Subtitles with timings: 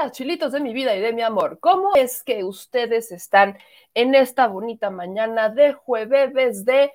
[0.00, 1.58] Días, chilitos de mi vida y de mi amor.
[1.60, 3.58] ¿Cómo es que ustedes están
[3.94, 6.92] en esta bonita mañana de jueves de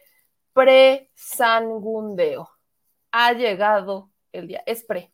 [0.54, 2.50] pre-sangundeo?
[3.12, 5.12] Ha llegado el día, es pre,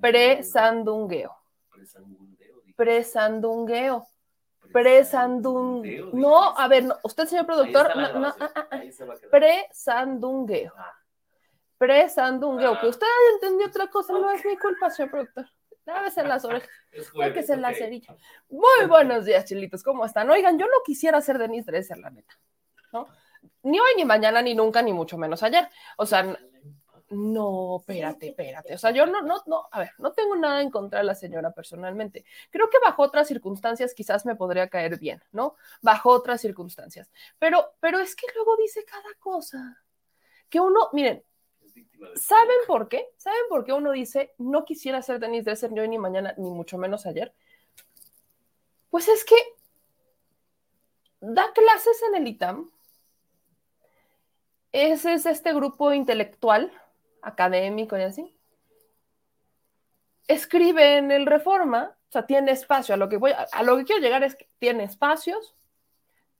[0.00, 1.36] pre-sandungueo.
[2.76, 4.08] Pre-sandungueo.
[4.72, 6.10] Pre-sandungueo.
[6.12, 8.80] No, a ver, usted, señor productor, no, no, ah, ah, ah.
[9.30, 10.72] pre-sandungueo.
[11.78, 12.80] Pre-sandungueo.
[12.80, 15.46] Que usted haya entendido otra cosa no es mi culpa, señor productor.
[15.86, 16.68] Lávese las orejas.
[17.34, 18.16] que se la cerilla.
[18.48, 19.82] Muy buenos días, chilitos.
[19.82, 20.30] ¿Cómo están?
[20.30, 22.34] Oigan, yo no quisiera ser Denise Dresser, la neta.
[22.92, 23.06] ¿no?
[23.62, 25.68] Ni hoy, ni mañana, ni nunca, ni mucho menos ayer.
[25.98, 26.36] O sea,
[27.10, 28.74] no, espérate, espérate.
[28.74, 31.14] O sea, yo no, no, no, a ver, no tengo nada en contra de la
[31.14, 32.24] señora personalmente.
[32.50, 35.56] Creo que bajo otras circunstancias quizás me podría caer bien, ¿no?
[35.82, 37.10] Bajo otras circunstancias.
[37.38, 39.82] Pero, pero es que luego dice cada cosa.
[40.48, 41.22] Que uno, miren,
[42.14, 43.08] ¿Saben por qué?
[43.16, 46.50] ¿Saben por qué uno dice, no quisiera ser Denise Dresser ni hoy ni mañana, ni
[46.50, 47.34] mucho menos ayer?
[48.90, 49.34] Pues es que
[51.20, 52.70] da clases en el ITAM.
[54.72, 56.72] Ese es este grupo intelectual,
[57.22, 58.36] académico y así.
[60.26, 62.94] Escribe en el Reforma, o sea, tiene espacio.
[62.94, 65.54] A lo que voy, a, lo que quiero llegar es que tiene espacios,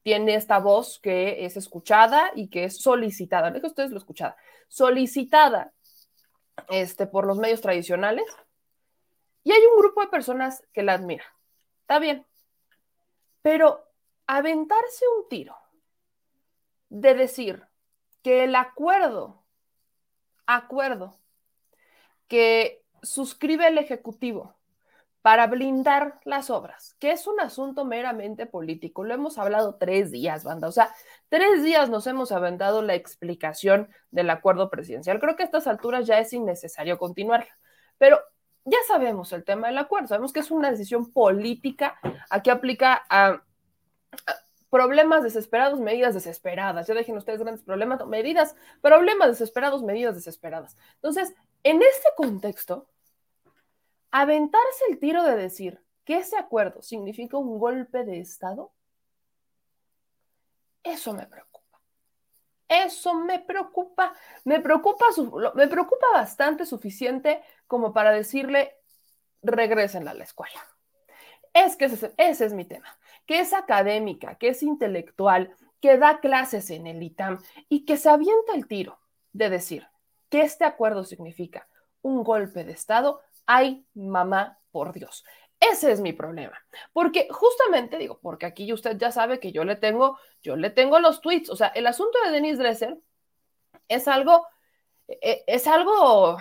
[0.03, 3.51] tiene esta voz que es escuchada y que es solicitada.
[3.51, 4.37] No es que ustedes lo escuchada,
[4.75, 5.73] solicitada
[6.69, 8.25] este, por los medios tradicionales.
[9.45, 11.25] Y hay un grupo de personas que la admira.
[11.83, 12.27] Está bien.
[13.41, 13.89] Pero
[14.27, 15.57] aventarse un tiro
[16.89, 17.65] de decir
[18.23, 19.45] que el acuerdo,
[20.45, 21.21] acuerdo
[22.27, 24.57] que suscribe el Ejecutivo
[25.25, 29.05] para blindar las obras, que es un asunto meramente político.
[29.05, 30.69] Lo hemos hablado tres días, banda.
[30.69, 30.95] O sea,
[31.31, 35.19] tres días nos hemos aventado la explicación del acuerdo presidencial.
[35.21, 37.49] Creo que a estas alturas ya es innecesario continuar.
[37.97, 38.21] Pero
[38.67, 40.09] ya sabemos el tema del acuerdo.
[40.09, 41.99] Sabemos que es una decisión política.
[42.29, 43.43] Aquí aplica a,
[44.69, 46.87] problemas desesperados, medidas desesperadas.
[46.87, 50.77] Ya dejen ustedes grandes problemas, medidas, problemas desesperados, medidas desesperadas.
[50.97, 52.89] Entonces, en este contexto,
[54.15, 58.73] aventarse el tiro de decir que ese acuerdo significa un golpe de Estado,
[60.85, 61.81] eso me preocupa.
[62.69, 64.15] Eso me preocupa.
[64.45, 65.07] Me preocupa,
[65.57, 68.77] me preocupa bastante suficiente como para decirle,
[69.43, 70.65] regresen a la escuela.
[71.53, 72.97] Es que ese, ese es mi tema.
[73.27, 78.11] Que es académica, que es intelectual, que da clases en el ITAM y que se
[78.11, 79.01] avienta el tiro
[79.33, 79.89] de decir
[80.29, 81.69] que este acuerdo significa
[82.01, 85.25] un golpe de Estado, ay, mamá, por Dios.
[85.61, 86.59] Ese es mi problema.
[86.93, 90.99] Porque justamente digo, porque aquí usted ya sabe que yo le tengo, yo le tengo
[90.99, 91.51] los tweets.
[91.51, 92.99] O sea, el asunto de Denise Dresser
[93.89, 94.47] es algo,
[95.09, 96.39] e, es algo,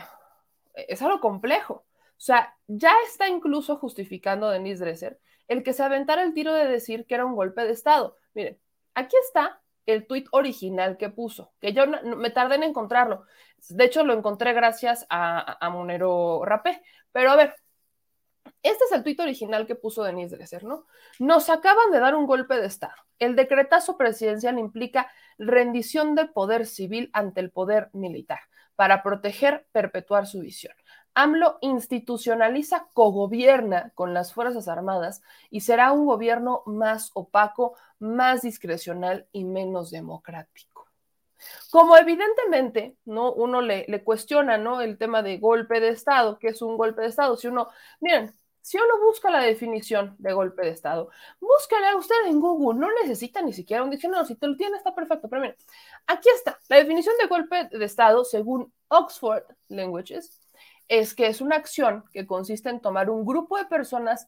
[0.73, 1.85] es algo complejo.
[2.17, 6.67] O sea, ya está incluso justificando Denise Dresser el que se aventara el tiro de
[6.67, 8.17] decir que era un golpe de Estado.
[8.33, 8.59] Miren,
[8.93, 13.25] aquí está el tuit original que puso, que yo me tardé en encontrarlo.
[13.69, 16.81] De hecho, lo encontré gracias a, Monero Rapé.
[17.11, 17.55] Pero a ver,
[18.61, 20.85] este es el tuit original que puso Denise Dresser, ¿no?
[21.19, 22.95] Nos acaban de dar un golpe de Estado.
[23.19, 28.39] El decretazo presidencial implica rendición de poder civil ante el poder militar
[28.75, 30.73] para proteger, perpetuar su visión.
[31.15, 39.27] AMLO institucionaliza, cogobierna con las Fuerzas Armadas y será un gobierno más opaco, más discrecional
[39.31, 40.87] y menos democrático.
[41.71, 43.33] Como evidentemente, ¿no?
[43.33, 44.81] Uno le, cuestiona, ¿no?
[44.81, 47.37] El tema de golpe de Estado, que es un golpe de Estado.
[47.37, 47.69] Si uno,
[48.01, 52.89] miren, si uno busca la definición de golpe de Estado, búsquela usted en Google, no
[53.01, 55.57] necesita ni siquiera un diccionario, si te lo tiene está perfecto, pero miren,
[56.07, 60.39] aquí está, la definición de golpe de Estado según Oxford Languages
[60.87, 64.27] es que es una acción que consiste en tomar un grupo de personas,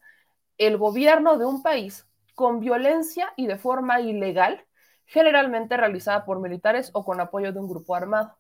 [0.58, 2.06] el gobierno de un país,
[2.36, 4.66] con violencia y de forma ilegal,
[5.06, 8.38] generalmente realizada por militares o con apoyo de un grupo armado.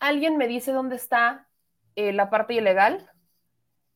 [0.00, 1.48] ¿Alguien me dice dónde está
[1.96, 3.10] eh, la parte ilegal?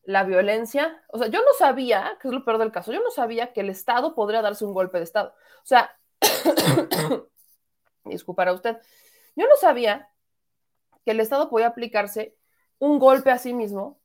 [0.03, 1.03] La violencia.
[1.09, 3.61] O sea, yo no sabía, que es lo peor del caso, yo no sabía que
[3.61, 5.33] el Estado podría darse un golpe de Estado.
[5.63, 5.95] O sea,
[8.05, 8.77] disculpará usted,
[9.35, 10.09] Yo no sabía
[11.05, 12.35] que el Estado podía aplicarse
[12.79, 13.98] un golpe a sí mismo.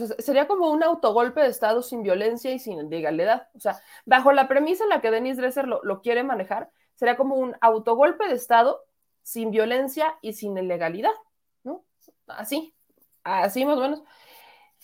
[0.00, 3.48] O sea, sería como un autogolpe de Estado sin violencia y sin legalidad.
[3.54, 7.16] O sea, bajo la premisa en la que Denis Dresser lo, lo quiere manejar, sería
[7.16, 8.84] como un autogolpe de Estado
[9.22, 11.12] sin violencia y sin ilegalidad,
[11.62, 11.84] ¿no?
[12.26, 12.74] Así,
[13.22, 14.02] así más o menos.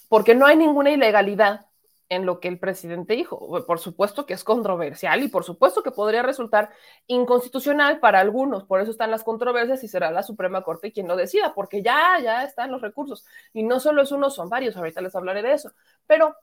[0.09, 1.67] Porque no hay ninguna ilegalidad
[2.11, 3.65] en lo que el presidente dijo.
[3.65, 6.71] Por supuesto que es controversial y por supuesto que podría resultar
[7.07, 8.65] inconstitucional para algunos.
[8.65, 12.19] Por eso están las controversias y será la Suprema Corte quien lo decida, porque ya,
[12.21, 13.25] ya están los recursos.
[13.53, 14.77] Y no solo es uno, son varios.
[14.77, 15.73] Ahorita les hablaré de eso.
[16.07, 16.37] Pero,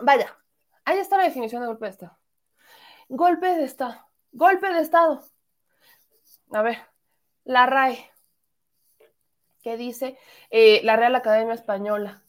[0.00, 0.38] vaya,
[0.84, 2.18] ahí está la definición de golpe de Estado.
[3.08, 4.08] Golpe de Estado.
[4.30, 5.24] Golpe de Estado.
[6.52, 6.78] A ver,
[7.44, 8.10] la RAE.
[9.60, 10.18] ¿Qué dice
[10.50, 12.22] eh, la Real Academia Española?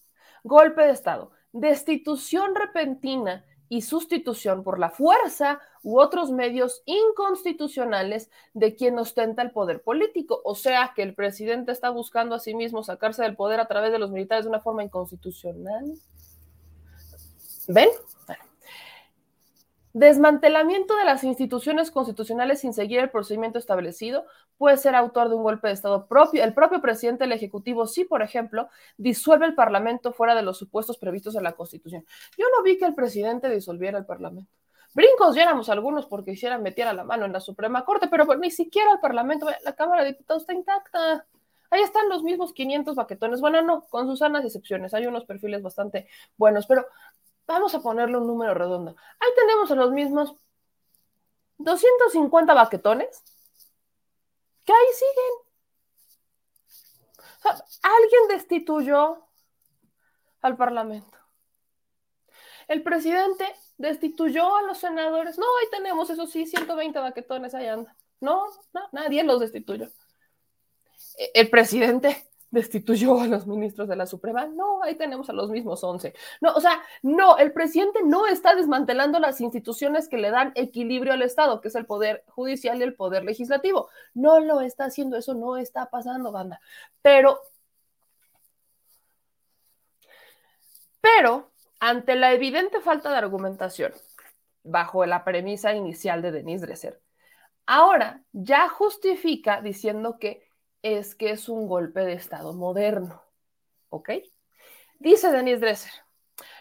[0.43, 8.75] Golpe de Estado destitución repentina y sustitución por la fuerza u otros medios inconstitucionales de
[8.75, 10.41] quien ostenta el poder político.
[10.43, 13.91] O sea que el presidente está buscando a sí mismo sacarse del poder a través
[13.91, 15.93] de los militares de una forma inconstitucional.
[17.67, 17.89] ¿Ven?
[19.95, 24.25] Desmantelamiento de las instituciones constitucionales sin seguir el procedimiento establecido
[24.57, 26.43] puede ser autor de un golpe de Estado propio.
[26.43, 30.97] El propio presidente del Ejecutivo, sí, por ejemplo, disuelve el Parlamento fuera de los supuestos
[30.97, 32.05] previstos en la Constitución.
[32.37, 34.51] Yo no vi que el presidente disolviera el Parlamento.
[34.93, 38.51] Brincos ya éramos algunos porque hicieran metiera la mano en la Suprema Corte, pero ni
[38.51, 41.25] siquiera el Parlamento, la Cámara de Diputados está intacta.
[41.69, 43.39] Ahí están los mismos 500 baquetones.
[43.39, 44.93] Bueno, no, con sus sanas excepciones.
[44.93, 46.85] Hay unos perfiles bastante buenos, pero
[47.47, 48.95] Vamos a ponerle un número redondo.
[49.19, 50.35] Ahí tenemos a los mismos
[51.57, 53.23] 250 baquetones
[54.63, 55.33] que ahí siguen.
[57.83, 59.27] alguien destituyó
[60.41, 61.17] al Parlamento.
[62.67, 63.45] El presidente
[63.77, 65.37] destituyó a los senadores.
[65.37, 67.95] No, ahí tenemos, eso sí, 120 baquetones ahí andan.
[68.19, 69.91] No, no, nadie los destituyó.
[71.17, 74.47] E, el presidente destituyó a los ministros de la Suprema.
[74.47, 76.15] No, ahí tenemos a los mismos 11.
[76.41, 81.13] No, o sea, no, el presidente no está desmantelando las instituciones que le dan equilibrio
[81.13, 83.89] al Estado, que es el poder judicial y el poder legislativo.
[84.13, 86.59] No lo está haciendo, eso no está pasando, banda.
[87.01, 87.39] Pero,
[91.01, 93.91] pero, ante la evidente falta de argumentación,
[94.63, 97.01] bajo la premisa inicial de Denise Dresser,
[97.65, 100.44] ahora ya justifica diciendo que
[100.85, 103.23] es que es un golpe de Estado moderno.
[103.89, 104.11] ¿Ok?
[104.99, 105.91] Dice Denis Dresser,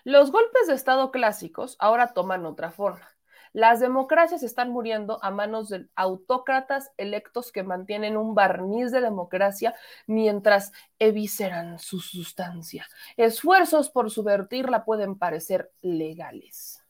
[0.02, 3.06] los golpes de Estado clásicos ahora toman otra forma.
[3.52, 9.74] Las democracias están muriendo a manos de autócratas electos que mantienen un barniz de democracia
[10.06, 12.86] mientras evisceran su sustancia.
[13.18, 16.82] Esfuerzos por subvertirla pueden parecer legales.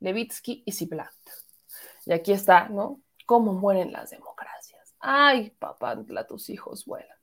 [0.00, 1.12] Levitsky y Ziblatt.
[2.06, 3.02] Y aquí está, ¿no?
[3.26, 4.55] Cómo mueren las democracias.
[5.00, 7.16] Ay, papantla, tus hijos vuelan.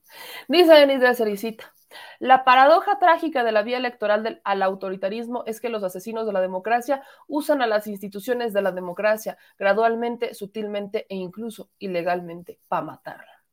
[0.47, 1.73] Dice Denis de Cericita.
[2.19, 6.41] La paradoja trágica de la vía electoral al autoritarismo es que los asesinos de la
[6.41, 13.43] democracia usan a las instituciones de la democracia gradualmente, sutilmente e incluso ilegalmente para matarla.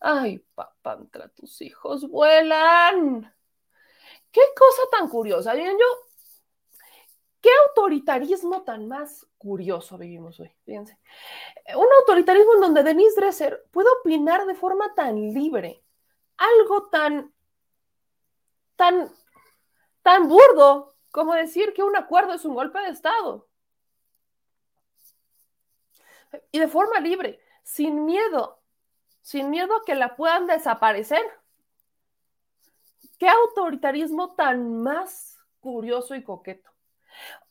[0.00, 3.34] Ay, papantla, tus hijos vuelan.
[4.30, 5.54] Qué cosa tan curiosa.
[5.54, 5.72] Yo,
[7.40, 10.54] ¿Qué autoritarismo tan más curioso vivimos hoy?
[10.64, 10.98] Fíjense.
[11.74, 15.82] Un autoritarismo en donde Denise Dresser puede opinar de forma tan libre,
[16.36, 17.32] algo tan,
[18.76, 19.10] tan,
[20.02, 23.48] tan burdo como decir que un acuerdo es un golpe de Estado.
[26.52, 28.60] Y de forma libre, sin miedo,
[29.22, 31.22] sin miedo a que la puedan desaparecer.
[33.18, 36.69] ¿Qué autoritarismo tan más curioso y coqueto?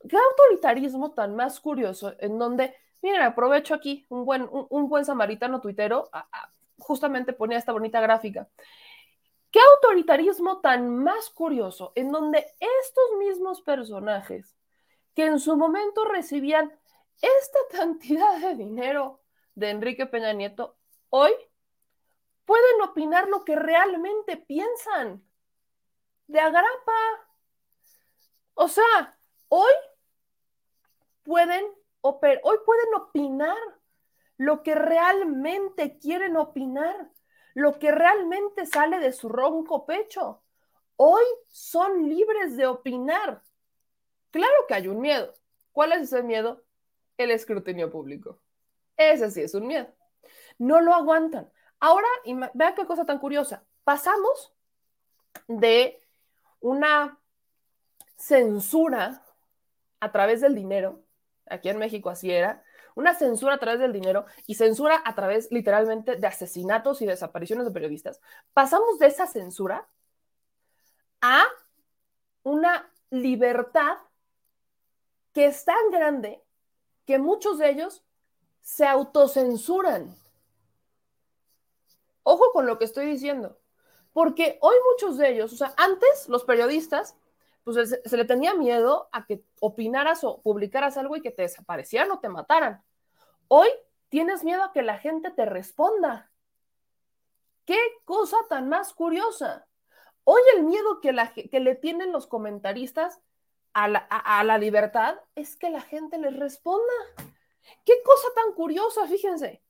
[0.08, 5.62] Qué autoritarismo tan más curioso en donde, miren, aprovecho aquí, un buen, un, buen samaritano
[5.62, 6.10] tuitero,
[6.78, 8.48] justamente ponía esta bonita gráfica.
[9.52, 14.56] Qué autoritarismo tan más curioso en donde estos mismos personajes
[15.16, 16.72] que en su momento recibían
[17.22, 19.22] esta cantidad de dinero
[19.56, 20.78] de Enrique Peña Nieto,
[21.10, 21.32] hoy
[22.46, 25.24] pueden opinar lo que realmente piensan.
[26.28, 26.94] De agrapa.
[28.54, 29.19] O sea,
[29.50, 29.74] hoy
[31.24, 31.65] pueden,
[32.01, 33.58] hoy pueden opinar
[34.38, 37.12] lo que realmente quieren opinar,
[37.53, 40.41] lo que realmente sale de su ronco pecho.
[40.96, 43.44] Hoy son libres de opinar.
[44.32, 45.34] Claro que hay un miedo.
[45.74, 46.63] ¿Cuál es ese miedo?
[47.18, 48.39] El escrutinio público.
[48.96, 49.88] Ese sí es un miedo.
[50.58, 51.51] No lo aguantan.
[51.79, 52.08] Ahora,
[52.53, 53.63] vean qué cosa tan curiosa.
[53.84, 54.53] Pasamos
[55.48, 56.01] de
[56.60, 57.20] una
[58.15, 59.24] censura
[60.00, 61.03] a través del dinero,
[61.48, 62.63] aquí en México así era,
[62.96, 67.65] una censura a través del dinero y censura a través literalmente de asesinatos y desapariciones
[67.65, 68.20] de periodistas.
[68.53, 69.88] Pasamos de esa censura
[71.22, 71.44] a
[72.44, 73.98] una libertad
[75.34, 76.44] que es tan grande
[77.06, 78.03] que muchos de ellos
[78.62, 80.15] se autocensuran.
[82.24, 83.60] Ojo con lo que estoy diciendo,
[84.13, 87.15] porque hoy muchos de ellos, o sea, antes los periodistas,
[87.74, 92.12] pues se, le tenía miedo a que opinaras o publicaras algo y que te desaparecieran
[92.12, 92.84] o te mataran.
[93.48, 93.70] Hoy
[94.10, 96.32] tienes miedo a que la gente te responda.
[97.66, 99.68] Qué cosa tan más curiosa.
[100.24, 101.12] Hoy el miedo que,
[101.60, 103.22] le tienen los comentaristas
[103.74, 106.94] a la, a la libertad es que la gente les responda.
[107.86, 109.62] Qué cosa tan curiosa, fíjense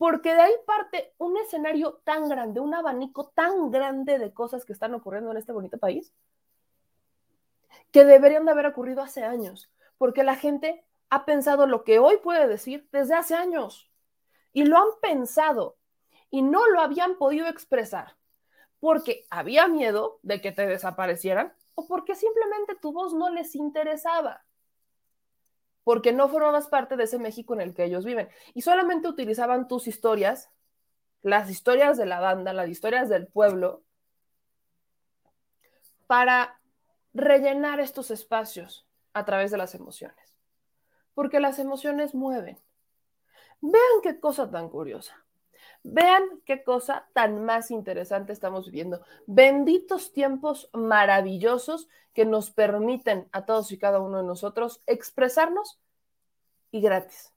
[0.00, 4.72] porque de ahí parte un escenario tan grande, un abanico tan grande de cosas que
[4.72, 6.14] están ocurriendo en este bonito país,
[7.90, 12.18] que deberían de haber ocurrido hace años, porque la gente ha pensado lo que hoy
[12.22, 13.90] puede decir desde hace años,
[14.52, 15.76] y lo han pensado,
[16.30, 18.16] y no lo habían podido expresar,
[18.78, 24.44] porque había miedo de que te desaparecieran o porque simplemente tu voz no les interesaba
[25.84, 28.28] porque no formabas parte de ese México en el que ellos viven.
[28.54, 30.48] Y solamente utilizaban tus historias,
[31.20, 33.82] las historias de la banda, las historias del pueblo,
[36.06, 36.59] para
[37.12, 40.38] rellenar estos espacios a través de las emociones.
[41.14, 42.58] Porque las emociones mueven.
[43.60, 45.24] Vean qué cosa tan curiosa.
[45.82, 49.02] Vean qué cosa tan más interesante estamos viviendo.
[49.26, 55.80] Benditos tiempos maravillosos que nos permiten a todos y cada uno de nosotros expresarnos
[56.70, 57.32] y gratis.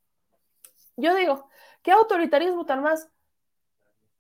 [0.98, 1.50] Yo digo,
[1.82, 3.10] qué autoritarismo tan más,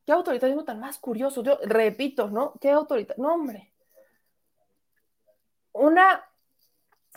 [0.05, 1.43] qué autoritarismo tan más curioso.
[1.43, 2.53] Yo repito, ¿no?
[2.59, 3.27] Qué autoritarismo.
[3.27, 3.72] No, hombre.
[5.73, 6.23] Una,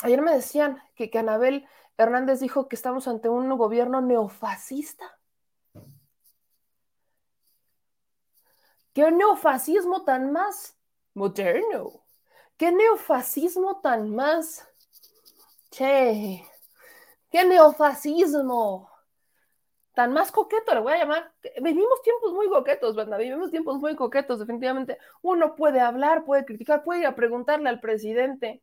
[0.03, 5.19] ayer me decían que, que Anabel Hernández dijo que estamos ante un gobierno neofascista.
[8.93, 10.77] ¿Qué neofascismo tan más
[11.15, 12.03] moderno?
[12.57, 14.67] ¿Qué neofascismo tan más?
[15.71, 16.43] Che,
[17.31, 18.91] ¿qué neofascismo
[19.97, 21.33] tan más coqueto le voy a llamar?
[21.62, 23.17] Vivimos tiempos muy coquetos, ¿verdad?
[23.17, 24.99] Vivimos tiempos muy coquetos, definitivamente.
[25.23, 28.62] Uno puede hablar, puede criticar, puede ir a preguntarle al presidente.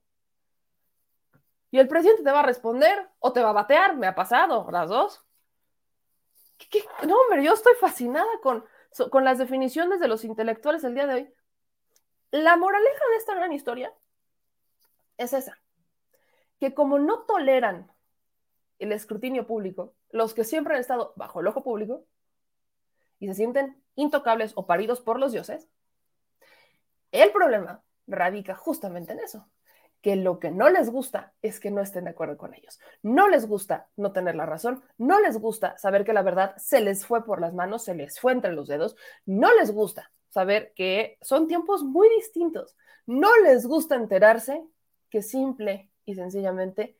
[1.71, 4.69] Y el presidente te va a responder o te va a batear, me ha pasado,
[4.69, 5.25] las dos.
[7.07, 8.63] No, hombre, yo estoy fascinada con,
[9.09, 11.33] con las definiciones de los intelectuales del día de hoy.
[12.29, 13.91] La moraleja de esta gran historia
[15.17, 15.59] es esa,
[16.59, 17.91] que como no toleran
[18.77, 22.05] el escrutinio público, los que siempre han estado bajo el ojo público
[23.19, 25.67] y se sienten intocables o paridos por los dioses,
[27.11, 29.49] el problema radica justamente en eso,
[30.01, 32.79] que lo que no les gusta es que no estén de acuerdo con ellos.
[33.01, 36.81] No les gusta no tener la razón, no les gusta saber que la verdad se
[36.81, 40.73] les fue por las manos, se les fue entre los dedos, no les gusta saber
[40.75, 42.75] que son tiempos muy distintos,
[43.07, 44.63] no les gusta enterarse
[45.09, 46.97] que simple y sencillamente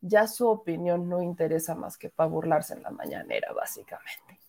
[0.00, 4.40] ya su opinión no interesa más que para burlarse en la mañanera, básicamente.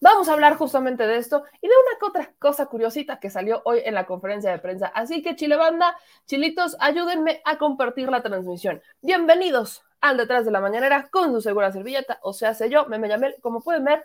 [0.00, 3.82] Vamos a hablar justamente de esto y de una otra cosa curiosita que salió hoy
[3.84, 4.86] en la conferencia de prensa.
[4.88, 5.96] Así que, Chile Banda,
[6.26, 8.82] chilitos, ayúdenme a compartir la transmisión.
[9.02, 12.98] Bienvenidos al Detrás de la Mañanera con su segura servilleta, o sea, sé yo, me,
[12.98, 14.04] me como pueden ver,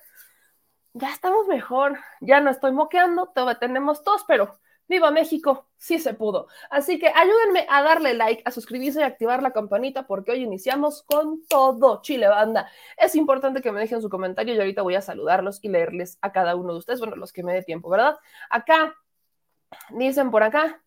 [0.94, 4.58] ya estamos mejor, ya no estoy moqueando, todavía tenemos tos, pero
[4.92, 5.70] ¡Viva México!
[5.78, 6.48] Sí se pudo.
[6.70, 11.04] Así que ayúdenme a darle like, a suscribirse y activar la campanita porque hoy iniciamos
[11.04, 12.70] con todo Chile Banda.
[12.98, 16.34] Es importante que me dejen su comentario y ahorita voy a saludarlos y leerles a
[16.34, 18.18] cada uno de ustedes, bueno, los que me dé tiempo, ¿verdad?
[18.50, 18.94] Acá,
[19.92, 20.84] dicen por acá,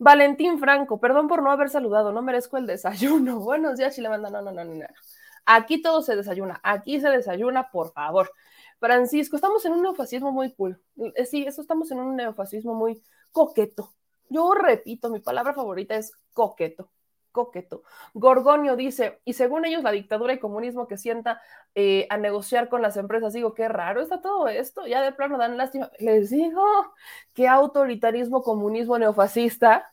[0.00, 3.38] Valentín Franco, perdón por no haber saludado, no merezco el desayuno.
[3.44, 4.28] Buenos días, Chile Banda.
[4.28, 4.86] No, no, no, no, no.
[5.46, 8.32] Aquí todo se desayuna, aquí se desayuna, por favor.
[8.80, 10.80] Francisco, estamos en un neofascismo muy cool.
[11.14, 13.00] Eh, sí, eso estamos en un neofascismo muy
[13.32, 13.94] coqueto.
[14.28, 16.90] Yo repito, mi palabra favorita es coqueto.
[17.32, 17.84] Coqueto.
[18.14, 21.40] Gorgonio dice, y según ellos, la dictadura y comunismo que sienta
[21.74, 25.38] eh, a negociar con las empresas, digo, qué raro está todo esto, ya de plano
[25.38, 25.90] dan lástima.
[26.00, 26.64] Les digo,
[27.34, 29.90] qué autoritarismo, comunismo, neofascista.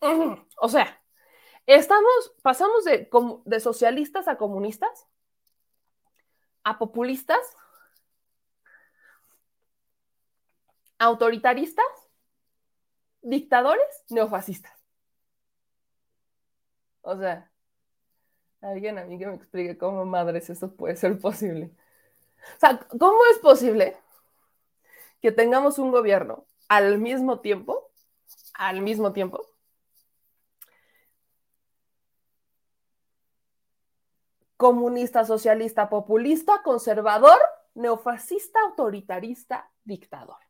[0.56, 1.00] O sea,
[1.66, 3.08] Estamos, pasamos de,
[3.46, 5.06] de socialistas a comunistas,
[6.62, 7.40] a populistas,
[11.04, 11.84] autoritaristas,
[13.22, 14.72] dictadores, neofascistas.
[17.02, 17.50] O sea,
[18.60, 21.70] alguien a mí que me explique cómo madres eso puede ser posible.
[22.56, 23.96] O sea, ¿cómo es posible
[25.20, 27.90] que tengamos un gobierno al mismo tiempo,
[28.54, 29.46] al mismo tiempo,
[34.56, 37.38] comunista, socialista, populista, conservador,
[37.74, 40.43] neofascista, autoritarista, dictador.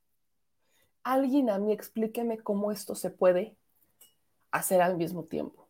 [1.04, 3.56] Alguien a mí explíqueme cómo esto se puede
[4.50, 5.66] hacer al mismo tiempo.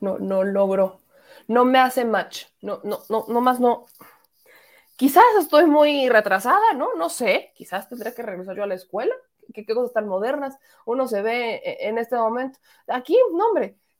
[0.00, 1.00] No, no logro,
[1.48, 3.86] no me hace match, no, no, no, no más no.
[4.96, 6.94] Quizás estoy muy retrasada, ¿no?
[6.94, 9.14] No sé, quizás tendré que regresar yo a la escuela.
[9.52, 12.58] ¿Qué, qué cosas tan modernas uno se ve e, en este momento?
[12.86, 13.46] Aquí, no,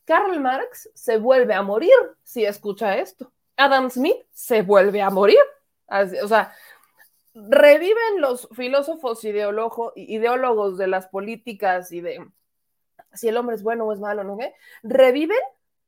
[0.04, 3.32] Karl Marx se vuelve a morir si escucha esto.
[3.56, 5.38] Adam Smith se vuelve a morir.
[5.88, 6.52] o sea,
[7.34, 12.26] reviven los filósofos ideólogos de las políticas y de
[13.12, 14.38] si el hombre es bueno o es malo, ¿no?
[14.82, 15.38] Reviven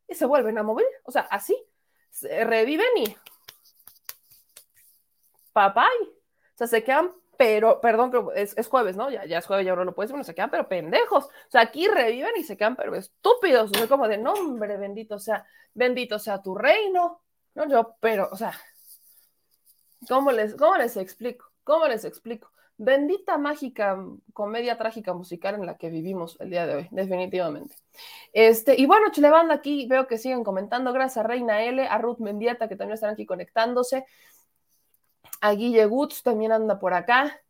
[0.08, 0.86] y se vuelven a morir.
[1.04, 1.56] O sea, así.
[2.22, 3.16] reviven y.
[5.52, 5.96] Papay.
[6.02, 9.10] O sea, se quedan, pero, perdón, es, es jueves, ¿no?
[9.10, 11.26] Ya, ya es jueves, ya ahora lo puedes bueno, se quedan, pero pendejos.
[11.26, 13.70] O sea, aquí reviven y se quedan, pero estúpidos.
[13.80, 17.22] O como de nombre, bendito sea, bendito sea tu reino.
[17.54, 18.52] No, yo, pero, o sea,
[20.08, 21.46] ¿cómo les, cómo les explico?
[21.64, 22.50] ¿Cómo les explico?
[22.76, 23.98] Bendita mágica
[24.32, 27.76] comedia trágica musical en la que vivimos el día de hoy, definitivamente.
[28.32, 30.92] Este, y bueno, Chilebanda, aquí veo que siguen comentando.
[30.92, 34.04] Gracias a Reina L, a Ruth Mendieta, que también están aquí conectándose.
[35.40, 37.40] A Guille Gutz también anda por acá.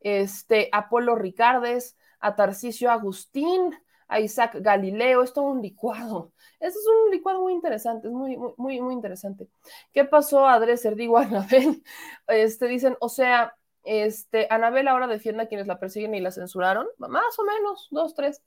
[0.00, 3.74] Este, a Polo Ricardes, a Tarcisio Agustín,
[4.10, 5.22] a Isaac Galileo.
[5.22, 6.32] Es todo un licuado.
[6.60, 9.48] Este es un licuado muy interesante, es muy, muy, muy, interesante.
[9.94, 10.94] ¿Qué pasó a Dresser?
[10.94, 11.82] Digo, Anabel.
[12.26, 16.86] Este, dicen, o sea, este, Anabel ahora defiende a quienes la persiguen y la censuraron,
[16.98, 18.42] más o menos, dos, tres.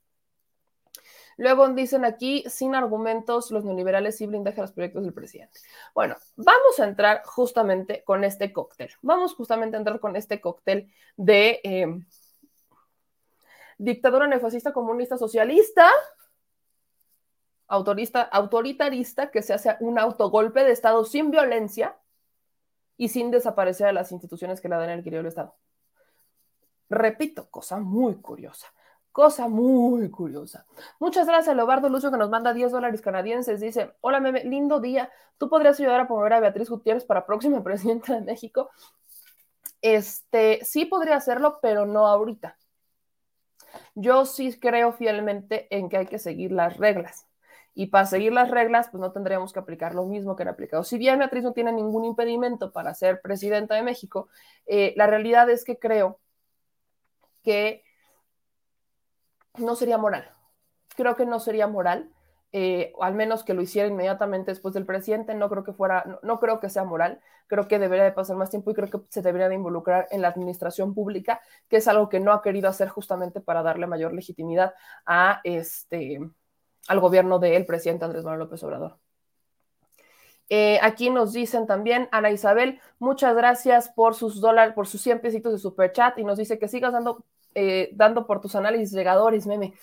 [1.38, 5.60] Luego dicen aquí, sin argumentos, los neoliberales sí blindaje a los proyectos del presidente.
[5.96, 8.92] Bueno, vamos a entrar justamente con este cóctel.
[9.02, 11.88] Vamos justamente a entrar con este cóctel de eh,
[13.84, 15.90] dictadura neofascista, comunista, socialista,
[17.68, 21.98] autorista, autoritarista, que se hace un autogolpe de Estado sin violencia
[22.98, 25.56] y sin desaparecer a las instituciones que la dan el querido Estado.
[26.90, 28.68] Repito, cosa muy curiosa.
[29.12, 30.66] Cosa muy curiosa.
[31.00, 33.60] Muchas gracias a Leobardo Lucio que nos manda 10 dólares canadienses.
[33.60, 35.12] Dice, hola meme, lindo día.
[35.38, 38.72] ¿Tú podrías ayudar a promover a Beatriz Gutiérrez para próxima presidenta de México?
[39.82, 42.58] Este, sí podría hacerlo, pero no ahorita.
[43.96, 47.28] Yo sí creo fielmente en que hay que seguir las reglas.
[47.76, 50.84] Y para seguir las reglas, pues no tendríamos que aplicar lo mismo que han aplicado.
[50.84, 54.30] Si bien Beatriz no tiene ningún impedimento para ser presidenta de México,
[54.68, 56.20] eh, la realidad es que creo
[57.44, 57.84] que
[59.58, 60.32] no sería moral.
[60.96, 62.13] Creo que no sería moral,
[62.56, 65.34] eh, o al menos que lo hiciera inmediatamente después del presidente.
[65.34, 67.20] No creo que fuera, no, creo que sea moral.
[67.48, 70.22] Creo que debería de pasar más tiempo y creo que se debería de involucrar en
[70.22, 74.14] la administración pública, que es algo que no ha querido hacer justamente para darle mayor
[74.14, 74.74] legitimidad
[75.06, 76.20] a este
[76.88, 78.98] al gobierno del presidente Andrés Manuel López Obrador.
[80.50, 85.22] Eh, aquí nos dicen también, Ana Isabel, muchas gracias por sus dólares, por sus 100
[85.22, 88.92] pesitos de super chat y nos dice que sigas dando, eh, dando por tus análisis
[88.92, 89.74] llegadores, meme.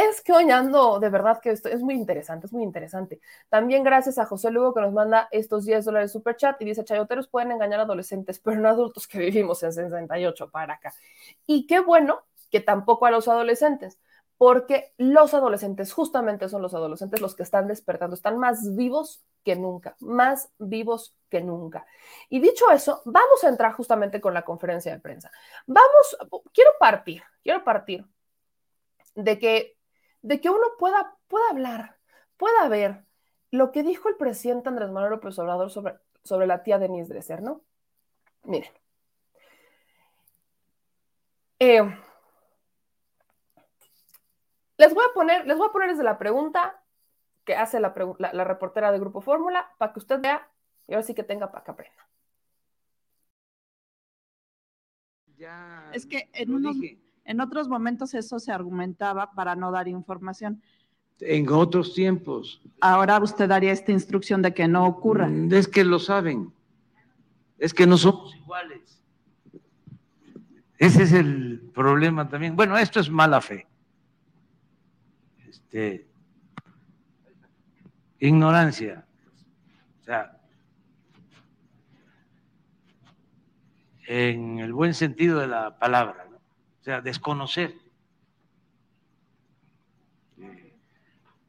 [0.00, 3.20] Es que hoy ando, de verdad que esto es muy interesante, es muy interesante.
[3.48, 6.84] También gracias a José Lugo que nos manda estos 10 dólares super chat y dice,
[6.84, 10.94] chayoteros pueden engañar a adolescentes, pero no adultos que vivimos en 68 para acá.
[11.46, 13.98] Y qué bueno que tampoco a los adolescentes,
[14.36, 19.56] porque los adolescentes, justamente son los adolescentes los que están despertando, están más vivos que
[19.56, 21.86] nunca, más vivos que nunca.
[22.28, 25.32] Y dicho eso, vamos a entrar justamente con la conferencia de prensa.
[25.66, 26.16] Vamos,
[26.54, 28.06] quiero partir, quiero partir
[29.16, 29.77] de que,
[30.22, 31.98] de que uno pueda, pueda hablar,
[32.36, 33.04] pueda ver
[33.50, 37.42] lo que dijo el presidente Andrés Manuel López Obrador sobre, sobre la tía Denise Dresser,
[37.42, 37.62] ¿no?
[38.44, 38.72] Miren.
[41.60, 41.82] Eh,
[44.76, 46.82] les voy a poner, les voy a poner desde la pregunta
[47.44, 47.90] que hace la,
[48.44, 50.48] reportera de Grupo Fórmula para que usted vea
[50.86, 52.08] y ahora sí que tenga para que aprenda.
[55.92, 56.50] es que en,
[57.28, 60.62] en otros momentos eso se argumentaba para no dar información.
[61.20, 62.62] En otros tiempos.
[62.80, 65.28] Ahora usted daría esta instrucción de que no ocurra.
[65.28, 66.50] Mm, es que lo saben.
[67.58, 69.02] Es que no somos iguales.
[70.78, 72.56] Ese es el problema también.
[72.56, 73.66] Bueno, esto es mala fe.
[75.46, 76.08] Este,
[78.20, 79.04] ignorancia.
[80.00, 80.40] O sea,
[84.06, 86.27] en el buen sentido de la palabra,
[86.88, 87.74] sea, desconocer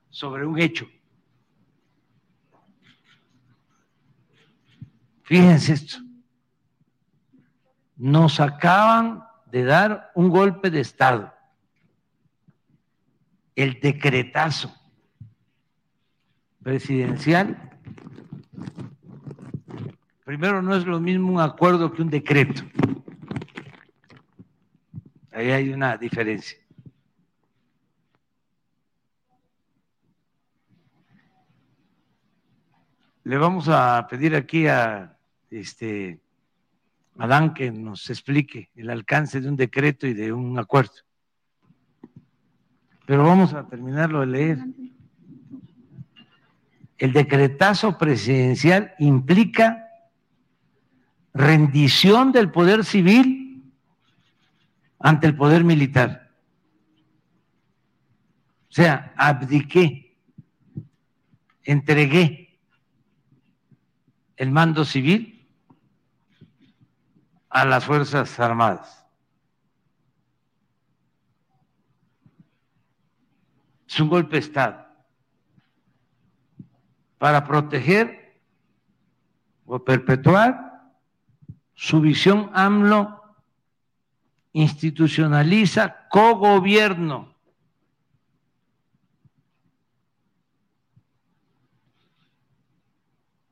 [0.09, 0.85] sobre un hecho.
[5.23, 5.99] Fíjense esto.
[7.95, 11.33] Nos acaban de dar un golpe de Estado
[13.55, 14.73] el decretazo
[16.61, 17.69] presidencial
[20.25, 22.61] primero no es lo mismo un acuerdo que un decreto.
[25.39, 26.59] Ahí hay una diferencia.
[33.23, 35.17] Le vamos a pedir aquí a
[35.49, 36.19] este
[37.19, 40.91] Adán que nos explique el alcance de un decreto y de un acuerdo.
[43.05, 44.57] Pero vamos a terminarlo de leer.
[46.97, 49.87] El decretazo presidencial implica
[51.33, 53.38] rendición del poder civil
[54.99, 56.29] ante el poder militar.
[58.69, 60.17] O sea, abdiqué,
[61.63, 62.59] entregué
[64.35, 65.47] el mando civil
[67.49, 69.05] a las Fuerzas Armadas.
[73.87, 74.85] Es un golpe de Estado
[77.17, 78.39] para proteger
[79.65, 80.93] o perpetuar
[81.73, 83.18] su visión AMLO
[84.53, 87.33] institucionaliza cogobierno.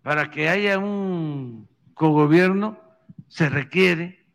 [0.02, 2.80] Para que haya un cogobierno
[3.28, 4.26] se requiere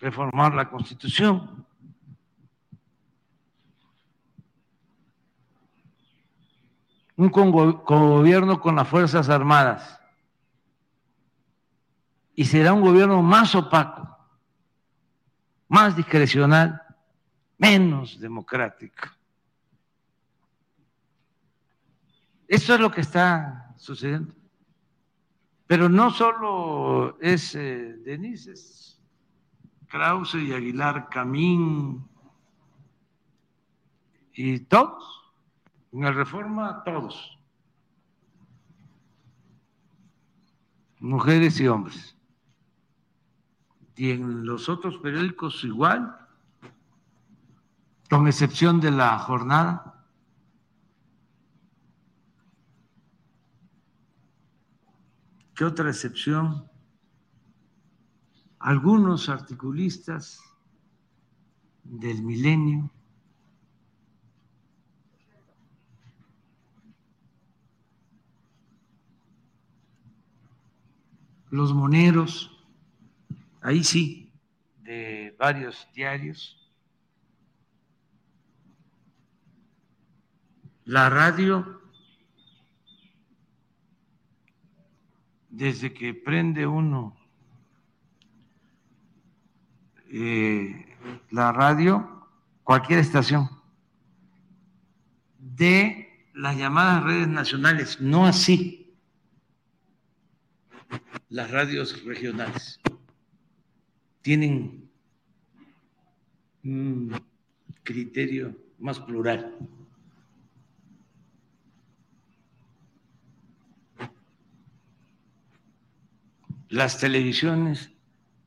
[0.00, 1.64] reformar la constitución.
[7.16, 10.00] Un cogobierno con las Fuerzas Armadas.
[12.34, 14.01] Y será un gobierno más opaco
[15.72, 16.82] más discrecional,
[17.56, 19.08] menos democrático.
[22.46, 24.34] Eso es lo que está sucediendo.
[25.66, 28.52] Pero no solo es eh, Denise,
[29.88, 32.06] Krause y Aguilar Camín
[34.34, 35.32] y todos,
[35.90, 37.38] en la reforma todos,
[41.00, 42.14] mujeres y hombres
[43.96, 46.16] y en los otros periódicos igual,
[48.08, 50.06] con excepción de la jornada.
[55.54, 56.68] ¿Qué otra excepción?
[58.58, 60.40] Algunos articulistas
[61.84, 62.90] del milenio
[71.52, 72.51] los moneros
[73.62, 74.32] ahí sí,
[74.82, 76.58] de varios diarios.
[80.84, 81.80] La radio,
[85.48, 87.16] desde que prende uno
[90.10, 90.96] eh,
[91.30, 92.26] la radio,
[92.64, 93.48] cualquier estación,
[95.38, 98.82] de las llamadas redes nacionales, no así
[101.28, 102.78] las radios regionales
[104.22, 104.88] tienen
[106.64, 107.20] un
[107.82, 109.56] criterio más plural.
[116.68, 117.90] Las televisiones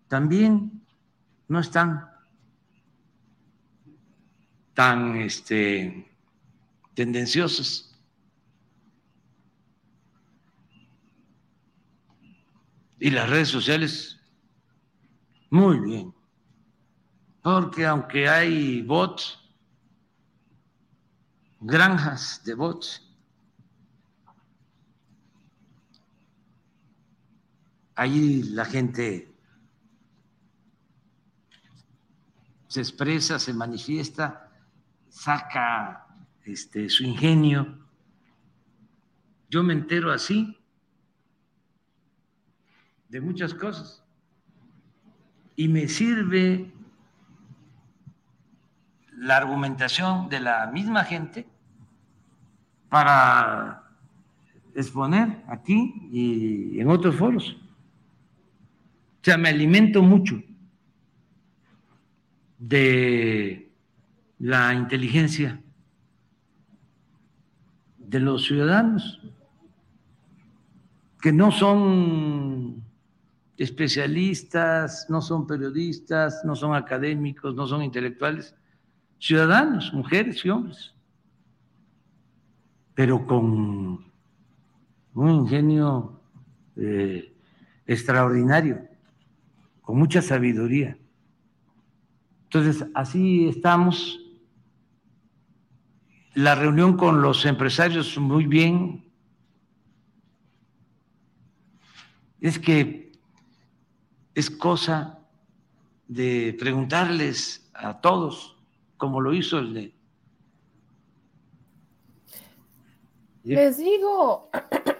[0.08, 0.82] también
[1.48, 2.10] no están
[4.74, 6.10] tan este,
[6.96, 7.92] tendenciosas.
[13.00, 14.15] Y las redes sociales
[15.56, 16.14] muy bien.
[17.42, 19.40] Porque aunque hay bots,
[21.62, 23.02] granjas de bots,
[27.96, 29.34] ahí la gente
[32.68, 34.52] se expresa, se manifiesta,
[35.08, 36.06] saca
[36.44, 37.88] este, su ingenio.
[39.50, 40.58] Yo me entero así
[43.08, 44.05] de muchas cosas
[45.56, 46.72] y me sirve
[49.18, 51.48] la argumentación de la misma gente
[52.90, 53.84] para
[54.76, 57.58] exponer aquí y en otros foros.
[59.22, 60.42] O sea, me alimento mucho
[62.60, 63.72] de
[64.40, 65.62] la inteligencia
[67.98, 69.20] de los ciudadanos,
[71.22, 72.55] que no son
[73.58, 78.56] especialistas, no son periodistas, no son académicos, no son intelectuales,
[79.20, 80.94] ciudadanos, mujeres y hombres,
[82.94, 84.06] pero con
[85.14, 86.20] un ingenio
[86.76, 87.34] eh,
[87.88, 88.88] extraordinario,
[89.82, 90.98] con mucha sabiduría.
[92.44, 94.20] Entonces, así estamos.
[96.34, 99.06] La reunión con los empresarios muy bien,
[102.42, 103.05] es que
[104.36, 105.26] es cosa
[106.08, 108.58] de preguntarles a todos,
[108.98, 109.96] como lo hizo el de...
[113.44, 114.50] Les digo,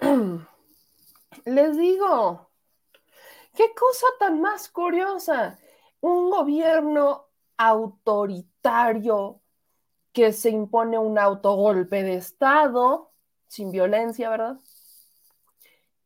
[1.44, 2.50] les digo,
[3.54, 5.58] qué cosa tan más curiosa.
[6.00, 9.42] Un gobierno autoritario
[10.12, 13.12] que se impone un autogolpe de Estado,
[13.48, 14.60] sin violencia, ¿verdad?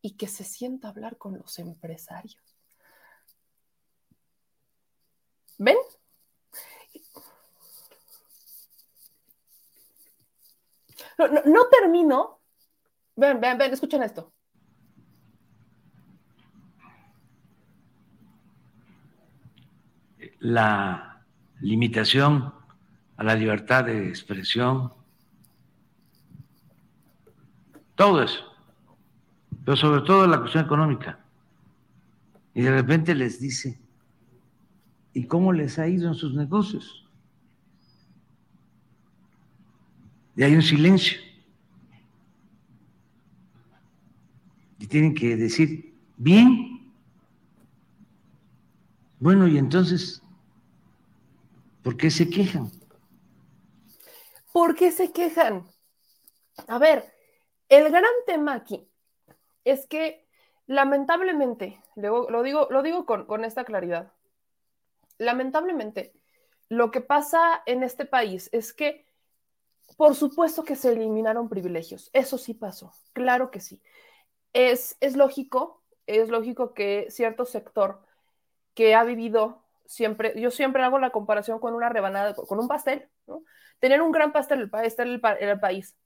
[0.01, 2.50] Y que se sienta a hablar con los empresarios.
[5.61, 5.77] ¿Ven?
[11.19, 12.41] No, termino.
[13.15, 14.33] Ven, ven, ven, escuchen esto.
[20.39, 21.27] La
[21.61, 22.55] limitación
[23.19, 24.95] a la libertad de expresión,
[27.95, 28.43] todo eso,
[29.63, 31.23] pero sobre todo la cuestión económica.
[32.55, 33.79] Y de repente les dice,
[35.21, 37.07] ¿y cómo les ha ido en sus negocios?
[40.35, 41.19] Y hay un silencio.
[44.79, 46.91] Y tienen que decir, bien.
[49.19, 50.23] Bueno, y entonces,
[51.83, 52.71] ¿por qué se quejan?
[54.55, 55.67] ¿Por qué se quejan?
[56.67, 57.13] A ver,
[57.69, 58.89] el gran tema aquí
[59.65, 60.27] es que
[60.67, 64.15] lamentablemente, lo digo, lo digo con, con esta claridad,
[65.21, 66.13] lamentablemente
[66.69, 69.07] lo que pasa en este país es que
[69.97, 73.83] por supuesto que se eliminaron privilegios, eso sí pasó, claro que sí.
[74.53, 78.01] Es, es lógico, es lógico que cierto sector
[78.75, 83.09] que ha vivido siempre, yo siempre hago la comparación con una rebanada, con un pastel,
[83.79, 85.97] tener un gran pastel el, el país.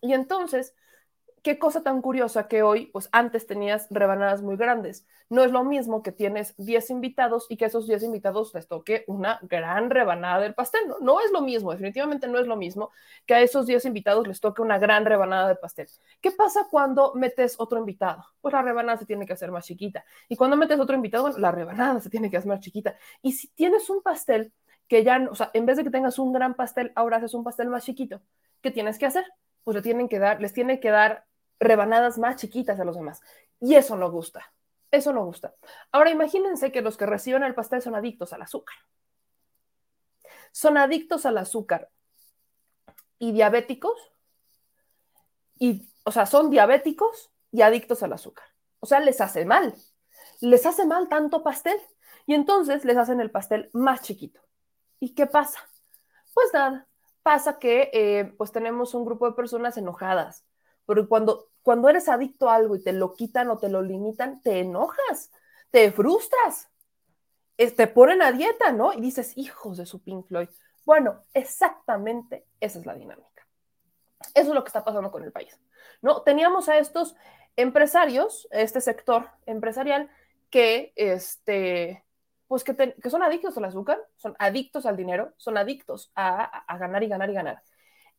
[0.00, 0.74] Y entonces,
[1.44, 5.06] qué cosa tan curiosa que hoy, pues antes tenías rebanadas muy grandes.
[5.28, 9.04] No es lo mismo que tienes 10 invitados y que esos 10 invitados les toque
[9.08, 10.80] una gran rebanada del pastel.
[11.02, 12.90] No, es lo mismo, definitivamente no es lo mismo
[13.26, 15.86] que a esos 10 invitados les toque una gran rebanada de pastel.
[16.22, 18.24] ¿Qué pasa cuando metes otro invitado?
[18.40, 20.02] Pues la rebanada se tiene que hacer más chiquita.
[20.30, 22.96] Y cuando metes otro invitado, bueno, la rebanada se tiene que hacer más chiquita.
[23.20, 24.54] Y si tienes un pastel
[24.88, 27.44] que ya, o sea, en vez de que tengas un gran pastel, ahora haces un
[27.44, 28.22] pastel más chiquito.
[28.62, 29.26] ¿Qué tienes que hacer?
[29.62, 31.26] Pues le tienen que dar, les tiene que dar
[31.58, 33.20] rebanadas más chiquitas a los demás.
[33.60, 34.52] Y eso no gusta.
[34.90, 35.54] Eso no gusta.
[35.90, 38.76] Ahora imagínense que los que reciben el pastel son adictos al azúcar.
[40.52, 41.90] Son adictos al azúcar
[43.18, 44.12] y diabéticos.
[45.58, 48.46] Y, o sea, son diabéticos y adictos al azúcar.
[48.80, 49.74] O sea, les hace mal.
[50.40, 51.80] Les hace mal tanto pastel.
[52.26, 54.40] Y entonces les hacen el pastel más chiquito.
[55.00, 55.58] ¿Y qué pasa?
[56.32, 56.86] Pues nada,
[57.22, 60.44] pasa que eh, pues tenemos un grupo de personas enojadas,
[60.86, 64.40] porque cuando, cuando eres adicto a algo y te lo quitan o te lo limitan,
[64.42, 65.30] te enojas,
[65.70, 66.68] te frustras,
[67.56, 68.92] te ponen a dieta, ¿no?
[68.92, 70.48] Y dices, hijos de su Pink Floyd.
[70.84, 73.46] Bueno, exactamente esa es la dinámica.
[74.34, 75.58] Eso es lo que está pasando con el país,
[76.02, 76.22] ¿no?
[76.22, 77.14] Teníamos a estos
[77.56, 80.10] empresarios, este sector empresarial,
[80.50, 82.04] que este,
[82.46, 87.08] pues que, son adictos al azúcar, son adictos al dinero, son adictos a, ganar y
[87.08, 87.62] ganar y ganar.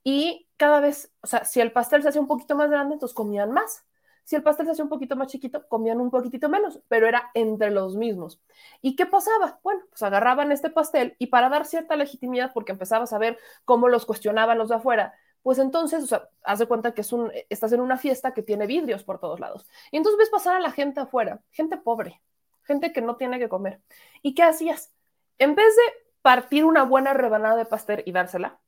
[0.06, 3.16] Y cada vez, o sea, si el pastel se hacía un poquito más grande, entonces
[3.16, 3.86] comían más.
[4.24, 7.32] Si el pastel se hacía un poquito más chiquito, comían un poquitito menos, pero era
[7.34, 8.40] entre los mismos.
[8.84, 9.60] ¿Y qué pasaba?
[9.64, 13.88] Bueno, pues agarraban este pastel y para dar cierta legitimidad, porque empezabas a ver cómo
[13.90, 17.32] los cuestionaban los de afuera, pues entonces, o sea, haz de cuenta que es un,
[17.50, 19.68] estás en una fiesta que tiene vidrios por todos lados.
[19.92, 22.22] Y entonces ves pasar a la gente afuera, gente pobre,
[22.64, 23.82] gente que no tiene que comer.
[24.22, 24.94] ¿Y qué hacías?
[25.40, 25.84] En vez de
[26.22, 28.60] partir una buena rebanada de pastel y dársela,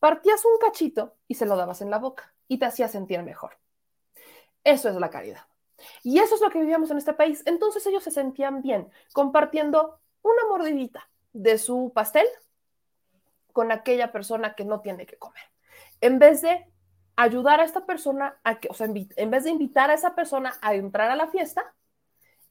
[0.00, 3.58] partías un cachito y se lo dabas en la boca y te hacía sentir mejor.
[4.64, 5.42] Eso es la caridad.
[6.02, 7.42] Y eso es lo que vivíamos en este país.
[7.46, 12.26] Entonces ellos se sentían bien compartiendo una mordidita de su pastel
[13.52, 15.42] con aquella persona que no tiene que comer.
[16.00, 16.66] En vez de
[17.16, 20.54] ayudar a esta persona a que, o sea, en vez de invitar a esa persona
[20.60, 21.74] a entrar a la fiesta,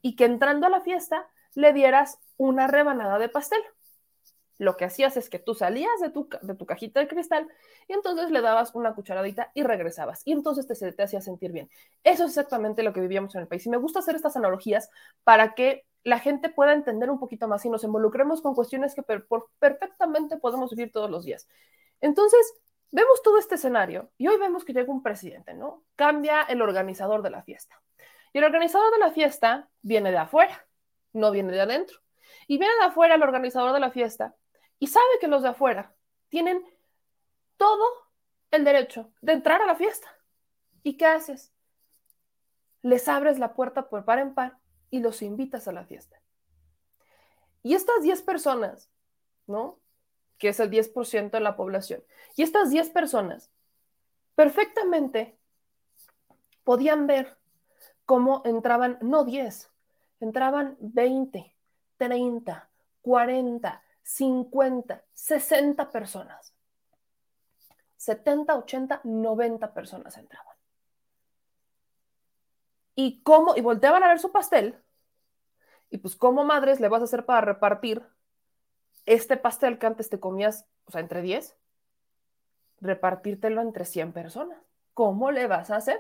[0.02, 3.60] y que entrando a la fiesta le dieras una rebanada de pastel.
[4.58, 7.48] Lo que hacías es que tú salías de tu, de tu cajita de cristal
[7.88, 10.22] y entonces le dabas una cucharadita y regresabas.
[10.26, 11.70] Y entonces te, te hacía sentir bien.
[12.04, 13.66] Eso es exactamente lo que vivíamos en el país.
[13.66, 14.90] Y me gusta hacer estas analogías
[15.24, 19.04] para que la gente pueda entender un poquito más y nos involucremos con cuestiones que
[19.60, 21.48] perfectamente podemos vivir todos los días.
[22.02, 22.54] Entonces,
[22.92, 25.84] vemos todo este escenario y hoy vemos que llega un presidente, ¿no?
[25.96, 27.82] Cambia el organizador de la fiesta.
[28.34, 30.68] Y el organizador de la fiesta viene de afuera,
[31.14, 32.00] no viene de adentro.
[32.48, 34.36] Y viene de afuera el organizador de la fiesta
[34.80, 35.96] y sabe que los de afuera
[36.30, 36.64] tienen
[37.58, 37.86] todo
[38.52, 40.08] el derecho de entrar a la fiesta.
[40.84, 41.52] ¿Y qué haces?
[42.88, 44.58] les abres la puerta por par en par
[44.90, 46.22] y los invitas a la fiesta.
[47.64, 48.90] Y estas 10 personas,
[49.46, 49.80] ¿no?
[50.38, 52.02] Que es el 10% de la población.
[52.38, 53.52] Y estas 10 personas
[54.36, 55.38] perfectamente
[56.64, 57.38] podían ver
[58.06, 59.70] cómo entraban, no 10,
[60.22, 61.56] entraban 20,
[61.98, 62.70] 30,
[63.02, 66.54] 40, 50, 60 personas.
[67.98, 70.56] 70, 80, 90 personas entraban.
[72.96, 73.58] ¿Y cómo?
[73.58, 74.82] Y volteaban a ver su pastel.
[75.90, 78.02] Y pues, ¿cómo madres le vas a hacer para repartir
[79.06, 81.58] este pastel que antes te comías, o sea, entre 10?
[82.80, 84.58] Repartírtelo entre 100 personas.
[84.94, 86.00] ¿Cómo le vas a hacer?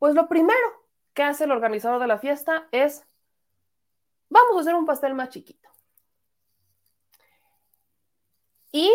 [0.00, 3.06] Pues lo primero que hace el organizador de la fiesta es,
[4.28, 5.73] vamos a hacer un pastel más chiquito.
[8.74, 8.90] Y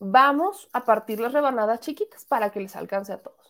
[0.00, 3.48] vamos a partir las rebanadas chiquitas para que les alcance a todos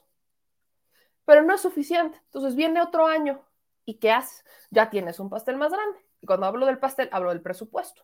[1.28, 2.18] pero no es suficiente.
[2.24, 3.44] Entonces viene otro año
[3.84, 4.46] y ¿qué haces?
[4.70, 5.98] Ya tienes un pastel más grande.
[6.22, 8.02] Y cuando hablo del pastel, hablo del presupuesto.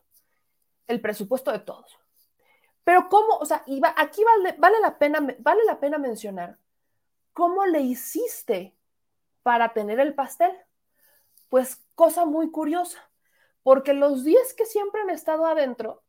[0.85, 1.97] El presupuesto de todos.
[2.83, 3.65] Pero cómo, o sea,
[3.97, 6.59] aquí vale, vale, la pena, vale la pena mencionar
[7.33, 8.77] cómo le hiciste
[9.41, 10.51] para tener el pastel.
[11.49, 13.09] Pues cosa muy curiosa,
[13.63, 16.03] porque los 10 que siempre han estado adentro,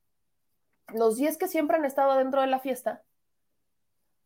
[0.95, 3.03] los 10 que siempre han estado adentro de la fiesta,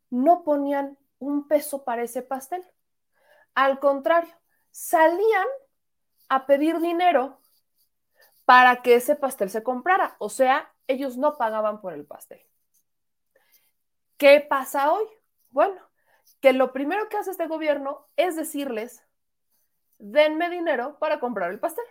[0.09, 2.63] no ponían un peso para ese pastel.
[3.55, 4.33] Al contrario,
[4.71, 5.47] salían
[6.29, 7.39] a pedir dinero
[8.45, 10.15] para que ese pastel se comprara.
[10.19, 12.41] O sea, ellos no pagaban por el pastel.
[14.17, 15.05] ¿Qué pasa hoy?
[15.49, 15.81] Bueno,
[16.41, 19.03] que lo primero que hace este gobierno es decirles,
[19.97, 21.85] denme dinero para comprar el pastel.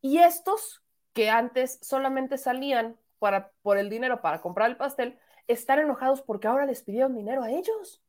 [0.00, 5.78] Y estos que antes solamente salían para, por el dinero para comprar el pastel, están
[5.78, 8.02] enojados porque ahora les pidieron dinero a ellos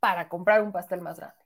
[0.00, 1.36] para comprar un pastel más grande.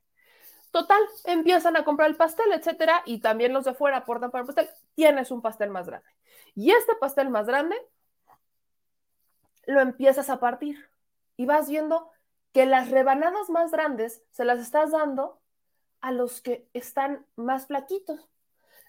[0.71, 4.47] Total, empiezan a comprar el pastel, etcétera, y también los de fuera aportan para el
[4.47, 4.71] pastel.
[4.95, 6.09] Tienes un pastel más grande.
[6.55, 7.77] Y este pastel más grande
[9.67, 10.89] lo empiezas a partir
[11.37, 12.11] y vas viendo
[12.53, 15.41] que las rebanadas más grandes se las estás dando
[16.01, 18.29] a los que están más flaquitos,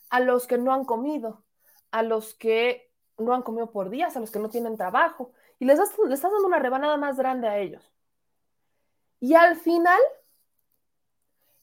[0.10, 1.44] a los que no han comido,
[1.92, 5.66] a los que no han comido por días, a los que no tienen trabajo, y
[5.66, 7.94] les, les estás dando una rebanada más grande a ellos.
[9.20, 10.00] Y al final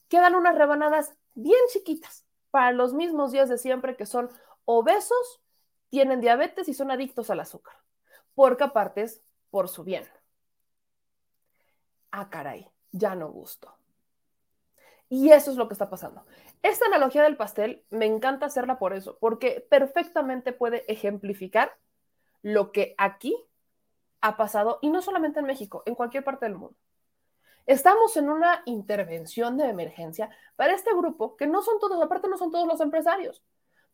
[0.07, 4.29] quedan unas rebanadas bien chiquitas para los mismos días de siempre que son
[4.65, 5.41] obesos,
[5.89, 7.75] tienen diabetes y son adictos al azúcar,
[8.35, 10.05] porque aparte es por su bien.
[12.11, 13.80] Ah, caray, ya no gusto.
[15.11, 16.25] Y eso es lo que está pasando.
[16.63, 21.75] Esta analogía del pastel me encanta hacerla por eso, porque perfectamente puede ejemplificar
[22.41, 23.35] lo que aquí
[24.21, 26.77] ha pasado, y no solamente en México, en cualquier parte del mundo.
[27.65, 32.37] Estamos en una intervención de emergencia para este grupo, que no son todos, aparte no
[32.37, 33.43] son todos los empresarios,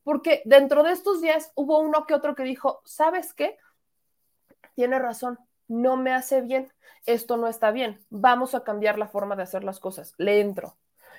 [0.03, 3.57] porque dentro de estos días hubo uno que otro que dijo, ¿sabes qué?
[4.75, 6.71] Tiene razón, no me hace bien,
[7.07, 10.77] esto no está bien, vamos a cambiar la forma de hacer las cosas, le entro.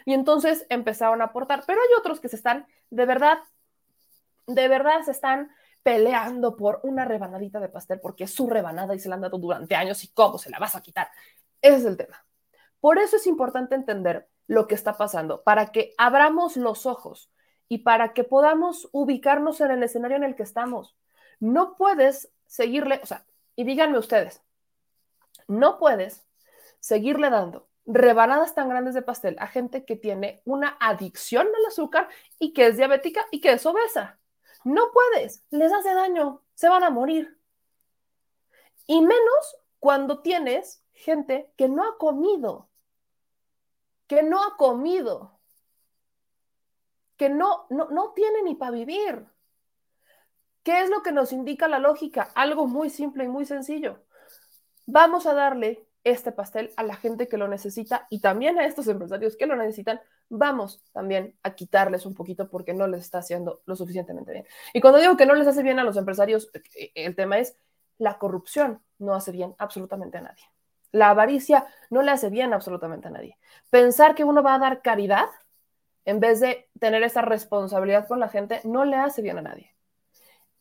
[0.08, 3.40] Y entonces empezaron a aportar, pero hay otros que se están, de verdad,
[4.46, 5.50] de verdad se están
[5.82, 9.36] peleando por una rebanadita de pastel porque es su rebanada y se la han dado
[9.36, 11.10] durante años y cómo se la vas a quitar.
[11.60, 12.24] Ese es el tema.
[12.80, 17.30] Por eso es importante entender lo que está pasando, para que abramos los ojos
[17.68, 20.96] y para que podamos ubicarnos en el escenario en el que estamos.
[21.38, 24.40] No puedes seguirle, o sea, y díganme ustedes,
[25.48, 26.26] no puedes
[26.80, 32.08] seguirle dando rebanadas tan grandes de pastel a gente que tiene una adicción al azúcar
[32.38, 34.20] y que es diabética y que es obesa.
[34.64, 37.38] No puedes, les hace daño, se van a morir.
[38.86, 42.68] Y menos cuando tienes gente que no ha comido
[44.08, 45.38] que no ha comido,
[47.16, 49.26] que no, no, no tiene ni para vivir.
[50.64, 52.32] ¿Qué es lo que nos indica la lógica?
[52.34, 54.02] Algo muy simple y muy sencillo.
[54.86, 58.88] Vamos a darle este pastel a la gente que lo necesita y también a estos
[58.88, 63.62] empresarios que lo necesitan, vamos también a quitarles un poquito porque no les está haciendo
[63.66, 64.46] lo suficientemente bien.
[64.72, 67.56] Y cuando digo que no les hace bien a los empresarios, eh, el tema es
[67.98, 70.44] la corrupción no hace bien absolutamente a nadie.
[70.92, 73.36] La avaricia no le hace bien absolutamente a nadie.
[73.70, 75.28] Pensar que uno va a dar caridad
[76.04, 79.74] en vez de tener esa responsabilidad con la gente no le hace bien a nadie.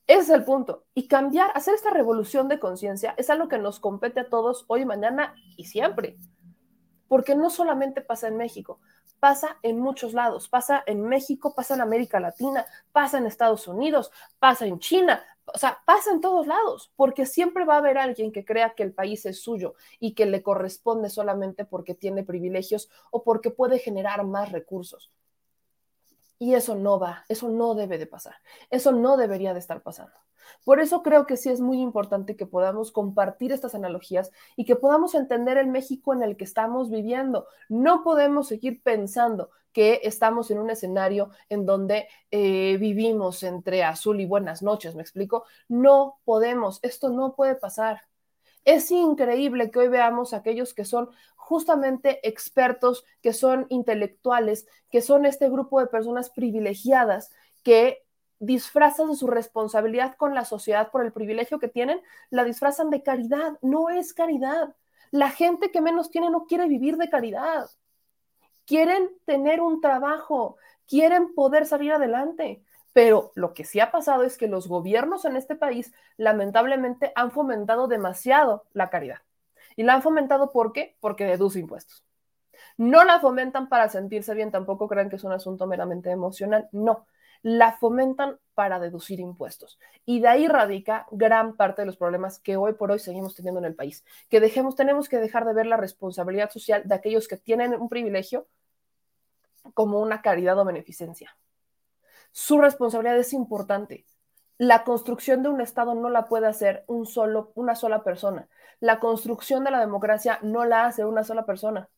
[0.08, 0.86] Ese es el punto.
[0.93, 4.86] Y cambiar, hacer esta revolución de conciencia es algo que nos compete a todos hoy,
[4.86, 6.18] mañana y siempre.
[7.10, 8.80] Porque no solamente pasa en México,
[9.20, 10.47] pasa en muchos lados.
[10.47, 15.58] Pasa en México, pasa en América Latina, pasa en Estados Unidos, pasa en China, o
[15.58, 18.93] sea, pasa en todos lados, porque siempre va a haber alguien que crea que el
[18.93, 24.26] país es suyo y que le corresponde solamente porque tiene privilegios o porque puede generar
[24.26, 25.12] más recursos.
[26.40, 28.36] Y eso no va, eso no debe de pasar,
[28.70, 30.14] eso no debería de estar pasando.
[30.64, 34.76] Por eso creo que sí es muy importante que podamos compartir estas analogías y que
[34.76, 37.48] podamos entender el México en el que estamos viviendo.
[37.70, 44.20] No podemos seguir pensando que estamos en un escenario en donde eh, vivimos entre azul
[44.20, 45.46] y buenas noches, ¿me explico?
[45.68, 48.02] No podemos, esto no puede pasar.
[48.66, 51.10] Es increíble que hoy veamos a aquellos que son
[51.48, 57.32] justamente expertos, que son intelectuales, que son este grupo de personas privilegiadas
[57.64, 58.04] que
[58.39, 63.58] disfrazan su responsabilidad con la sociedad por el privilegio que tienen, la disfrazan de caridad.
[63.62, 64.76] No es caridad.
[65.10, 67.70] La gente que menos tiene no quiere vivir de caridad.
[68.66, 72.62] Quieren tener un trabajo, quieren poder salir adelante.
[72.91, 77.32] Pero lo que sí ha pasado es que los gobiernos en este país lamentablemente han
[77.32, 79.22] fomentado demasiado la caridad.
[79.78, 80.98] Y la han fomentado ¿por qué?
[81.00, 82.04] Porque deduce impuestos.
[82.76, 87.06] No la fomentan para sentirse bien, tampoco crean que es un asunto meramente emocional, no
[87.42, 89.80] la fomentan para deducir impuestos.
[90.06, 93.60] Y de ahí radica gran parte de los problemas que hoy por hoy seguimos teniendo
[93.60, 94.04] en el país.
[94.30, 97.90] Que dejemos, tenemos que dejar de ver la responsabilidad social de aquellos que tienen un
[97.90, 98.48] privilegio
[99.74, 101.38] como una caridad o beneficencia.
[102.32, 104.06] Su responsabilidad es importante.
[104.58, 108.47] La construcción de un Estado no la puede hacer un solo, una sola persona.
[108.80, 111.89] La construcción de la democracia no la hace una sola persona.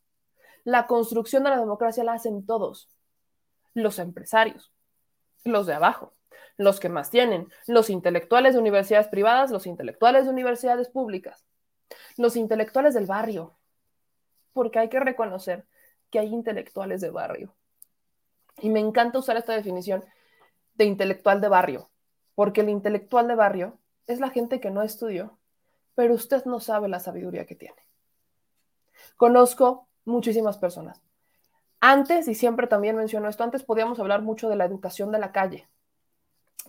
[0.65, 2.89] La construcción de la democracia la hacen todos.
[3.73, 4.73] Los empresarios,
[5.45, 6.13] los de abajo,
[6.57, 11.45] los que más tienen, los intelectuales de universidades privadas, los intelectuales de universidades públicas,
[12.17, 13.57] los intelectuales del barrio,
[14.51, 15.65] porque hay que reconocer
[16.09, 17.55] que hay intelectuales de barrio.
[18.57, 20.03] Y me encanta usar esta definición
[20.73, 21.89] de intelectual de barrio,
[22.39, 23.77] porque el intelectual de barrio
[24.07, 25.37] es la gente que no estudió,
[25.93, 27.75] pero usted no sabe la sabiduría que tiene.
[29.17, 31.01] Conozco muchísimas personas
[31.81, 35.33] antes, y siempre también menciono esto, antes podíamos hablar mucho de la educación de la
[35.33, 35.67] calle.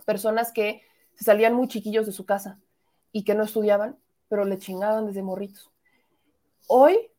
[0.03, 0.81] Personas que
[1.15, 2.59] salían muy chiquillos de su casa
[3.13, 3.97] y que no estudiaban,
[4.27, 5.71] pero le chingaban desde morritos.
[6.67, 7.11] Hoy,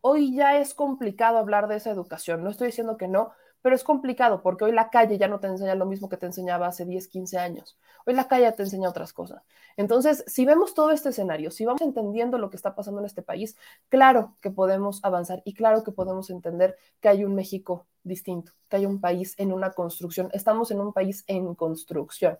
[0.00, 2.42] hoy ya es complicado hablar de esa educación.
[2.42, 3.30] No estoy diciendo que no,
[3.62, 6.26] pero es complicado porque hoy la calle ya no te enseña lo mismo que te
[6.26, 7.78] enseñaba hace 10, 15 años.
[8.06, 9.42] Hoy la calle te enseña otras cosas.
[9.76, 13.22] Entonces, si vemos todo este escenario, si vamos entendiendo lo que está pasando en este
[13.22, 13.56] país,
[13.88, 18.76] claro que podemos avanzar y claro que podemos entender que hay un México distinto, que
[18.76, 20.30] hay un país en una construcción.
[20.32, 22.38] Estamos en un país en construcción.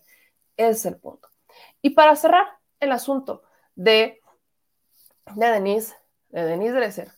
[0.57, 1.29] Ese es el punto.
[1.83, 2.47] Y para cerrar
[2.81, 3.43] el asunto
[3.75, 4.21] de,
[5.35, 5.95] de Denise,
[6.29, 7.13] de Denise Dresser,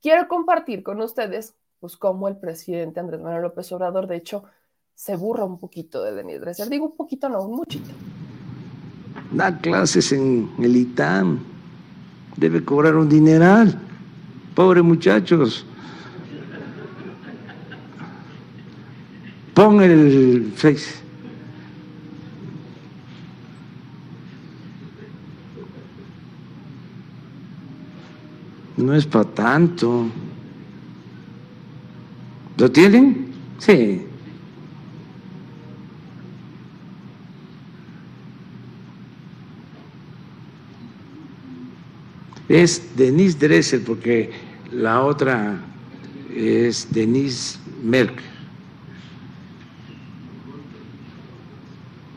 [0.00, 4.44] quiero compartir con ustedes pues como el presidente Andrés Manuel López Obrador, de hecho,
[4.94, 6.68] se burra un poquito de Denis Dresser.
[6.68, 7.90] Digo un poquito, no, un muchito.
[9.32, 11.38] Da clases en el ITAM,
[12.36, 13.78] debe cobrar un dineral.
[14.54, 15.64] Pobre muchachos.
[19.54, 21.02] Pon el Face.
[28.76, 30.06] No es para tanto.
[32.58, 33.28] ¿Lo tienen?
[33.58, 34.02] Sí.
[42.48, 44.32] Es Denise Dresser, porque
[44.72, 45.60] la otra
[46.34, 48.20] es Denise Merck.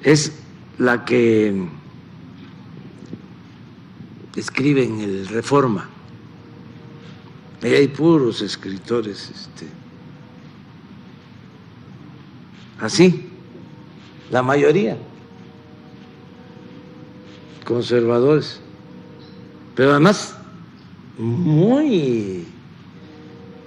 [0.02, 0.32] Es
[0.80, 1.68] la que
[4.36, 5.88] escribe en el Reforma.
[7.62, 9.30] Ahí hay puros escritores.
[9.30, 9.80] Este,
[12.82, 13.29] así,
[14.32, 14.97] la mayoría,
[17.63, 18.59] conservadores,
[19.75, 20.36] pero además
[21.17, 22.45] muy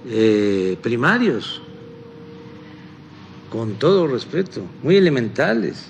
[0.07, 1.61] eh, primarios,
[3.49, 5.87] con todo respeto, muy elementales,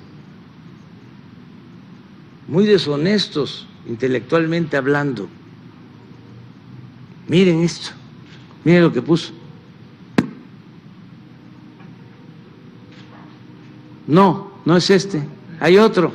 [2.47, 5.27] muy deshonestos intelectualmente hablando.
[7.27, 7.89] Miren esto,
[8.63, 9.33] miren lo que puso.
[14.07, 15.23] No, no es este.
[15.59, 16.11] Hay otro.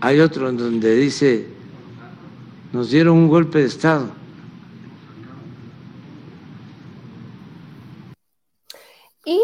[0.00, 1.48] Hay otro en donde dice,
[2.72, 4.08] nos dieron un golpe de Estado.
[9.24, 9.40] Y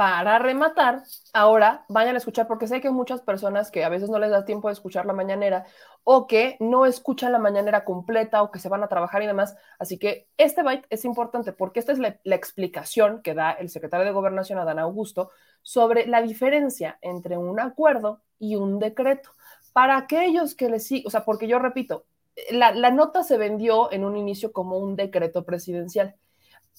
[0.00, 1.02] para rematar,
[1.34, 4.30] ahora vayan a escuchar, porque sé que hay muchas personas que a veces no les
[4.30, 5.66] da tiempo de escuchar la mañanera
[6.04, 9.58] o que no escuchan la mañanera completa o que se van a trabajar y demás.
[9.78, 14.06] Así que este byte es importante porque esta es la, explicación que da el secretario
[14.06, 19.34] de Gobernación, Adán Augusto, sobre la diferencia entre un acuerdo y un decreto.
[19.74, 22.06] Para aquellos que les sí, o sea, porque yo repito,
[22.50, 26.14] la, la nota se vendió en un inicio como un decreto presidencial,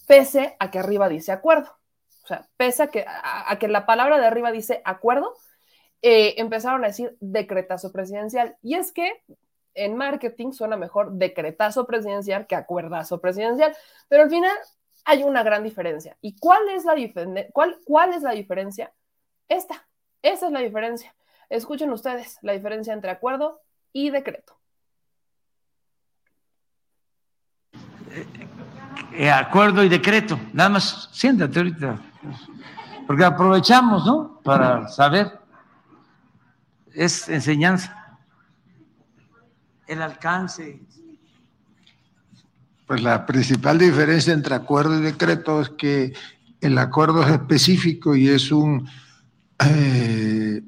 [0.07, 1.80] pese a que arriba dice acuerdo.
[2.24, 5.36] O sea, pese a que, a, que la palabra de arriba dice acuerdo,
[6.01, 8.57] eh, empezaron a decir decretazo presidencial.
[8.61, 9.24] Y es que
[9.74, 13.76] en marketing suena mejor decretazo presidencial que acuerdazo presidencial,
[14.07, 14.55] pero al final
[15.05, 16.17] hay una gran diferencia.
[16.22, 16.95] ¿Y cuál es la,
[17.53, 18.91] cuál, cuál es la diferencia?
[19.47, 19.88] Esta,
[20.22, 21.15] esa es la diferencia.
[21.49, 23.61] Escuchen ustedes la diferencia entre acuerdo
[23.91, 24.57] y decreto.
[29.13, 30.39] Eh, acuerdo y decreto.
[30.53, 32.11] Nada más, siéntate ahorita.
[33.07, 34.39] Porque aprovechamos, ¿no?
[34.43, 35.39] Para saber.
[36.93, 38.17] Es enseñanza.
[39.88, 40.82] El alcance.
[42.88, 46.13] Pues la principal diferencia entre acuerdo y decreto es que
[46.59, 48.88] el acuerdo es específico y es un,
[49.59, 50.61] eh,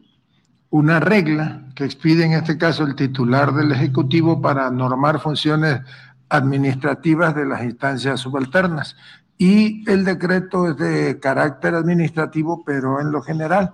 [0.70, 5.82] una regla que expide en este caso el titular del Ejecutivo para normar funciones
[6.30, 8.96] administrativas de las instancias subalternas.
[9.38, 13.74] Y el decreto es de carácter administrativo, pero en lo general,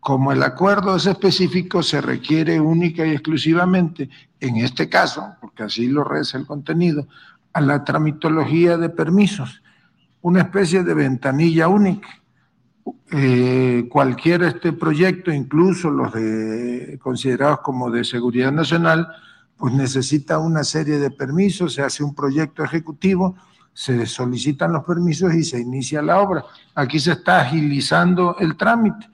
[0.00, 4.08] como el acuerdo es específico, se requiere única y exclusivamente,
[4.40, 7.06] en este caso, porque así lo reza el contenido,
[7.52, 9.62] a la tramitología de permisos,
[10.22, 12.08] una especie de ventanilla única.
[13.10, 19.08] Eh, cualquier este proyecto, incluso los de, considerados como de seguridad nacional,
[19.56, 23.36] pues necesita una serie de permisos, se hace un proyecto ejecutivo,
[23.76, 26.42] se solicitan los permisos y se inicia la obra.
[26.74, 29.06] Aquí se está agilizando el trámite.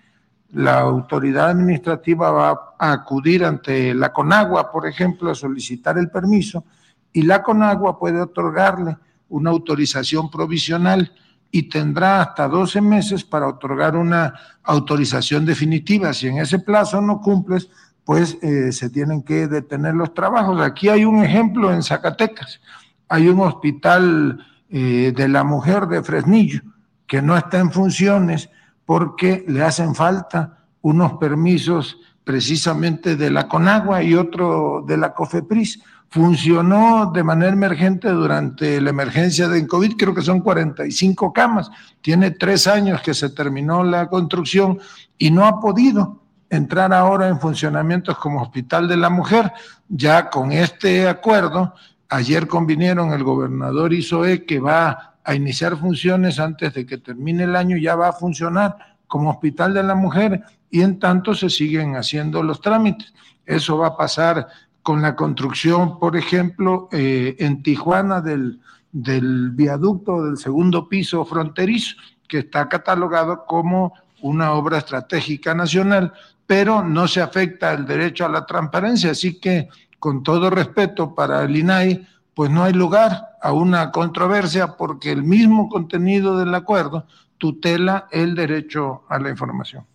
[0.52, 6.64] La autoridad administrativa va a acudir ante la Conagua, por ejemplo, a solicitar el permiso
[7.12, 8.96] y la Conagua puede otorgarle
[9.30, 11.12] una autorización provisional
[11.50, 14.32] y tendrá hasta 12 meses para otorgar una
[14.62, 16.14] autorización definitiva.
[16.14, 17.68] Si en ese plazo no cumples,
[18.04, 20.60] pues eh, se tienen que detener los trabajos.
[20.60, 22.60] Aquí hay un ejemplo en Zacatecas.
[23.08, 26.62] Hay un hospital eh, de la mujer de Fresnillo
[27.06, 28.48] que no está en funciones
[28.86, 35.82] porque le hacen falta unos permisos precisamente de la Conagua y otro de la COFEPRIS.
[36.08, 41.70] Funcionó de manera emergente durante la emergencia de COVID, creo que son 45 camas.
[42.00, 44.78] Tiene tres años que se terminó la construcción
[45.18, 49.52] y no ha podido entrar ahora en funcionamientos como Hospital de la Mujer.
[49.88, 51.74] Ya con este acuerdo,
[52.12, 57.56] ayer convinieron el gobernador Isoe que va a iniciar funciones antes de que termine el
[57.56, 61.96] año, ya va a funcionar como Hospital de la Mujer y en tanto se siguen
[61.96, 63.12] haciendo los trámites.
[63.46, 64.48] Eso va a pasar
[64.82, 68.60] con la construcción, por ejemplo, eh, en Tijuana del,
[68.90, 71.96] del viaducto del segundo piso fronterizo,
[72.26, 76.12] que está catalogado como una obra estratégica nacional
[76.46, 79.12] pero no se afecta el derecho a la transparencia.
[79.12, 79.70] Así que,
[80.02, 85.22] con todo respeto para el INAI, pues no hay lugar a una controversia porque el
[85.22, 87.06] mismo contenido del acuerdo
[87.38, 89.86] tutela el derecho a la información.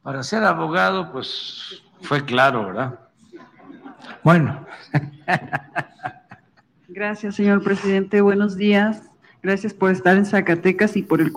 [0.00, 2.98] Para ser abogado, pues fue claro, ¿verdad?
[4.24, 4.64] Bueno.
[6.88, 8.22] Gracias, señor presidente.
[8.22, 9.02] Buenos días.
[9.42, 11.30] Gracias por estar en Zacatecas y por el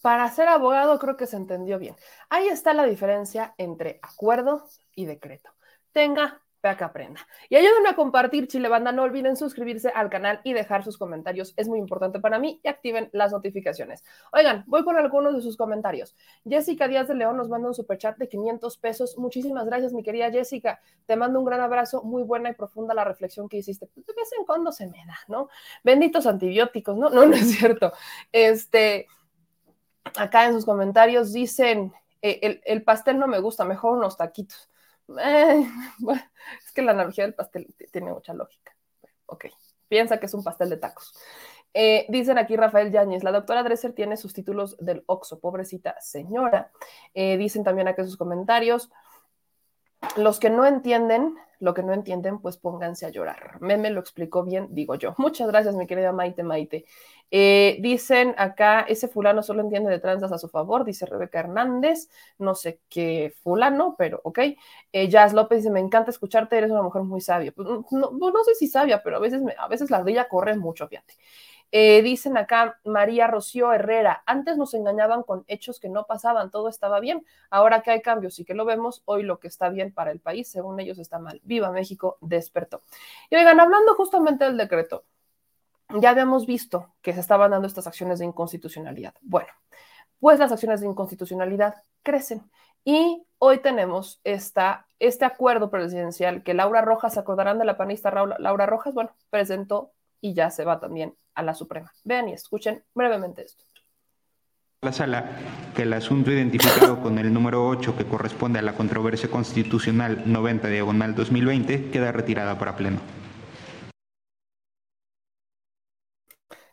[0.00, 1.96] para ser abogado creo que se entendió bien.
[2.28, 5.50] Ahí está la diferencia entre acuerdo y decreto.
[5.92, 7.20] Tenga para que aprenda.
[7.48, 8.90] Y ayúdenme a compartir, Chile Banda.
[8.90, 11.54] No olviden suscribirse al canal y dejar sus comentarios.
[11.56, 14.02] Es muy importante para mí y activen las notificaciones.
[14.32, 16.16] Oigan, voy con algunos de sus comentarios.
[16.44, 19.16] Jessica Díaz de León nos manda un superchat de 500 pesos.
[19.18, 20.80] Muchísimas gracias, mi querida Jessica.
[21.06, 22.02] Te mando un gran abrazo.
[22.02, 23.88] Muy buena y profunda la reflexión que hiciste.
[23.94, 25.48] De vez en cuando se me da, ¿no?
[25.84, 27.08] Benditos antibióticos, ¿no?
[27.08, 27.92] No, no es cierto.
[28.32, 29.06] Este
[30.16, 31.92] acá en sus comentarios dicen,
[32.22, 34.68] eh, el, pastel no me gusta, mejor unos taquitos.
[35.08, 35.66] Eh,
[36.64, 38.74] es que la analogía del pastel tiene mucha lógica.
[39.26, 39.46] Ok,
[39.88, 41.14] piensa que es un pastel de tacos.
[41.74, 46.72] Eh, dicen aquí Rafael Yáñez, la doctora Dresser tiene sus títulos del OXO, pobrecita señora.
[47.14, 48.90] dicen también aquí sus comentarios,
[50.16, 53.60] los que no entienden, lo que no entienden, pues pónganse a llorar.
[53.60, 55.14] Meme lo explicó bien, digo yo.
[55.18, 56.84] Muchas gracias, mi querida Maite Maite.
[57.30, 62.08] Eh, dicen acá, ese fulano solo entiende de tranzas a su favor, dice Rebeca Hernández,
[62.38, 64.38] no sé qué fulano, pero ok.
[64.92, 67.52] Eh, Jazz López dice, me encanta escucharte, eres una mujer muy sabia.
[67.52, 70.88] Pues, no, no, sé si sabia, pero a veces, a veces la ardilla corre mucho,
[70.88, 71.14] fíjate.
[71.70, 76.68] Eh, dicen acá María Rocío Herrera, antes nos engañaban con hechos que no pasaban, todo
[76.68, 79.92] estaba bien, ahora que hay cambios y que lo vemos, hoy lo que está bien
[79.92, 81.40] para el país, según ellos está mal.
[81.44, 82.82] Viva México, despertó.
[83.30, 85.04] Y oigan, hablando justamente del decreto,
[85.90, 89.14] ya habíamos visto que se estaban dando estas acciones de inconstitucionalidad.
[89.22, 89.48] Bueno,
[90.20, 92.50] pues las acciones de inconstitucionalidad crecen.
[92.84, 98.10] Y hoy tenemos esta, este acuerdo presidencial que Laura Rojas, ¿se acordarán de la panista
[98.10, 98.94] Laura Rojas?
[98.94, 101.92] Bueno, presentó y ya se va también a la Suprema.
[102.04, 103.64] Vean y escuchen brevemente esto.
[104.82, 105.30] La sala
[105.74, 110.68] que el asunto identificado con el número 8 que corresponde a la controversia constitucional 90
[110.68, 113.00] diagonal 2020 queda retirada para pleno.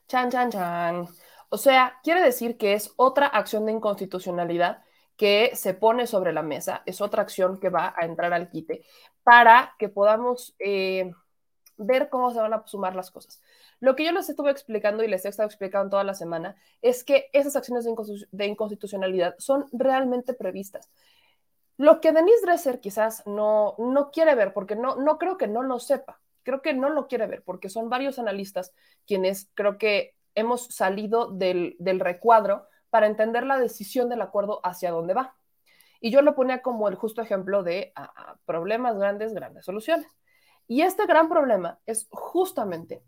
[0.08, 1.08] Chan, chan, chan.
[1.50, 4.84] O sea, quiere decir que es otra acción de inconstitucionalidad
[5.18, 8.86] que se pone sobre la mesa, es otra acción que va a entrar al quite
[9.24, 11.12] para que podamos eh,
[11.78, 13.42] ver cómo se van a sumar las cosas.
[13.80, 17.04] Lo que yo les estuve explicando y les he estado explicando toda la semana es
[17.04, 17.86] que esas acciones
[18.32, 20.90] de, inconstitucionalidad son realmente previstas.
[21.78, 25.62] Lo que Denise Dresser quizás no, no quiere ver, porque no, no creo que no
[25.62, 28.74] lo sepa, creo que no lo quiere ver, porque son varios analistas
[29.06, 35.14] quienes creo que hemos salido del, recuadro para entender la decisión del acuerdo hacia dónde
[35.14, 35.36] va.
[36.00, 37.94] Y yo lo ponía como el justo ejemplo de
[38.46, 40.08] problemas grandes, grandes soluciones.
[40.68, 43.04] Y este gran problema es justamente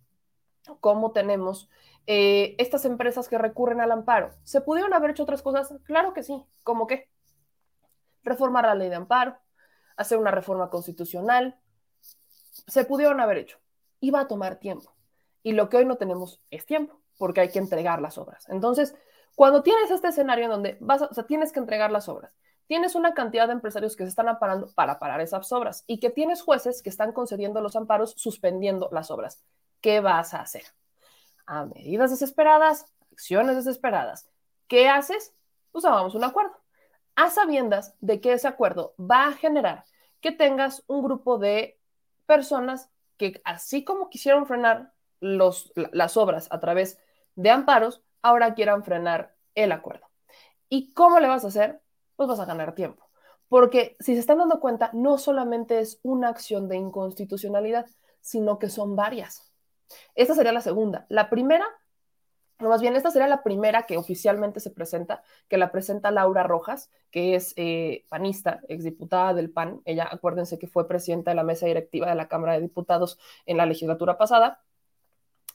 [0.79, 1.69] cómo tenemos
[2.05, 4.31] eh, estas empresas que recurren al amparo.
[4.43, 5.73] ¿Se pudieron haber hecho otras cosas?
[5.83, 6.45] Claro que sí.
[6.63, 7.09] ¿Cómo qué?
[8.23, 9.37] Reformar la ley de amparo,
[9.95, 11.59] hacer una reforma constitucional.
[12.67, 13.59] Se pudieron haber hecho.
[13.99, 14.95] Iba a tomar tiempo.
[15.43, 18.47] Y lo que hoy no tenemos es tiempo porque hay que entregar las obras.
[18.49, 18.95] Entonces,
[19.35, 22.31] cuando tienes este escenario en donde vas, o sea, tienes que entregar las obras,
[22.67, 26.09] tienes una cantidad de empresarios que se están amparando para parar esas obras y que
[26.09, 29.41] tienes jueces que están concediendo los amparos suspendiendo las obras.
[29.81, 30.63] ¿Qué vas a hacer?
[31.45, 34.29] A medidas desesperadas, acciones desesperadas.
[34.67, 35.33] ¿Qué haces?
[35.71, 36.55] Pues hagamos un acuerdo.
[37.15, 39.85] A sabiendas de que ese acuerdo va a generar
[40.21, 41.79] que tengas un grupo de
[42.25, 46.99] personas que así como quisieron frenar las obras a través
[47.35, 50.07] de amparos ahora quieran frenar el acuerdo.
[50.69, 51.81] ¿Y cómo le vas a hacer?
[52.17, 53.07] Pues vas a ganar tiempo.
[53.47, 57.85] Porque si se están dando cuenta, no solamente es una acción de inconstitucionalidad,
[58.19, 59.53] sino que son varias.
[60.15, 61.05] Esta sería la segunda.
[61.07, 61.65] La primera,
[62.59, 66.43] no más bien, esta sería la primera que oficialmente se presenta, que la presenta Laura
[66.43, 69.81] Rojas, que es eh, panista, exdiputada del PAN.
[69.85, 73.55] Ella, acuérdense que fue presidenta de la mesa directiva de la Cámara de Diputados en
[73.55, 74.61] la legislatura pasada.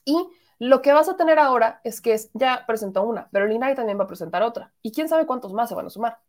[0.05, 0.17] Y
[0.57, 3.99] lo que vas a tener ahora es que ya presentó una, pero el INAI también
[3.99, 4.73] va a presentar otra.
[4.81, 6.19] Y quién sabe cuántos más se van a sumar.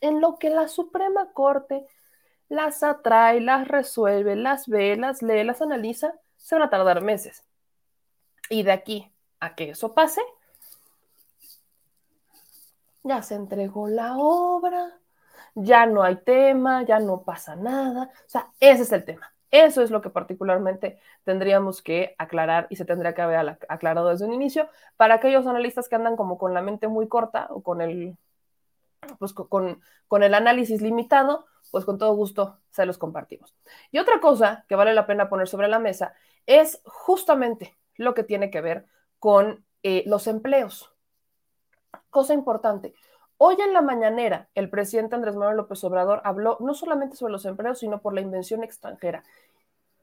[0.00, 1.86] En lo que la Suprema Corte
[2.48, 7.44] las atrae, las resuelve, las ve, las lee, las analiza, se van a tardar meses.
[8.48, 10.20] Y de aquí a que eso pase,
[13.02, 14.98] ya se entregó la obra,
[15.54, 18.10] ya no hay tema, ya no pasa nada.
[18.26, 19.32] O sea, ese es el tema.
[19.50, 24.24] Eso es lo que particularmente tendríamos que aclarar y se tendría que haber aclarado desde
[24.24, 27.80] un inicio para aquellos analistas que andan como con la mente muy corta o con
[27.80, 28.16] el,
[29.18, 33.54] pues con, con el análisis limitado, pues con todo gusto se los compartimos.
[33.90, 36.14] Y otra cosa que vale la pena poner sobre la mesa
[36.46, 38.86] es justamente lo que tiene que ver
[39.18, 40.92] con eh, los empleos.
[42.10, 42.94] Cosa importante,
[43.42, 47.46] Hoy en la mañanera, el presidente Andrés Manuel López Obrador habló no solamente sobre los
[47.46, 49.24] empleos, sino por la invención extranjera.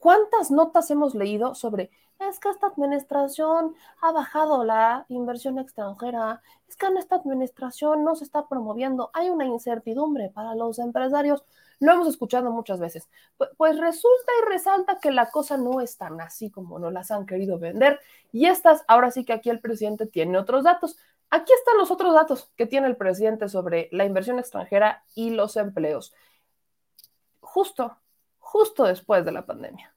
[0.08, 1.92] ¿Cuántas notas hemos leído sobre
[2.30, 8.16] es que esta administración ha bajado la inversión extranjera, es que en esta administración no
[8.16, 11.44] se está promoviendo, hay una incertidumbre para los empresarios?
[11.82, 13.10] Lo hemos escuchado muchas veces.
[13.58, 17.26] Pues, resulta y resalta que la cosa no es tan así como nos las han
[17.26, 18.00] querido vender.
[18.32, 20.96] Y estas, ahora sí que aquí el presidente tiene otros datos.
[21.30, 25.58] Aquí están los otros datos que tiene el presidente sobre la inversión extranjera y los
[25.58, 26.14] empleos.
[27.42, 27.98] Justo,
[28.40, 29.94] justo después de la pandemia.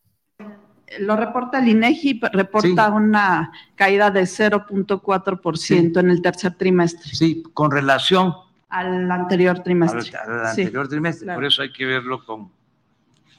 [0.99, 7.15] Lo reporta el INEGI, reporta una caída de 0.4% en el tercer trimestre.
[7.15, 8.35] Sí, con relación
[8.69, 10.19] al anterior trimestre.
[10.19, 12.51] Al, anterior trimestre, por eso hay que verlo con,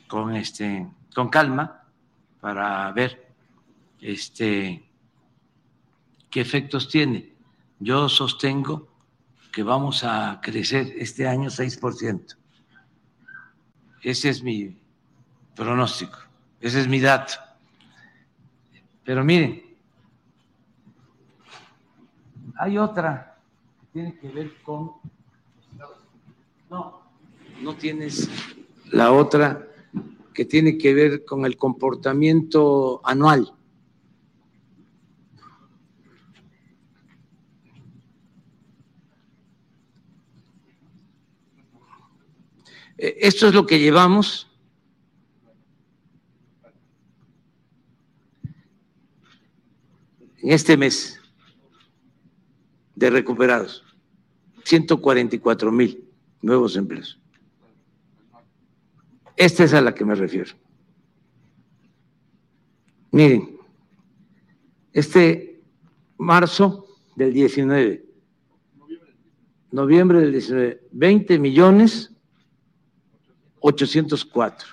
[0.08, 1.84] con, este, con calma
[2.40, 3.34] para ver
[4.00, 4.90] este,
[6.30, 7.34] qué efectos tiene.
[7.80, 8.88] Yo sostengo
[9.52, 12.38] que vamos a crecer este año 6%.
[14.02, 14.78] Ese es mi
[15.56, 16.18] pronóstico,
[16.62, 17.34] ese es mi dato.
[19.04, 19.64] Pero miren,
[22.56, 23.40] hay otra
[23.80, 24.92] que tiene que ver con...
[26.70, 27.02] No,
[27.62, 28.30] no tienes
[28.92, 29.68] la otra
[30.34, 33.52] que tiene que ver con el comportamiento anual.
[42.98, 44.51] E, esto es lo que llevamos
[50.42, 51.20] En este mes
[52.96, 53.84] de recuperados,
[54.64, 56.04] 144 mil
[56.42, 57.20] nuevos empleos.
[59.36, 60.52] Esta es a la que me refiero.
[63.12, 63.58] Miren,
[64.94, 65.62] este
[66.18, 68.06] marzo del 19,
[69.72, 72.12] noviembre del 19, 20 millones
[73.60, 74.68] 804.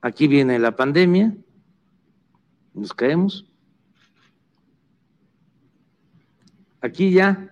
[0.00, 1.36] Aquí viene la pandemia,
[2.74, 3.46] nos caemos.
[6.80, 7.48] Aquí ya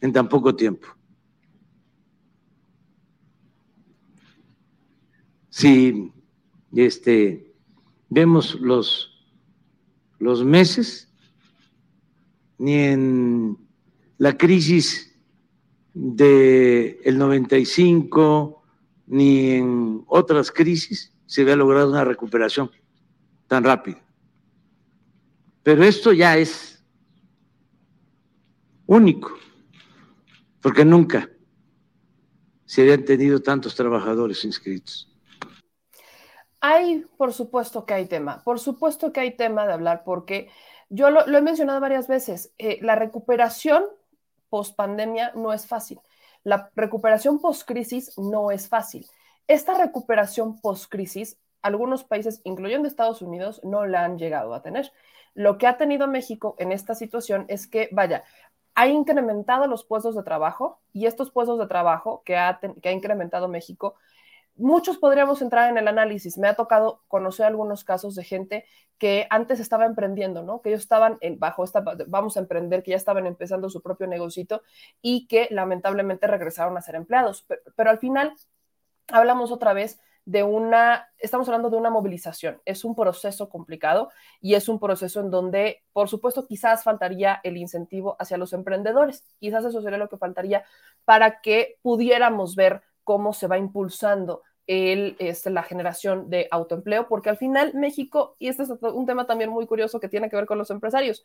[0.00, 0.88] en tan poco tiempo.
[5.48, 6.12] Si
[6.72, 7.52] este,
[8.08, 9.26] vemos los,
[10.18, 11.09] los meses,
[12.60, 13.56] ni en
[14.18, 15.18] la crisis
[15.94, 18.62] del el 95,
[19.06, 22.70] ni en otras crisis se había logrado una recuperación
[23.46, 24.04] tan rápida.
[25.62, 26.84] Pero esto ya es
[28.84, 29.32] único,
[30.60, 31.30] porque nunca
[32.66, 35.10] se habían tenido tantos trabajadores inscritos.
[36.60, 40.50] Hay, por supuesto que hay tema, por supuesto que hay tema de hablar porque
[40.90, 43.84] yo lo, he mencionado varias veces, eh, la recuperación
[44.50, 46.00] post pandemia no es fácil,
[46.42, 49.06] la recuperación post crisis no es fácil.
[49.46, 54.92] Esta recuperación post crisis, algunos países, incluyendo Estados Unidos, no la han llegado a tener.
[55.34, 58.24] Lo que ha tenido México en esta situación es que, vaya,
[58.74, 62.92] ha incrementado los puestos de trabajo y estos puestos de trabajo que ha, que ha
[62.92, 63.94] incrementado México
[64.56, 66.38] muchos podríamos entrar en el análisis.
[66.38, 68.64] Me ha tocado conocer algunos casos de gente
[69.00, 70.60] que antes estaba emprendiendo, ¿no?
[70.60, 74.62] Que ellos estaban bajo esta, vamos a emprender, que ya estaban empezando su propio negocito
[75.00, 77.46] y que lamentablemente regresaron a ser empleados.
[77.74, 78.34] Pero, al final
[79.08, 82.60] hablamos otra vez de una, estamos hablando de una movilización.
[82.66, 87.56] Es un proceso complicado y es un proceso en donde, por supuesto, quizás faltaría el
[87.56, 89.24] incentivo hacia los emprendedores.
[89.38, 90.64] Quizás eso sería lo que faltaría
[91.06, 97.36] para que pudiéramos ver cómo se va impulsando este, la generación de autoempleo, porque al
[97.36, 100.58] final México, y este es un tema también muy curioso que tiene que ver con
[100.58, 101.24] los empresarios,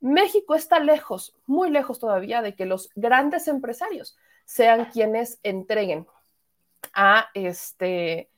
[0.00, 6.06] México está lejos, muy lejos todavía de que los grandes empresarios sean quienes entreguen
[6.94, 8.30] a este,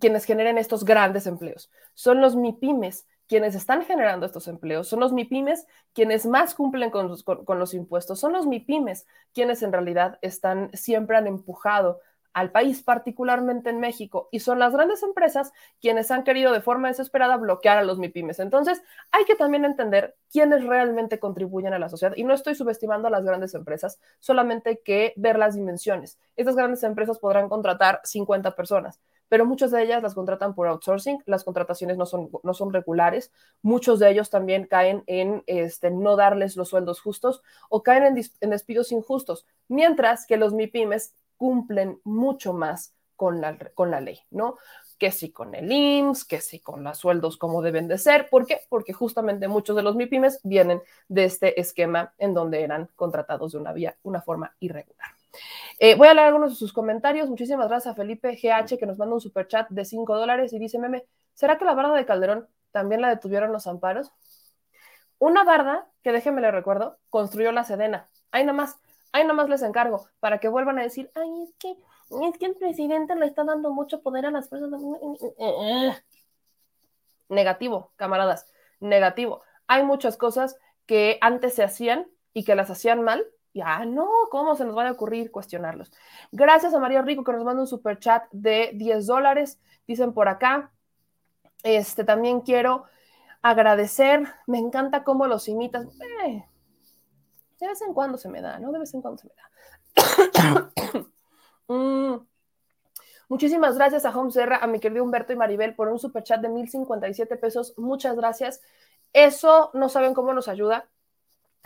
[0.00, 1.70] quienes generen estos grandes empleos.
[1.92, 7.14] Son los MIPIMES quienes están generando estos empleos, son los MIPIMES quienes más cumplen con,
[7.20, 12.00] con los impuestos, son los MIPIMES quienes en realidad están, siempre han empujado
[12.32, 16.88] al país, particularmente en México, y son las grandes empresas quienes han querido de forma
[16.88, 18.40] desesperada bloquear a los MIPIMES.
[18.40, 22.14] Entonces, hay que también entender quiénes realmente contribuyen a la sociedad.
[22.16, 26.18] Y no estoy subestimando a las grandes empresas, solamente que ver las dimensiones.
[26.36, 31.22] Estas grandes empresas podrán contratar 50 personas, pero muchas de ellas las contratan por outsourcing,
[31.24, 36.16] las contrataciones no son, no son regulares, muchos de ellos también caen en este, no
[36.16, 41.98] darles los sueldos justos o caen en, en despidos injustos, mientras que los MIPIMES cumplen
[42.04, 44.58] mucho más con la, con la ley, ¿no?
[44.96, 48.28] Que si con el IMSS, que si con los sueldos como deben de ser.
[48.30, 48.60] ¿Por qué?
[48.68, 53.58] Porque justamente muchos de los MIPIMES vienen de este esquema en donde eran contratados de
[53.58, 55.08] una vía, una forma irregular.
[55.80, 57.28] Eh, voy a leer algunos de sus comentarios.
[57.28, 60.60] Muchísimas gracias a Felipe GH que nos manda un super chat de 5 dólares y
[60.60, 64.12] dice, meme, ¿será que la barda de Calderón también la detuvieron los amparos?
[65.18, 68.08] Una barda que, déjenme le recuerdo, construyó la Sedena.
[68.30, 68.78] Ahí nada más
[69.12, 72.54] Ahí nomás les encargo para que vuelvan a decir, ay, es que, es que el
[72.54, 74.82] presidente le está dando mucho poder a las personas.
[77.28, 79.42] Negativo, camaradas, negativo.
[79.66, 83.24] Hay muchas cosas que antes se hacían y que las hacían mal.
[83.54, 85.92] Ya no, ¿cómo se nos va a ocurrir cuestionarlos?
[86.30, 89.60] Gracias a María Rico que nos manda un super chat de 10 dólares.
[89.86, 90.72] Dicen por acá.
[91.62, 92.86] Este también quiero
[93.42, 94.26] agradecer.
[94.46, 95.86] Me encanta cómo los imitas.
[96.26, 96.44] Eh,
[97.62, 98.72] de vez en cuando se me da, ¿no?
[98.72, 100.72] De vez en cuando se me da.
[101.68, 102.26] Mm.
[103.28, 106.42] Muchísimas gracias a Home Serra, a mi querido Humberto y Maribel por un super chat
[106.42, 107.72] de 1057 pesos.
[107.78, 108.60] Muchas gracias.
[109.14, 110.90] Eso no saben cómo nos ayuda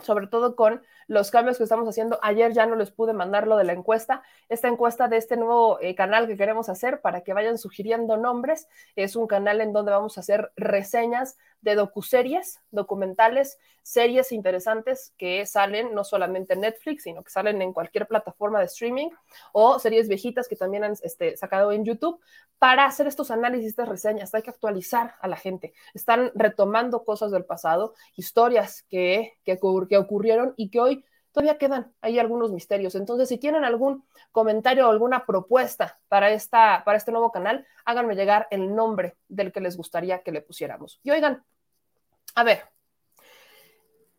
[0.03, 2.19] sobre todo con los cambios que estamos haciendo.
[2.23, 5.79] Ayer ya no les pude mandar lo de la encuesta, esta encuesta de este nuevo
[5.81, 8.69] eh, canal que queremos hacer para que vayan sugiriendo nombres.
[8.95, 15.45] Es un canal en donde vamos a hacer reseñas de docuseries, documentales, series interesantes que
[15.47, 19.11] salen no solamente en Netflix, sino que salen en cualquier plataforma de streaming
[19.53, 22.21] o series viejitas que también han este, sacado en YouTube
[22.59, 24.33] para hacer estos análisis, estas reseñas.
[24.33, 25.75] Hay que actualizar a la gente.
[25.93, 32.19] Están retomando cosas del pasado, historias que, que, ocurrieron y que hoy todavía quedan ahí
[32.19, 32.95] algunos misterios.
[32.95, 38.15] Entonces, si tienen algún comentario o alguna propuesta para, esta, para este nuevo canal, háganme
[38.15, 40.99] llegar el nombre del que les gustaría que le pusiéramos.
[41.03, 41.45] Y oigan,
[42.37, 42.65] a ver,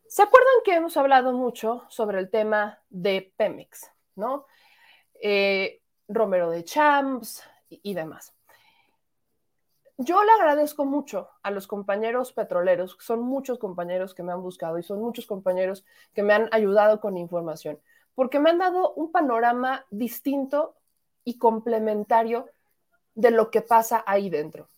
[0.08, 4.46] ¿se acuerdan que hemos hablado mucho sobre el tema de Pemex, ¿no?
[5.22, 8.34] Eh, Romero de Champs y demás.
[9.98, 14.78] Yo le agradezco mucho a los compañeros petroleros, son muchos compañeros que me han buscado
[14.78, 17.80] y son muchos compañeros que me han ayudado con información,
[18.16, 20.74] porque me han dado un panorama distinto
[21.24, 22.48] y complementario
[23.14, 24.68] de lo que pasa ahí dentro.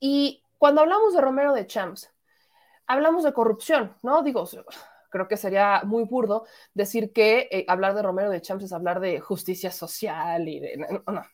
[0.00, 2.14] Y cuando hablamos de Romero de Champs,
[2.86, 4.22] hablamos de corrupción, ¿no?
[4.22, 4.48] Digo,
[5.10, 9.00] creo que sería muy burdo decir que eh, hablar de Romero de Champs es hablar
[9.00, 10.76] de justicia social y de...
[10.76, 11.24] No, no,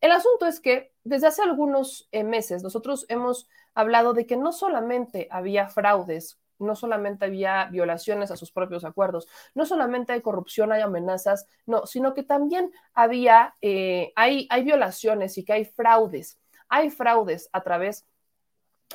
[0.00, 4.52] el asunto es que desde hace algunos eh, meses nosotros hemos hablado de que no
[4.52, 10.72] solamente había fraudes, no solamente había violaciones a sus propios acuerdos, no solamente hay corrupción,
[10.72, 16.38] hay amenazas, no, sino que también había, eh, hay, hay violaciones y que hay fraudes.
[16.70, 18.06] Hay fraudes a través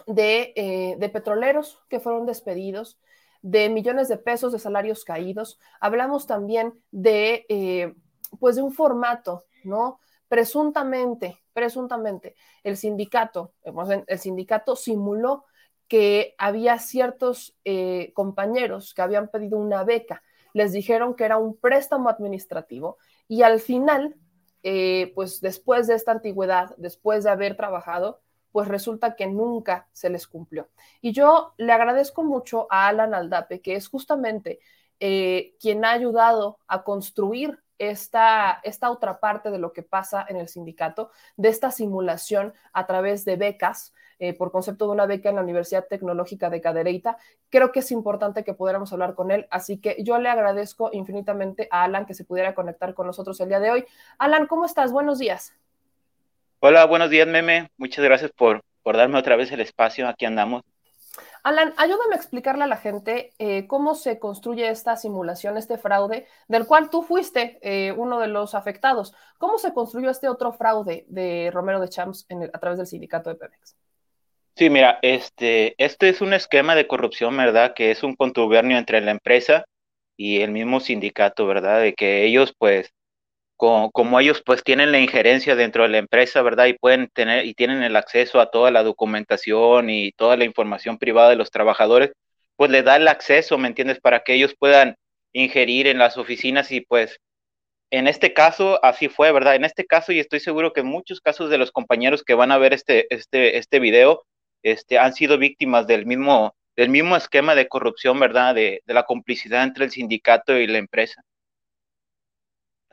[0.08, 3.00] de, eh, de petroleros que fueron despedidos,
[3.42, 5.60] de millones de pesos de salarios caídos.
[5.80, 7.96] Hablamos también de,
[8.40, 10.00] pues de un formato, ¿no?
[10.28, 13.54] presuntamente, presuntamente, el sindicato,
[14.08, 15.46] el sindicato simuló
[15.88, 20.24] que había ciertos eh, compañeros que habían pedido una beca,
[20.54, 24.16] les dijeron que era un préstamo administrativo y al final,
[24.64, 28.22] eh, pues después de esta antigüedad, después de haber trabajado,
[28.56, 30.70] pues resulta que nunca se les cumplió.
[31.02, 34.62] Y yo le agradezco mucho a Alan Aldape, que es justamente
[35.02, 40.38] eh, quien ha ayudado a construir esta, esta otra parte de lo que pasa en
[40.38, 45.28] el sindicato, de esta simulación a través de becas, eh, por concepto de una beca
[45.28, 47.18] en la Universidad Tecnológica de Cadereyta.
[47.50, 51.68] Creo que es importante que pudiéramos hablar con él, así que yo le agradezco infinitamente
[51.72, 53.86] a Alan que se pudiera conectar con nosotros el día de hoy.
[54.18, 54.94] Alan, ¿cómo estás?
[54.94, 55.54] Buenos días.
[56.60, 57.70] Hola, buenos días, Meme.
[57.78, 60.08] Muchas gracias por, por darme otra vez el espacio.
[60.08, 60.64] Aquí andamos.
[61.44, 66.28] Alan, ayúdame a explicarle a la gente eh, cómo se construye esta simulación, este fraude,
[66.48, 69.14] del cual tú fuiste eh, uno de los afectados.
[69.38, 73.36] ¿Cómo se construyó este otro fraude de Romero de Champs a través del sindicato de
[73.36, 73.76] Pemex?
[74.56, 77.74] Sí, mira, este, este es un esquema de corrupción, ¿verdad?
[77.76, 79.66] Que es un contubernio entre la empresa
[80.18, 81.82] y el mismo sindicato, ¿verdad?
[81.82, 82.95] De que ellos, pues,
[83.58, 86.66] como, ellos pues tienen la injerencia dentro de la empresa, ¿verdad?
[86.66, 90.98] Y pueden tener y tienen el acceso a toda la documentación y toda la información
[90.98, 92.12] privada de los trabajadores,
[92.58, 94.00] pues le da el acceso, ¿me entiendes?
[94.00, 94.96] Para que ellos puedan
[95.34, 97.20] ingerir en las oficinas y pues
[97.92, 99.56] en este caso así fue, ¿verdad?
[99.56, 102.58] En este caso y estoy seguro que muchos casos de los compañeros que van a
[102.58, 104.24] ver este este este video
[104.64, 108.56] este han sido víctimas del mismo del mismo esquema de corrupción, ¿verdad?
[108.56, 111.24] De, de la complicidad entre el sindicato y la empresa.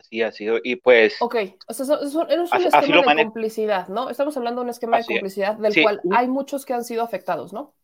[0.02, 0.58] Así ha sido.
[0.62, 1.16] Y pues.
[1.20, 1.36] Ok,
[1.68, 4.10] o sea, es un, esquema de complicidad, ¿no?
[4.10, 7.52] Estamos hablando de un esquema de complicidad del cual hay muchos que han sido afectados,
[7.52, 7.74] ¿no?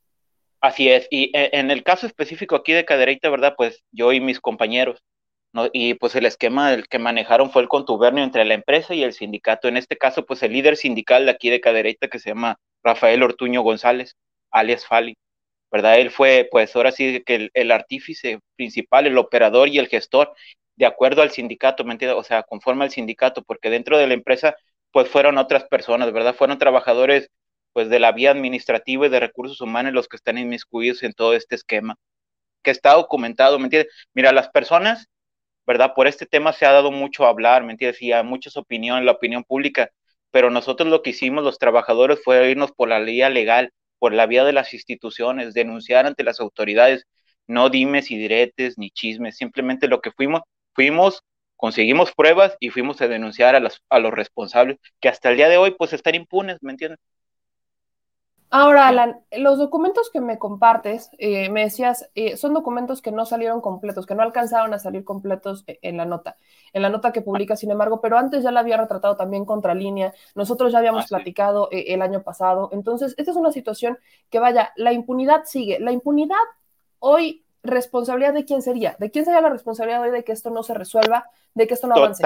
[0.60, 1.06] Así es.
[1.10, 3.54] Y eh, en el caso específico aquí de Cadereyta, ¿verdad?
[3.56, 5.00] Pues yo y mis compañeros.
[5.52, 5.70] ¿no?
[5.72, 9.12] Y pues el esquema del que manejaron fue el contubernio entre la empresa y el
[9.12, 9.68] sindicato.
[9.68, 13.22] En este caso, pues el líder sindical de aquí de Cadereyta, que se llama Rafael
[13.22, 14.16] Ortuño González,
[14.50, 15.16] alias Fali,
[15.70, 16.00] ¿verdad?
[16.00, 20.34] Él fue, pues ahora sí que el, el, artífice principal, el operador y el gestor
[20.78, 21.98] de acuerdo al sindicato, ¿me?
[22.16, 24.56] O sea, conforme al sindicato, porque dentro de la empresa,
[24.92, 26.34] pues fueron otras personas, ¿verdad?
[26.36, 27.30] Fueron trabajadores,
[27.72, 31.34] pues de la vía administrativa y de recursos humanos los que están inmiscuidos en todo
[31.34, 31.96] este esquema.
[32.62, 33.92] que está documentado, ¿me entiendes?
[34.14, 35.08] Mira, las personas,
[35.66, 35.94] ¿verdad?
[35.94, 38.02] Por este tema se ha dado mucho a hablar, ¿me entiendes?
[38.02, 39.90] Y hay muchas opiniones, la opinión pública,
[40.30, 44.26] pero nosotros lo que hicimos los trabajadores fue irnos por la vía legal, por la
[44.26, 47.06] vía de las instituciones, denunciar ante las autoridades,
[47.46, 50.42] no dimes y diretes ni chismes, simplemente lo que fuimos,
[50.78, 51.24] fuimos,
[51.56, 55.56] conseguimos pruebas y fuimos a denunciar a, a los responsables, que hasta el día de
[55.56, 57.00] hoy pues están impunes, ¿me entiendes?
[58.48, 63.26] Ahora, Alan, los documentos que me compartes, eh, me decías, eh, son documentos que no
[63.26, 66.36] salieron completos, que no alcanzaron a salir completos eh, en la nota,
[66.72, 70.14] en la nota que publica, sin embargo, pero antes ya la había retratado también Contralínea,
[70.36, 73.98] nosotros ya habíamos ah, platicado el año pasado, entonces, esta es una situación
[74.30, 76.36] que vaya, la impunidad sigue, la impunidad
[77.00, 80.62] hoy, responsabilidad de quién sería, de quién sería la responsabilidad hoy de que esto no
[80.62, 82.24] se resuelva, de que esto no avance.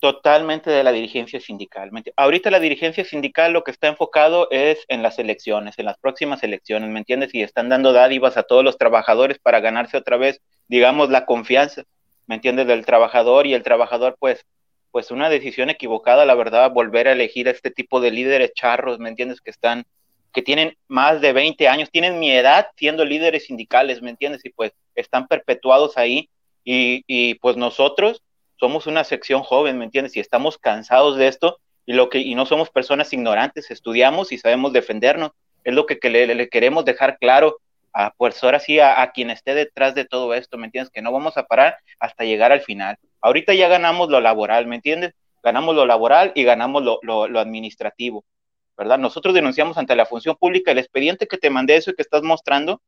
[0.00, 1.90] Totalmente de la dirigencia sindical.
[2.16, 6.44] Ahorita la dirigencia sindical lo que está enfocado es en las elecciones, en las próximas
[6.44, 7.34] elecciones, ¿me entiendes?
[7.34, 11.82] Y están dando dádivas a todos los trabajadores para ganarse otra vez, digamos, la confianza,
[12.28, 12.68] ¿me entiendes?
[12.68, 14.46] Del trabajador y el trabajador, pues,
[14.92, 19.00] pues una decisión equivocada, la verdad, volver a elegir a este tipo de líderes charros,
[19.00, 19.40] ¿me entiendes?
[19.40, 19.84] Que están,
[20.32, 24.44] que tienen más de 20 años, tienen mi edad siendo líderes sindicales, ¿me entiendes?
[24.44, 26.28] Y pues están perpetuados ahí
[26.64, 28.22] y, y pues nosotros
[28.58, 30.16] somos una sección joven, ¿me entiendes?
[30.16, 31.58] Y estamos cansados de esto
[31.88, 35.30] y, lo que, y no somos personas ignorantes, estudiamos y sabemos defendernos.
[35.64, 37.60] Es lo que, le, queremos dejar claro
[37.94, 40.92] a, pues ahora sí, a, quien esté detrás de todo esto, ¿me entiendes?
[40.92, 42.98] Que no vamos a parar hasta llegar al final.
[43.22, 45.14] Ahorita ya ganamos lo laboral, ¿me entiendes?
[45.42, 48.22] Ganamos lo laboral y ganamos lo, lo, administrativo,
[48.78, 48.98] ¿verdad?
[48.98, 52.80] Nosotros denunciamos ante la función pública el expediente que te mandé, eso que estás mostrando,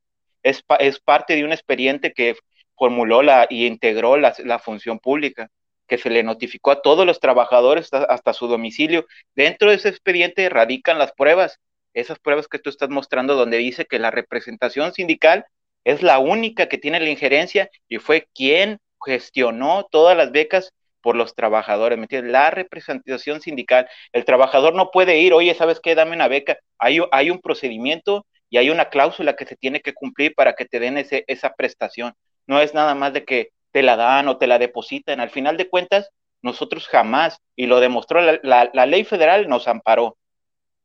[0.42, 2.36] es, es parte de un expediente que
[2.76, 5.50] formuló la, y integró la, la función pública
[5.90, 9.06] que se le notificó a todos los trabajadores hasta, su domicilio.
[9.34, 11.58] Dentro de ese expediente radican las pruebas,
[11.94, 15.44] esas pruebas que tú estás mostrando donde dice que la representación sindical
[15.82, 21.16] es la única que tiene la injerencia y fue quien gestionó todas las becas por
[21.16, 22.32] los trabajadores, ¿me entiendes?
[22.32, 23.88] La representación sindical.
[24.12, 25.94] El trabajador no puede ir, oye, ¿sabes qué?
[25.94, 26.58] Dame una beca.
[26.78, 30.64] Hay, hay un procedimiento y hay una cláusula que se tiene que cumplir para que
[30.66, 32.14] te den ese, esa prestación.
[32.46, 35.20] No es nada más de que te la dan o te la depositan.
[35.20, 36.10] Al final de cuentas,
[36.42, 40.16] nosotros jamás, y lo demostró la, ley federal, nos amparó.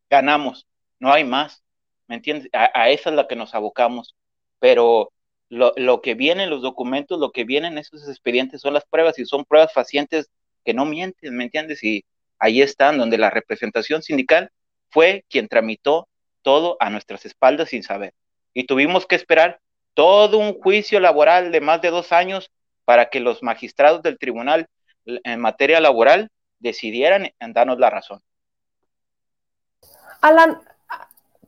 [0.10, 0.68] Ganamos,
[1.00, 1.64] no hay más.
[2.08, 2.50] ¿Me entiendes?
[2.54, 4.16] A, esa es la que nos abocamos.
[4.60, 5.12] Pero
[5.50, 8.86] lo, lo, que viene en los documentos, lo que viene en esos expedientes son las
[8.86, 10.30] pruebas y son pruebas facientes
[10.64, 11.84] que no mienten, ¿me entiendes?
[11.84, 12.04] Y
[12.40, 14.50] ahí están, donde la representación sindical
[14.90, 16.08] fue quien tramitó
[16.42, 18.14] todo a nuestras espaldas sin saber.
[18.54, 19.60] Y tuvimos que esperar
[19.94, 22.52] todo un juicio laboral de más de dos años
[22.84, 24.68] para que los magistrados del tribunal
[25.06, 26.30] en materia laboral
[26.60, 28.22] decidieran en darnos la razón.
[30.22, 30.60] Alan,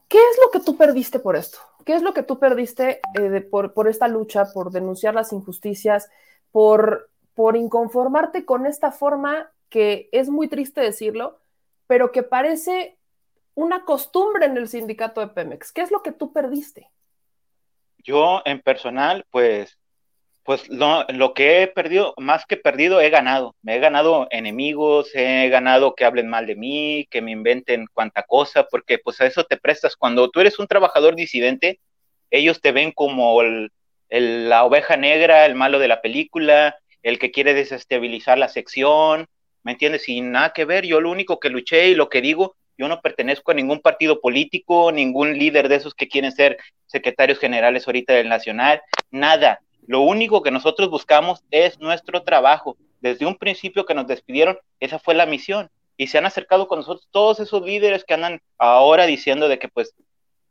[0.07, 1.59] ¿qué es lo que tú perdiste por esto?
[1.87, 6.09] ¿Qué es lo que tú perdiste eh, por, por, esta lucha, por denunciar las injusticias,
[6.51, 11.39] por, por inconformarte con esta forma que es muy triste decirlo,
[11.87, 12.97] pero que parece
[13.55, 15.71] una costumbre en el sindicato de Pemex?
[15.71, 16.91] ¿Qué es lo que tú perdiste?
[17.99, 19.79] Yo en personal, pues
[20.47, 23.53] pues lo, lo, que he perdido, más que perdido, he ganado.
[23.63, 28.23] Me he ganado enemigos, he ganado que hablen mal de mí, que me inventen cuanta
[28.23, 29.97] cosa, porque pues a eso te prestas.
[29.97, 31.81] Cuando tú eres un trabajador disidente,
[32.31, 33.41] ellos te ven como
[34.09, 39.27] la oveja negra, el malo de la película, el que quiere desestabilizar la sección,
[39.63, 40.03] ¿me entiendes?
[40.03, 43.01] Sin nada que ver, yo lo único que luché y lo que digo, yo no
[43.01, 48.13] pertenezco a ningún partido político, ningún líder de esos que quieren ser secretarios generales ahorita
[48.13, 48.81] del Nacional,
[49.11, 52.77] nada lo único que nosotros buscamos es nuestro trabajo.
[52.99, 55.69] Desde un principio que nos despidieron, esa fue la misión.
[55.95, 59.69] Y se han acercado con nosotros todos esos líderes que andan ahora diciendo de que
[59.69, 59.95] pues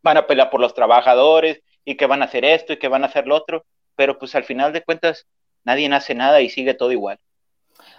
[0.02, 3.04] van a pelear por los trabajadores y que van a hacer esto y que van
[3.04, 3.66] a hacer lo otro.
[3.94, 5.26] Pero pues al final de cuentas
[5.64, 7.18] nadie hace nada y sigue todo igual.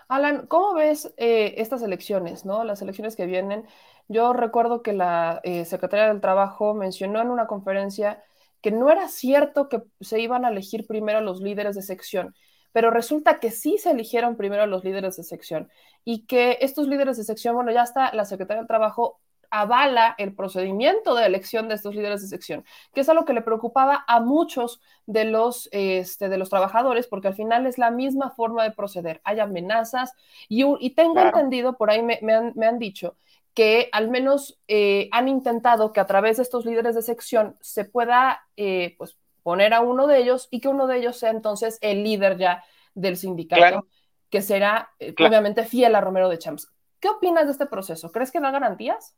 [0.08, 2.64] Alan, ¿cómo ves eh, estas elecciones, no?
[2.64, 3.68] Las elecciones que vienen.
[4.08, 8.24] Yo recuerdo que la eh, secretaria del Trabajo mencionó en una conferencia
[8.62, 12.36] que no era cierto que se iban a elegir primero los líderes de sección,
[12.72, 15.70] pero resulta que sí se eligieron primero los líderes de sección
[16.04, 20.34] y que estos líderes de sección, bueno, ya está la Secretaría del Trabajo avala el
[20.36, 24.20] procedimiento de elección de estos líderes de sección, que es algo que le preocupaba a
[24.20, 28.72] muchos de los, este, de los trabajadores, porque al final es la misma forma de
[28.72, 29.22] proceder.
[29.24, 30.14] Hay amenazas
[30.50, 33.16] y, y tengo entendido, por ahí me, han, me han dicho,
[33.58, 37.86] que al menos eh, han intentado que a través de estos líderes de sección se
[37.86, 41.80] pueda eh, pues, poner a uno de ellos y que uno de ellos sea entonces
[41.82, 43.88] el líder ya del sindicato,
[44.30, 46.72] que será eh, obviamente fiel a Romero de Champs.
[47.00, 48.12] ¿Qué opinas de este proceso?
[48.12, 49.16] ¿Crees que da garantías?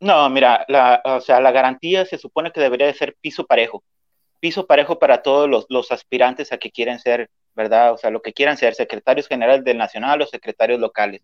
[0.00, 3.84] No, mira, la, o sea, la garantía se supone que debería de ser piso parejo.
[4.40, 7.92] piso parejo para todos los, los aspirantes a que quieren ser, ¿verdad?
[7.92, 11.20] O sea, lo que quieran ser secretarios generales del Nacional o secretarios locales,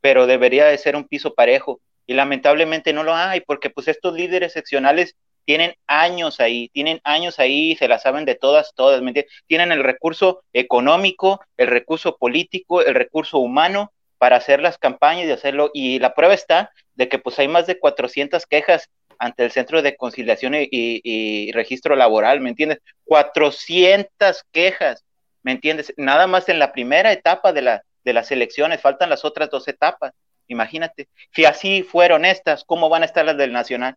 [0.00, 4.14] pero debería de ser un piso parejo y lamentablemente no lo hay porque pues estos
[4.14, 9.10] líderes seccionales tienen años ahí, tienen años ahí, se la saben de todas, todas, ¿me
[9.10, 9.32] entiendes?
[9.46, 15.32] Tienen el recurso económico, el recurso político, el recurso humano para hacer las campañas y
[15.32, 15.70] hacerlo.
[15.72, 19.82] Y la prueba está de que pues hay más de 400 quejas ante el Centro
[19.82, 22.80] de Conciliación y, Registro Laboral, ¿me entiendes?
[23.04, 25.04] 400 quejas,
[25.42, 25.92] ¿me entiendes?
[25.96, 29.68] Nada más en la primera etapa de, la, de las elecciones, faltan las otras dos
[29.68, 30.12] etapas.
[30.46, 33.96] Imagínate, si así fueron estas, ¿cómo van a estar las del Nacional?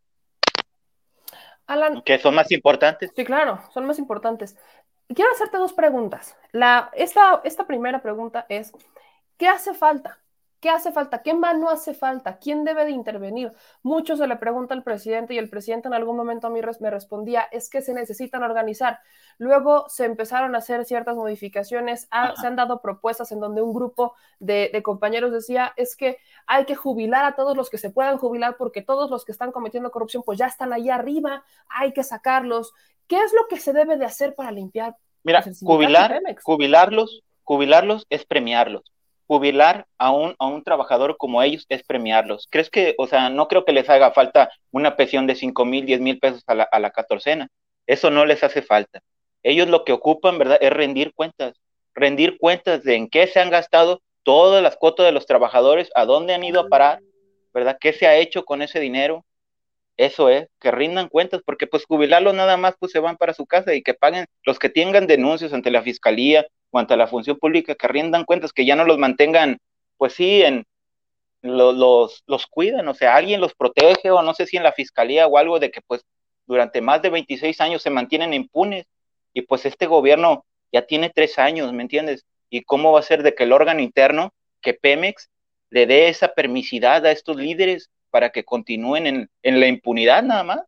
[1.65, 2.01] Alan.
[2.01, 3.11] Que son más importantes.
[3.15, 4.55] Sí, claro, son más importantes.
[5.07, 6.37] Quiero hacerte dos preguntas.
[6.51, 8.71] La, esta, esta primera pregunta es,
[9.37, 10.19] ¿qué hace falta?
[10.63, 11.21] ¿Qué hace falta?
[11.21, 12.37] ¿Qué mano hace falta?
[12.37, 13.51] ¿Quién debe de intervenir?
[13.81, 16.89] Mucho se le pregunta al presidente y el presidente en algún momento a mí me
[16.89, 19.01] respondía, es que se necesitan organizar.
[19.37, 22.07] Luego se empezaron a hacer ciertas modificaciones,
[22.39, 26.15] se han dado propuestas en donde un grupo de, de, compañeros decía, es que
[26.47, 29.51] hay que jubilar a todos los que se puedan jubilar porque todos los que están
[29.51, 32.71] cometiendo corrupción pues ya están ahí arriba, hay que sacarlos.
[33.07, 34.95] ¿Qué es lo que se debe de hacer para limpiar?
[35.23, 38.93] Mira, jubilar, jubilarlos, jubilarlos es premiarlos
[39.27, 42.47] jubilar a un, a un trabajador como ellos es premiarlos.
[42.49, 45.85] ¿Crees que, o sea, no creo que les haga falta una pensión de 5 mil,
[45.85, 47.47] 10 mil pesos a la, a la catorcena?
[47.87, 49.01] Eso no les hace falta.
[49.43, 51.53] Ellos lo que ocupan, ¿verdad?, es rendir cuentas,
[51.93, 56.05] rendir cuentas de en qué se han gastado todas las cuotas de los trabajadores, a
[56.05, 57.01] dónde han ido a parar,
[57.53, 57.77] ¿verdad?
[57.79, 59.25] ¿Qué se ha hecho con ese dinero?
[59.97, 63.45] Eso es, que rindan cuentas, porque pues jubilarlos nada más pues se van para su
[63.45, 67.37] casa y que paguen los que tengan denuncias ante la fiscalía cuanto a la función
[67.37, 69.59] pública, que rindan cuentas, que ya no los mantengan,
[69.95, 70.65] pues sí, en,
[71.43, 75.27] los, los cuidan, o sea, alguien los protege, o no sé si en la fiscalía
[75.27, 76.03] o algo de que pues
[76.47, 78.87] durante más de 26 años se mantienen impunes,
[79.35, 82.25] y pues este gobierno ya tiene tres años, ¿me entiendes?
[82.49, 85.29] ¿Y cómo va a ser de que el órgano interno, que Pemex,
[85.69, 90.43] le dé esa permisidad a estos líderes para que continúen en, en la impunidad nada
[90.43, 90.61] más?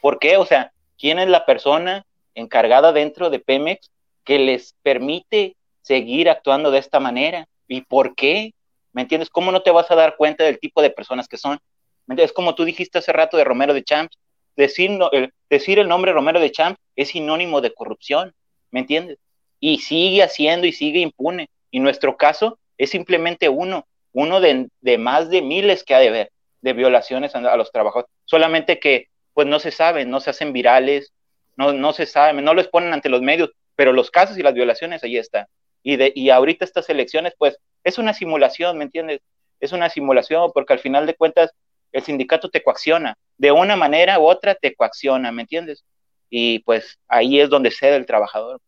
[0.00, 0.38] ¿Por qué?
[0.38, 3.90] O sea, ¿quién es la persona encargada dentro de Pemex
[4.24, 7.46] que les permite seguir actuando de esta manera.
[7.68, 8.52] ¿Y por qué?
[8.92, 9.30] ¿Me entiendes?
[9.30, 11.58] ¿Cómo no te vas a dar cuenta del tipo de personas que son?
[12.06, 12.32] ¿Me entiendes?
[12.32, 14.18] Como tú dijiste hace rato de Romero de Champs,
[14.56, 18.32] decir, el, decir el nombre Romero de Champs es sinónimo de corrupción,
[18.70, 19.18] ¿me entiendes?
[19.60, 21.48] Y sigue haciendo y sigue impune.
[21.70, 26.08] Y nuestro caso es simplemente uno, uno de, de más de miles que ha de
[26.08, 26.30] haber
[26.64, 28.10] de violaciones a, los trabajadores.
[28.24, 31.12] Solamente que pues no se sabe, no se hacen virales,
[31.56, 34.54] no, no se sabe, no los ponen ante los medios, pero los casos y las
[34.54, 35.46] violaciones ahí están.
[35.82, 39.20] Y, de, y ahorita estas elecciones, pues es una simulación, ¿me entiendes?
[39.60, 41.52] Es una simulación porque al final de cuentas
[41.92, 45.84] el sindicato te coacciona, de una manera u otra te coacciona, ¿me entiendes?
[46.28, 48.60] Y pues ahí es donde cede el trabajador.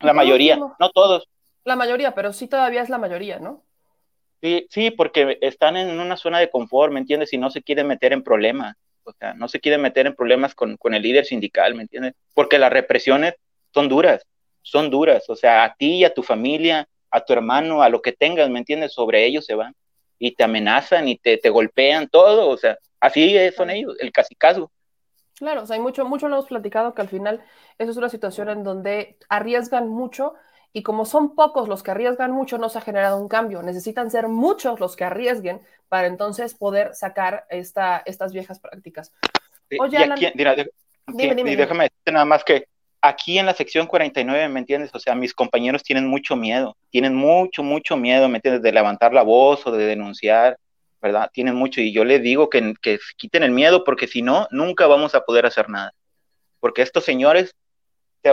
[0.00, 1.28] La mayoría, no todos.
[1.64, 3.62] La mayoría, pero sí todavía es la mayoría, ¿no?
[4.40, 7.32] Sí, sí, porque están en una zona de confort, ¿me entiendes?
[7.32, 8.76] Y no se quieren meter en problemas.
[9.04, 12.14] O sea, no se quieren meter en problemas con, con el líder sindical, ¿me entiendes?
[12.34, 13.34] Porque las represiones
[13.72, 14.26] son duras,
[14.62, 15.28] son duras.
[15.28, 18.48] O sea, a ti y a tu familia, a tu hermano, a lo que tengas,
[18.50, 18.92] ¿me entiendes?
[18.92, 19.74] Sobre ellos se van
[20.18, 22.48] y te amenazan y te, te golpean, todo.
[22.48, 24.70] O sea, así son ellos, el casicazgo.
[25.36, 27.42] Claro, o sea, hay mucho, mucho lo hemos platicado que al final
[27.78, 30.34] eso es una situación en donde arriesgan mucho
[30.72, 33.62] y como son pocos los que arriesgan mucho, no se ha generado un cambio.
[33.62, 39.12] Necesitan ser muchos los que arriesguen para entonces poder sacar esta, estas viejas prácticas.
[39.78, 42.68] Oye, Alan, y déjame decirte nada más que
[43.02, 44.90] aquí en la sección 49, ¿me entiendes?
[44.94, 48.62] O sea, mis compañeros tienen mucho miedo, tienen mucho, mucho miedo, ¿me entiendes?
[48.62, 50.56] De levantar la voz o de denunciar,
[51.02, 51.28] ¿verdad?
[51.32, 52.74] Tienen mucho y yo les digo que,
[53.16, 55.92] quiten el miedo porque si no, nunca vamos a poder hacer nada.
[56.60, 57.54] Porque estos señores,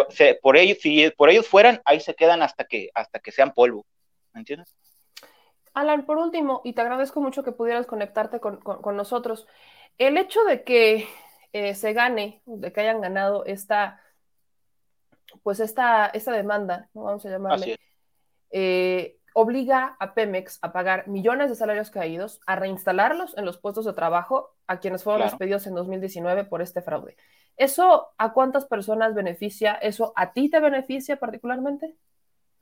[0.10, 3.52] se, por ellos, si por ellos fueran, ahí se quedan hasta que, hasta que sean
[3.54, 3.86] polvo,
[4.34, 4.76] ¿me entiendes?
[5.74, 9.48] Alan, por último, y te agradezco mucho que pudieras conectarte con, con, nosotros,
[9.98, 11.08] el hecho de que
[11.54, 14.00] eh, se gane, de que hayan ganado esta
[15.44, 17.04] pues esta, esta demanda, ¿no?
[17.04, 17.78] vamos a llamarle,
[18.52, 23.86] eh, obliga a Pemex a pagar millones de salarios caídos, a reinstalarlos en los puestos
[23.86, 27.16] de trabajo a quienes fueron despedidos en 2019 por este fraude.
[27.58, 29.74] ¿Eso a cuántas personas beneficia?
[29.74, 31.96] ¿Eso a ti te beneficia particularmente?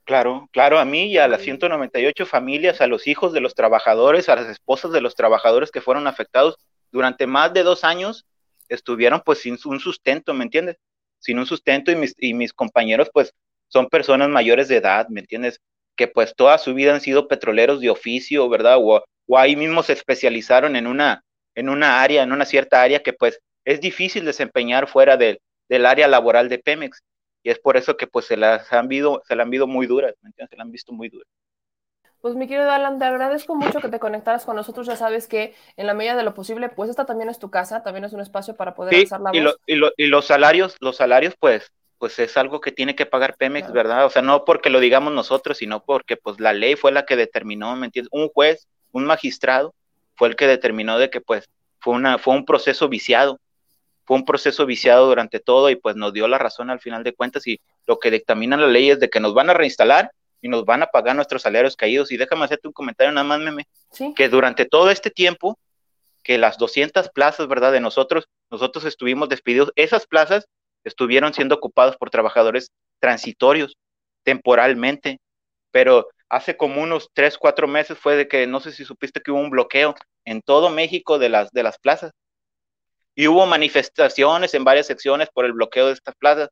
[0.04, 4.28] Claro, claro, a mí y a las 198 familias, a los hijos de los trabajadores,
[4.28, 6.56] a las esposas de los trabajadores que fueron afectados
[6.90, 8.26] durante más de dos años,
[8.68, 10.78] estuvieron pues sin un sustento, ¿me entiendes?
[11.18, 13.32] Sin un sustento y mis, compañeros pues
[13.68, 15.60] son personas mayores de edad, ¿me entiendes?
[15.96, 18.76] Que pues toda su vida han sido petroleros de oficio, ¿verdad?
[18.80, 19.04] O,
[19.36, 21.22] ahí mismo se especializaron en una,
[21.54, 25.38] en una área, en una cierta área que pues es difícil desempeñar fuera del,
[25.68, 27.02] del área laboral de Pemex.
[27.42, 29.86] Y es por eso que pues se las han visto, se la han visto muy
[29.86, 30.50] duras, ¿me entiendes?
[30.50, 31.28] Se la han visto muy duras.
[32.20, 34.86] Pues mi querido Alan, te agradezco mucho que te conectaras con nosotros.
[34.86, 37.82] Ya sabes que en la medida de lo posible, pues esta también es tu casa,
[37.82, 39.56] también es un espacio para poder sí, la y, voz.
[39.66, 43.36] y, lo, y, los salarios, los salarios, pues, pues es algo que tiene que pagar
[43.36, 43.74] Pemex, Claro.
[43.74, 44.06] ¿verdad?
[44.06, 47.14] O sea, no porque lo digamos nosotros, sino porque pues la ley fue la que
[47.16, 48.10] determinó, ¿me entiendes?
[48.12, 49.74] Un juez, un magistrado,
[50.16, 53.38] fue el que determinó de que pues fue una, fue un proceso viciado,
[54.04, 57.14] fue un proceso viciado durante todo y pues nos dio la razón al final de
[57.14, 60.10] cuentas y lo que dictamina la ley es de que nos van a reinstalar
[60.40, 62.12] y nos van a pagar nuestros salarios caídos.
[62.12, 65.58] Y déjame hacerte un comentario nada más, meme, Sí, que durante todo este tiempo,
[66.22, 67.72] que las 200 plazas, ¿verdad?
[67.72, 70.46] De nosotros, nosotros estuvimos despedidos, esas plazas
[70.84, 72.70] estuvieron siendo ocupadas por trabajadores
[73.00, 73.76] transitorios,
[74.24, 75.20] temporalmente,
[75.70, 79.30] pero hace como unos 3, 4 meses fue de que, no sé si supiste que
[79.30, 79.94] hubo un bloqueo
[80.24, 82.12] en todo México de las, de las plazas.
[83.14, 86.50] Y hubo manifestaciones en varias secciones por el bloqueo de estas plazas.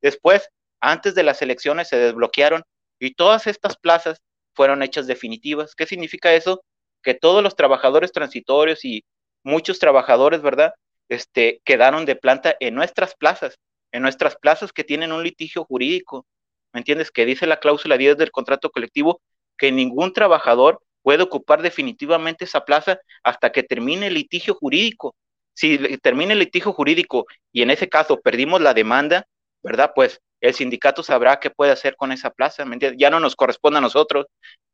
[0.00, 0.48] Después,
[0.80, 2.62] antes de las elecciones, se desbloquearon
[2.98, 4.20] y todas estas plazas
[4.54, 5.74] fueron hechas definitivas.
[5.74, 6.62] ¿Qué significa eso?
[7.02, 9.04] Que todos los trabajadores transitorios y
[9.44, 10.74] muchos trabajadores, ¿verdad?
[11.08, 13.58] Este, quedaron de planta en nuestras plazas,
[13.92, 16.26] en nuestras plazas que tienen un litigio jurídico.
[16.72, 17.10] ¿Me entiendes?
[17.10, 19.20] Que dice la cláusula 10 del contrato colectivo
[19.56, 25.14] que ningún trabajador puede ocupar definitivamente esa plaza hasta que termine el litigio jurídico.
[25.54, 29.26] Si termina el litigio jurídico y en ese caso perdimos la demanda,
[29.62, 29.92] ¿verdad?
[29.94, 32.78] Pues el sindicato sabrá qué puede hacer con esa plaza, ¿me?
[32.96, 34.26] Ya no nos corresponde a nosotros,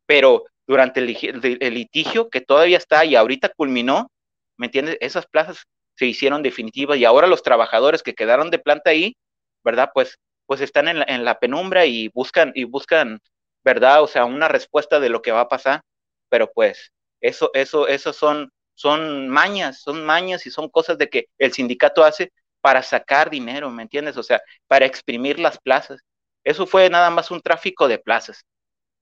[0.07, 4.11] pero durante el, litigio que todavía está y ahorita culminó,
[4.57, 4.97] ¿me entiendes?
[5.01, 5.65] Esas plazas
[5.97, 9.17] se hicieron definitivas y ahora los trabajadores que quedaron de planta ahí,
[9.65, 9.91] ¿verdad?
[9.95, 13.21] Pues, pues están en la, en la penumbra y buscan, y buscan,
[13.65, 14.03] ¿verdad?
[14.03, 15.83] O sea, una respuesta de lo que va a pasar,
[16.29, 16.91] pero pues
[17.21, 22.05] eso, eso, eso son, son mañas, son mañas y son cosas de que el sindicato
[22.05, 22.33] hace
[22.63, 24.17] para sacar dinero, ¿me entiendes?
[24.17, 26.01] O sea, para exprimir las plazas.
[26.45, 28.47] Eso fue nada más un tráfico de plazas.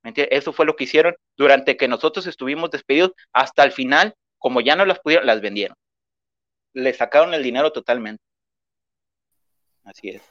[0.03, 0.37] ¿Me entiendes?
[0.37, 3.11] Eso fue lo que hicieron durante que nosotros estuvimos despedidos.
[3.31, 5.77] Hasta el final, como ya no las pudieron, las vendieron.
[6.73, 8.23] Le sacaron el dinero totalmente.
[9.83, 10.21] Así es.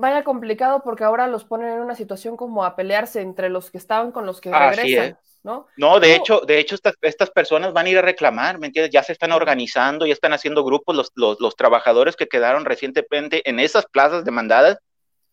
[0.00, 3.78] Vaya complicado porque ahora los ponen en una situación como a pelearse entre los que
[3.78, 5.40] estaban con los que Así regresan, es.
[5.42, 5.66] ¿no?
[5.76, 8.92] No, de hecho, de hecho, estas, estas personas van a ir a reclamar, ¿me entiendes?
[8.92, 13.42] Ya se están organizando, ya están haciendo grupos los, los, los trabajadores que quedaron recientemente
[13.50, 14.78] en esas plazas demandadas,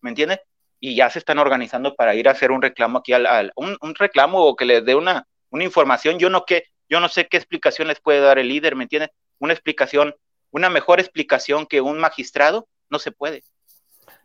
[0.02, 0.40] ¿me entiendes?
[0.80, 3.78] Y ya se están organizando para ir a hacer un reclamo aquí al, al un,
[3.80, 6.18] un, reclamo o que les dé una, una información.
[6.18, 9.12] Yo no que, yo no sé qué explicación les puede dar el líder, ¿me entiendes?
[9.38, 10.16] Una explicación,
[10.50, 13.44] una mejor explicación que un magistrado, no se puede.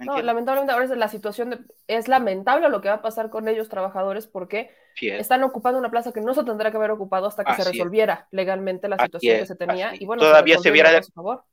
[0.00, 3.48] No, lamentablemente ahora es la situación de, es lamentable lo que va a pasar con
[3.48, 4.70] ellos trabajadores porque
[5.00, 7.70] están ocupando una plaza que no se tendrá que haber ocupado hasta que Así se
[7.70, 8.32] resolviera es.
[8.32, 10.02] legalmente la situación es, que se tenía así.
[10.02, 11.44] y bueno, todavía se, se hubiera favor.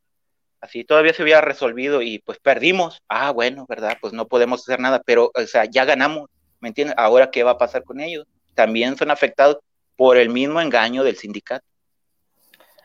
[0.61, 3.01] así todavía se hubiera resolvido y pues perdimos.
[3.09, 3.97] Ah, bueno, ¿verdad?
[3.99, 6.29] Pues no podemos hacer nada, pero o sea, ya ganamos,
[6.59, 6.95] ¿me entiendes?
[6.97, 8.25] Ahora qué va a pasar con ellos?
[8.55, 9.57] También son afectados
[9.95, 11.65] por el mismo engaño del sindicato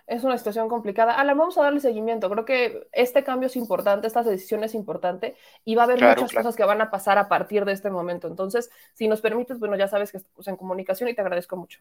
[0.07, 1.15] es una situación complicada.
[1.15, 2.29] Alan, vamos a darle seguimiento.
[2.31, 6.21] Creo que este cambio es importante, esta decisión es importante y va a haber claro,
[6.21, 6.45] muchas claro.
[6.45, 8.29] cosas que van a pasar a partir de este momento.
[8.29, 11.81] Entonces, si nos permites, bueno, ya sabes que estamos en comunicación y te agradezco mucho.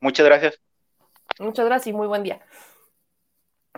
[0.00, 0.60] Muchas gracias.
[1.38, 2.40] Muchas gracias y muy buen día.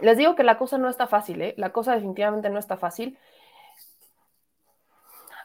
[0.00, 1.54] Les digo que la cosa no está fácil, ¿eh?
[1.56, 3.18] La cosa definitivamente no está fácil.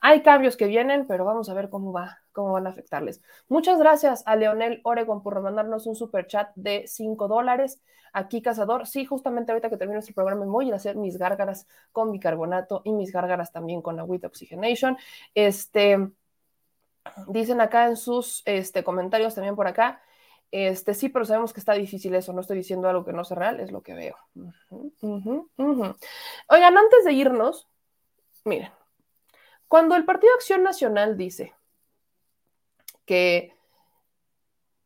[0.02, 3.19] Hay cambios que vienen, pero vamos a ver cómo va, cómo van a afectarles.
[3.49, 7.81] Muchas gracias a Leonel Oregon por mandarnos un super chat de 5 dólares.
[8.14, 10.97] Aquí, Cazador, sí, justamente ahorita que termino este programa me voy a ir a hacer
[10.97, 14.97] mis gárgaras con bicarbonato y mis gárgaras también con agüita oxygenation.
[15.34, 15.97] Este,
[17.27, 19.99] dicen acá en sus este, comentarios también por acá,
[20.51, 23.38] este, sí, pero sabemos que está difícil eso, no estoy diciendo algo que no sea
[23.38, 24.15] real, es lo que veo.
[26.49, 27.68] Oigan, antes de irnos,
[28.45, 28.69] miren,
[29.68, 31.55] cuando el Partido Acción Nacional dice
[33.07, 33.55] que,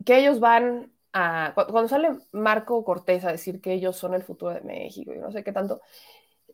[0.06, 4.53] que ellos van a, cuando sale Marco Cortés a decir que ellos son el futuro
[4.53, 5.81] de México y no sé qué tanto,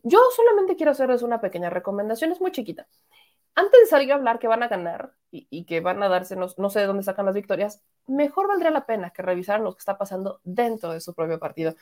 [0.02, 2.88] yo solamente quiero hacerles una pequeña recomendación, es muy chiquita.
[3.54, 6.46] Antes de salir a hablar que van a ganar y, que van a darse, no,
[6.56, 9.80] no, sé de dónde sacan las victorias, mejor valdría la pena que revisaran lo que
[9.80, 11.74] está pasando dentro de su propio partido.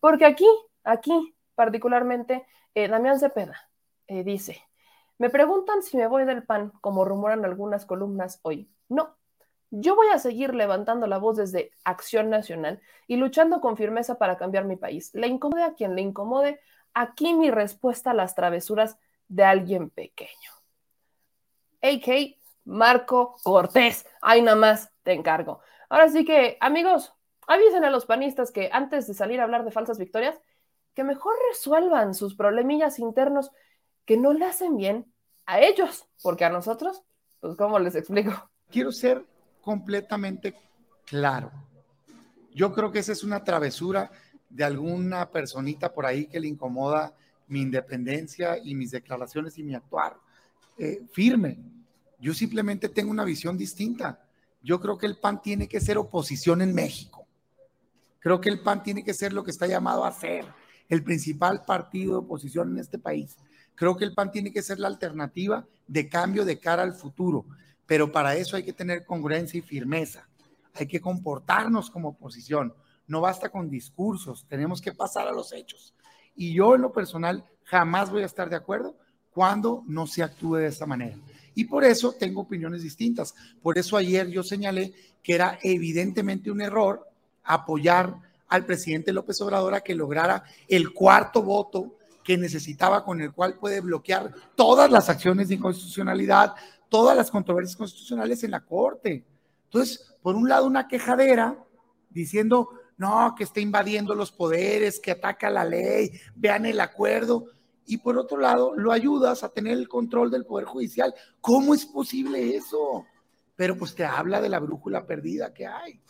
[0.00, 0.46] Porque aquí,
[0.84, 3.68] aquí particularmente, eh, Damián Cepeda
[4.06, 4.62] eh, dice,
[5.18, 8.70] me preguntan si me voy del PAN, como rumoran algunas columnas hoy.
[8.88, 9.16] No,
[9.80, 14.36] yo voy a seguir levantando la voz desde Acción Nacional y luchando con firmeza para
[14.36, 15.10] cambiar mi país.
[15.14, 16.60] Le incomode a quien le incomode,
[16.92, 18.98] aquí mi respuesta a las travesuras
[19.28, 20.52] de alguien pequeño.
[21.82, 24.06] AK Marco Cortés.
[24.22, 25.60] Ahí nada más te encargo.
[25.88, 27.12] Ahora sí que, amigos,
[27.46, 30.40] avisen a los panistas que antes de salir a hablar de falsas victorias,
[30.94, 33.50] que mejor resuelvan sus problemillas internos
[34.04, 35.12] que no le hacen bien
[35.46, 37.02] a ellos, porque a nosotros,
[37.40, 38.50] pues, ¿cómo les explico?
[38.70, 39.24] Quiero ser
[39.64, 40.54] completamente
[41.06, 41.50] claro.
[42.54, 44.10] Yo creo que esa es una travesura
[44.48, 47.14] de alguna personita por ahí que le incomoda
[47.48, 50.16] mi independencia y mis declaraciones y mi actuar
[50.78, 51.58] eh, firme.
[52.20, 54.24] Yo simplemente tengo una visión distinta.
[54.62, 57.26] Yo creo que el PAN tiene que ser oposición en México.
[58.20, 60.46] Creo que el PAN tiene que ser lo que está llamado a ser
[60.88, 63.36] el principal partido de oposición en este país.
[63.74, 67.44] Creo que el PAN tiene que ser la alternativa de cambio de cara al futuro,
[67.86, 70.28] pero para eso hay que tener congruencia y firmeza.
[70.74, 72.74] Hay que comportarnos como oposición.
[73.06, 75.94] No basta con discursos, tenemos que pasar a los hechos.
[76.34, 78.96] Y yo en lo personal jamás voy a estar de acuerdo
[79.30, 81.16] cuando no se actúe de esta manera.
[81.54, 83.34] Y por eso tengo opiniones distintas.
[83.62, 84.92] Por eso ayer yo señalé
[85.22, 87.08] que era evidentemente un error
[87.44, 88.16] apoyar
[88.48, 93.58] al presidente López Obrador a que lograra el cuarto voto que necesitaba, con el cual
[93.58, 96.54] puede bloquear todas las acciones de inconstitucionalidad,
[96.94, 99.26] todas las controversias constitucionales en la Corte.
[99.64, 101.58] Entonces, por un lado, una quejadera
[102.08, 107.46] diciendo, no, que está invadiendo los poderes, que ataca la ley, vean el acuerdo.
[107.84, 111.12] Y por otro lado, lo ayudas a tener el control del Poder Judicial.
[111.40, 113.04] ¿Cómo es posible eso?
[113.56, 116.00] Pero pues te habla de la brújula perdida que hay.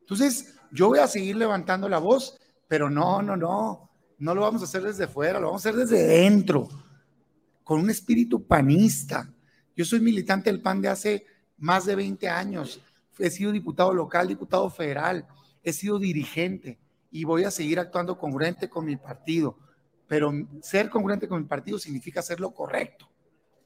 [0.00, 3.88] Entonces, yo voy a seguir levantando la voz, pero no, no, no,
[4.18, 6.68] no lo vamos a hacer desde fuera, lo vamos a hacer desde dentro,
[7.62, 9.32] con un espíritu panista.
[9.78, 11.24] Yo soy militante del PAN de hace
[11.56, 12.80] más de 20 años,
[13.16, 15.24] he sido diputado local, diputado federal,
[15.62, 16.80] he sido dirigente
[17.12, 19.56] y voy a seguir actuando congruente con mi partido.
[20.08, 20.32] Pero
[20.62, 23.08] ser congruente con mi partido significa hacer lo correcto,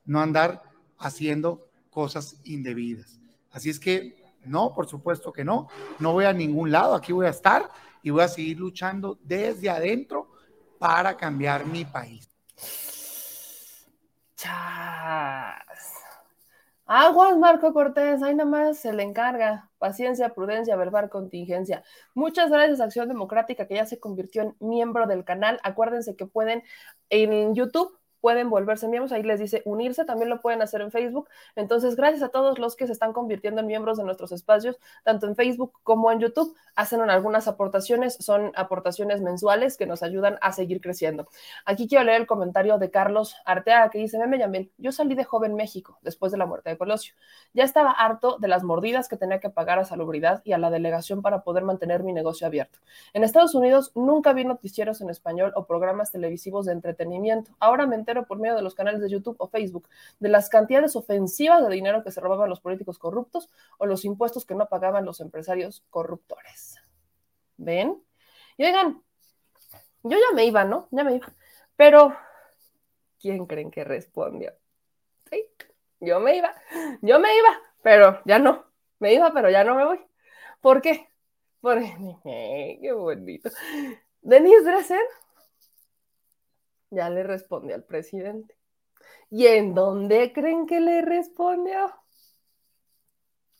[0.05, 0.63] no andar
[0.99, 3.19] haciendo cosas indebidas.
[3.51, 5.69] Así es que no, por supuesto que no.
[5.99, 6.95] No voy a ningún lado.
[6.95, 7.71] Aquí voy a estar
[8.03, 10.31] y voy a seguir luchando desde adentro
[10.79, 12.29] para cambiar mi país.
[14.37, 15.72] Chas.
[16.95, 19.71] Aguas, Marco Cortés, ahí nada más se le encarga.
[19.79, 21.83] Paciencia, prudencia, verbal, contingencia.
[22.15, 25.59] Muchas gracias, Acción Democrática, que ya se convirtió en miembro del canal.
[25.63, 26.63] Acuérdense que pueden
[27.09, 31.29] en YouTube pueden volverse miembros, ahí les dice unirse, también lo pueden hacer en Facebook.
[31.57, 35.27] Entonces, gracias a todos los que se están convirtiendo en miembros de nuestros espacios, tanto
[35.27, 40.53] en Facebook como en YouTube, hacen algunas aportaciones, son aportaciones mensuales que nos ayudan a
[40.53, 41.27] seguir creciendo.
[41.67, 45.25] Aquí quiero leer el comentario de Carlos Arteaga que dice, Meme Yamel, yo salí de
[45.25, 47.15] joven México después de la muerte de Colosio.
[47.53, 50.71] Ya estaba harto de las mordidas que tenía que pagar a Salubridad y a la
[50.71, 52.79] delegación para poder mantener mi negocio abierto.
[53.13, 57.51] En Estados Unidos nunca vi noticieros en español o programas televisivos de entretenimiento.
[57.59, 59.89] Ahora me por medio de los canales de YouTube o Facebook
[60.21, 63.49] de las cantidades ofensivas de dinero que se robaban los políticos corruptos
[63.79, 66.77] o los impuestos que no pagaban los empresarios corruptores.
[67.57, 68.03] ¿Ven?
[68.57, 69.03] Y oigan,
[70.03, 70.89] yo ya me iba, ¿no?
[70.91, 71.33] Ya me iba.
[71.77, 72.15] Pero,
[73.19, 74.53] ¿quién creen que respondió?
[76.05, 76.53] Yo me iba,
[77.01, 78.65] yo me iba, pero ya no.
[78.99, 80.01] Me iba, pero ya no me voy.
[80.61, 81.09] ¿Por qué?
[81.61, 81.95] Porque,
[82.83, 83.51] qué bonito.
[84.21, 85.01] Denise Dresser
[86.93, 88.57] ya le responde al presidente.
[89.31, 91.93] ¿Y en dónde creen que le respondió?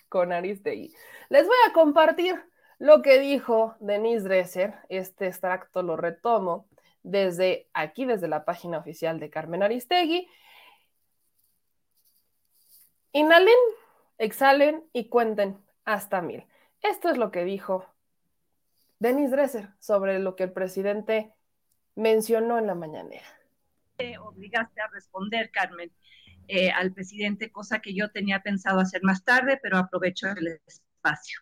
[0.09, 0.95] Con Aristegui.
[1.31, 2.37] Les voy a compartir
[2.79, 4.75] lo que dijo Denise Dresser.
[4.91, 6.69] Este extracto lo retomo
[7.03, 10.29] desde aquí, desde la página oficial de Carmen Aristegui.
[13.13, 13.55] Inhalen,
[14.19, 16.47] exhalen y cuenten hasta mil.
[16.83, 17.87] Esto es lo que dijo
[18.99, 21.33] Denise Dresser sobre lo que el presidente
[21.95, 23.27] mencionó en la mañanera.
[23.97, 25.91] Te obligaste a responder, Carmen,
[26.49, 31.41] eh, al presidente, cosa que yo tenía pensado hacer más tarde, pero aprovecho el espacio.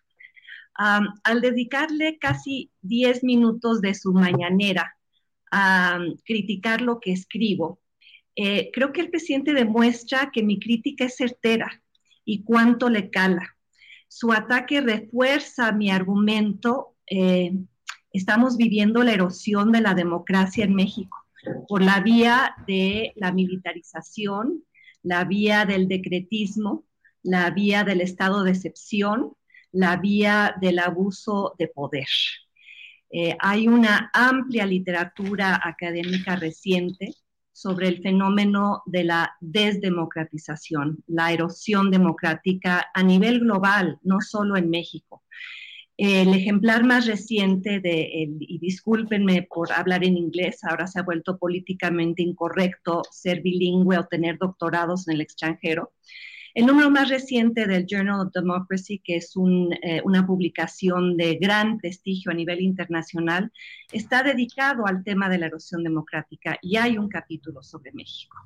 [0.73, 4.97] al dedicarle casi 10 minutos de su mañanera
[5.51, 7.81] a criticar lo que escribo,
[8.35, 11.83] eh, creo que el presidente demuestra que mi crítica es certera
[12.23, 13.57] y cuánto le cala.
[14.07, 17.51] Su ataque refuerza mi argumento eh,
[18.13, 21.17] estamos viviendo la erosión de la democracia en México
[21.67, 24.63] por la vía de la militarización,
[25.03, 26.85] la vía del decretismo,
[27.23, 29.33] la vía del estado de excepción,
[29.71, 32.07] la vía del abuso de poder.
[33.09, 37.13] Eh, hay una amplia literatura académica reciente
[37.51, 44.69] sobre el fenómeno de la desdemocratización, la erosión democrática a nivel global, no solo en
[44.69, 45.23] México.
[46.03, 48.09] El ejemplar más reciente de,
[48.39, 54.07] y discúlpenme por hablar en inglés, ahora se ha vuelto políticamente incorrecto ser bilingüe o
[54.07, 55.93] tener doctorados en el extranjero.
[56.55, 59.31] El número más reciente del Journal of Democracy, que es
[59.83, 63.51] eh, una publicación de gran prestigio a nivel internacional,
[63.91, 68.37] está dedicado al tema de la erosión democrática y hay un capítulo sobre México.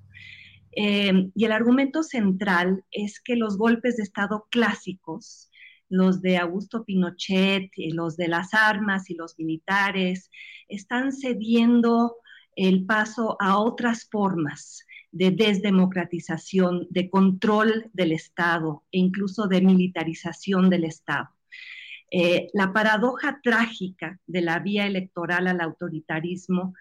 [0.76, 5.50] Eh, y el argumento central es que los golpes de Estado clásicos,
[5.90, 10.30] los de Augusto Pinochet, los de las armas y los militares,
[10.68, 12.18] están cediendo
[12.56, 20.70] el paso a otras formas de desdemocratización, de control del Estado e incluso de militarización
[20.70, 21.30] del Estado.
[22.12, 26.74] Eh, la paradoja trágica de la vía electoral al autoritarismo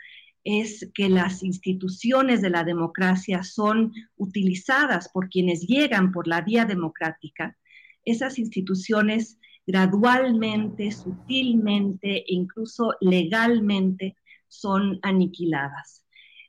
[0.45, 6.67] es que las instituciones de la democracia son utilizadas por quienes llegan por la vía
[6.67, 7.57] democrática.
[8.05, 14.17] Esas instituciones gradualmente, sutilmente e incluso legalmente
[14.49, 16.05] son aniquiladas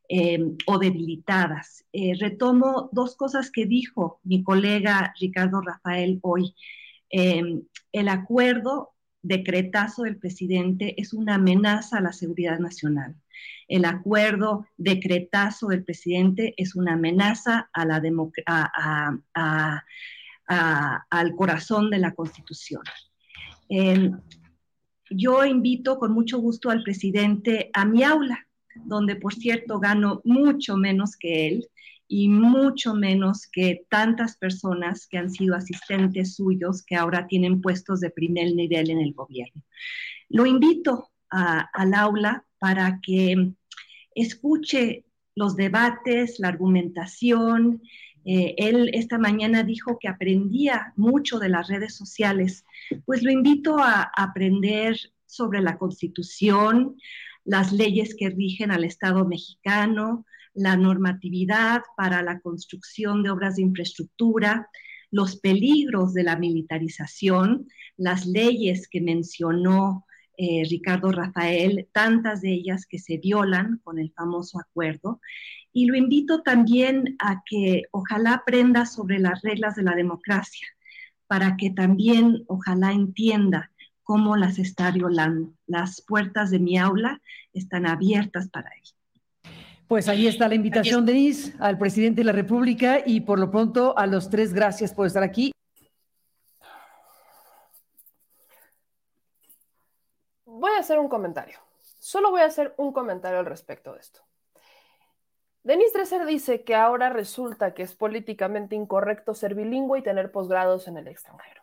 [0.09, 1.85] eh, o debilitadas.
[1.91, 6.53] Eh, retomo dos cosas que dijo mi colega Ricardo Rafael hoy.
[7.09, 7.61] Eh,
[7.91, 13.15] el acuerdo decretazo del presidente es una amenaza a la seguridad nacional.
[13.67, 17.99] El acuerdo decretazo del presidente es una amenaza a la
[20.47, 22.83] al corazón de la Constitución.
[25.09, 30.77] yo invito con mucho gusto al presidente a mi aula, donde por cierto gano mucho
[30.77, 31.69] menos que él
[32.07, 37.99] y mucho menos que tantas personas que han sido asistentes suyos que ahora tienen puestos
[37.99, 39.63] de primer nivel en el gobierno.
[40.29, 43.53] Lo invito al aula para que
[44.13, 45.05] escuche
[45.35, 47.81] los debates, la argumentación.
[48.25, 52.65] Eh, él esta mañana dijo que aprendía mucho de las redes sociales.
[53.05, 56.97] Pues lo invito a aprender sobre la constitución,
[57.43, 63.63] las leyes que rigen al Estado mexicano, la normatividad para la construcción de obras de
[63.63, 64.69] infraestructura,
[65.11, 70.05] los peligros de la militarización, las leyes que mencionó
[70.37, 75.19] eh, Ricardo Rafael, tantas de ellas que se violan con el famoso acuerdo.
[75.71, 80.67] Y lo invito también a que ojalá aprenda sobre las reglas de la democracia,
[81.27, 83.71] para que también ojalá entienda
[84.03, 85.53] cómo las está violando.
[85.67, 87.21] Las puertas de mi aula
[87.53, 89.51] están abiertas para él.
[89.87, 93.97] Pues ahí está la invitación, Denise, al presidente de la República y por lo pronto
[93.97, 95.51] a los tres, gracias por estar aquí.
[100.65, 101.59] Voy a hacer un comentario.
[101.99, 104.21] Solo voy a hacer un comentario al respecto de esto.
[105.61, 110.87] Denise Dresser dice que ahora resulta que es políticamente incorrecto ser bilingüe y tener posgrados
[110.87, 111.61] en el extranjero.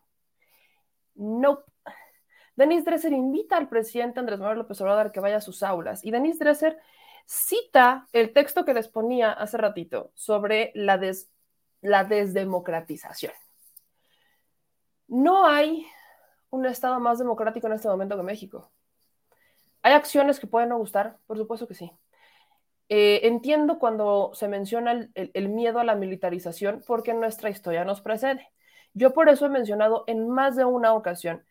[1.16, 1.64] No.
[2.54, 6.04] Denise Dresser invita al presidente Andrés Manuel López Obrador a que vaya a sus aulas
[6.04, 6.78] y Denise Dresser
[7.26, 11.00] cita el texto que les ponía hace ratito sobre la,
[11.80, 13.32] la desdemocratización.
[15.08, 15.88] No hay
[16.50, 18.70] un Estado más democrático en este momento que México.
[19.82, 21.18] ¿Hay acciones que pueden no gustar?
[21.26, 21.92] Por supuesto que sí.
[22.88, 28.50] Eh, entiendo cuando se menciona el, miedo a la militarización porque nuestra historia nos precede.
[28.92, 31.42] Yo por eso he mencionado en más de una ocasión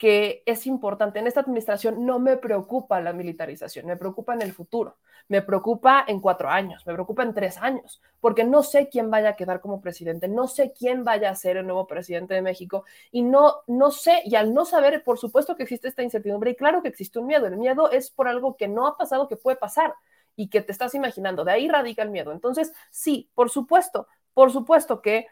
[0.00, 1.18] que es importante.
[1.18, 4.96] En esta administración no me preocupa la militarización, me preocupa en el futuro,
[5.28, 9.28] me preocupa en cuatro años, me preocupa en tres años, porque no sé quién vaya
[9.28, 12.86] a quedar como presidente, no sé quién vaya a ser el nuevo presidente de México
[13.12, 16.56] y no, no sé, y al no saber, por supuesto que existe esta incertidumbre y
[16.56, 19.36] claro que existe un miedo, el miedo es por algo que no ha pasado, que
[19.36, 19.94] puede pasar
[20.34, 22.32] y que te estás imaginando, de ahí radica el miedo.
[22.32, 25.26] Entonces, sí, por supuesto, por supuesto que,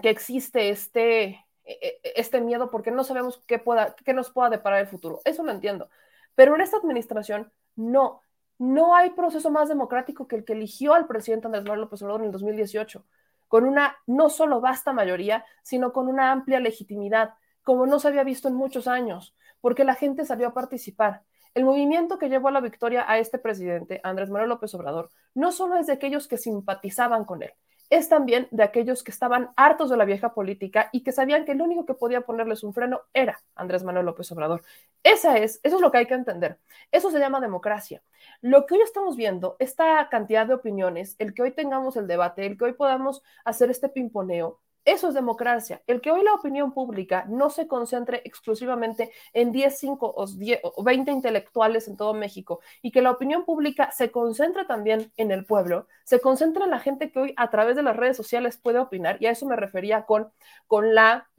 [0.00, 4.86] que existe este este miedo porque no sabemos qué, pueda, qué nos pueda deparar el
[4.86, 5.20] futuro.
[5.24, 5.88] Eso lo entiendo.
[6.34, 8.20] Pero en esta administración no,
[8.58, 12.20] no hay proceso más democrático que el que eligió al presidente Andrés Manuel López Obrador
[12.20, 13.04] en el 2018,
[13.48, 18.24] con una no solo vasta mayoría, sino con una amplia legitimidad, como no se había
[18.24, 21.22] visto en muchos años, porque la gente salió a participar.
[21.54, 25.52] El movimiento que llevó a la victoria a este presidente, Andrés Manuel López Obrador, no
[25.52, 27.52] solo es de aquellos que simpatizaban con él,
[27.90, 31.52] es también de aquellos que estaban hartos de la vieja política y que sabían que
[31.52, 34.62] el único que podía ponerles un freno era Andrés Manuel López Obrador.
[35.02, 36.58] Esa es, eso es lo que hay que entender.
[36.90, 38.02] Eso se llama democracia.
[38.40, 42.46] Lo que hoy estamos viendo, esta cantidad de opiniones, el que hoy tengamos el debate,
[42.46, 45.82] el que hoy podamos hacer este pimponeo, eso es democracia.
[45.86, 50.60] El que hoy la opinión pública no se concentre exclusivamente en 10, 5 o, 10,
[50.62, 55.30] o 20 intelectuales en todo México y que la opinión pública se concentre también en
[55.30, 58.58] el pueblo, se concentre en la gente que hoy a través de las redes sociales
[58.58, 60.30] puede opinar y a eso me refería con,
[60.66, 61.30] con la,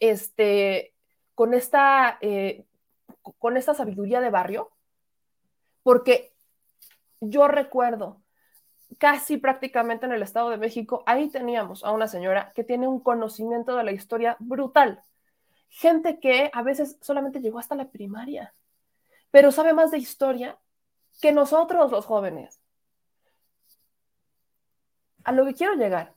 [0.00, 0.94] este,
[1.34, 2.64] con esta, eh,
[3.38, 4.70] con esta sabiduría de barrio,
[5.82, 6.32] porque
[7.20, 8.21] yo recuerdo
[8.98, 13.00] casi prácticamente en el Estado de México, ahí teníamos a una señora que tiene un
[13.00, 15.02] conocimiento de la historia brutal.
[15.68, 18.54] Gente que a veces solamente llegó hasta la primaria,
[19.30, 20.58] pero sabe más de historia
[21.20, 22.60] que nosotros los jóvenes.
[25.24, 26.14] A lo que quiero llegar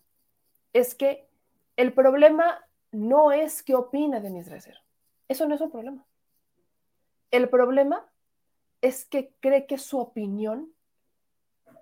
[0.74, 1.28] es que
[1.78, 4.82] el problema no es qué opina Denise Dresser.
[5.28, 6.06] Eso no es un problema.
[7.32, 8.06] El problema
[8.82, 10.75] es que cree que su opinión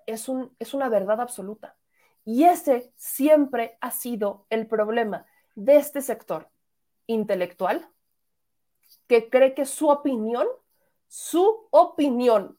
[0.06, 1.76] es, un, es una verdad absoluta.
[2.24, 6.48] Y ese siempre ha sido el problema de este sector
[7.06, 7.88] intelectual,
[9.06, 10.46] que cree que su opinión,
[11.08, 12.58] su opinión,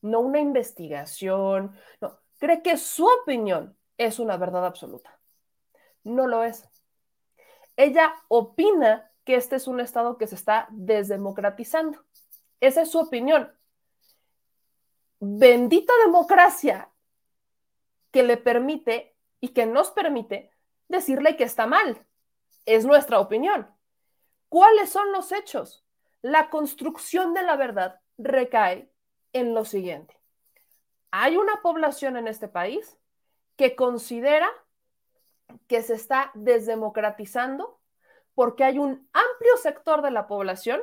[0.00, 5.18] no una investigación, no, cree que su opinión es una verdad absoluta.
[6.02, 6.68] No lo es.
[7.76, 12.04] Ella opina que este es un Estado que se está desdemocratizando.
[12.60, 13.52] Esa es su opinión.
[15.20, 16.90] Bendita democracia
[18.10, 20.50] que le permite y que nos permite
[20.88, 22.06] decirle que está mal.
[22.66, 23.68] Es nuestra opinión.
[24.48, 25.84] ¿Cuáles son los hechos?
[26.22, 28.90] La construcción de la verdad recae
[29.32, 30.18] en lo siguiente.
[31.10, 32.96] Hay una población en este país
[33.56, 34.48] que considera
[35.66, 37.80] que se está desdemocratizando
[38.34, 40.80] porque hay un amplio sector de la población,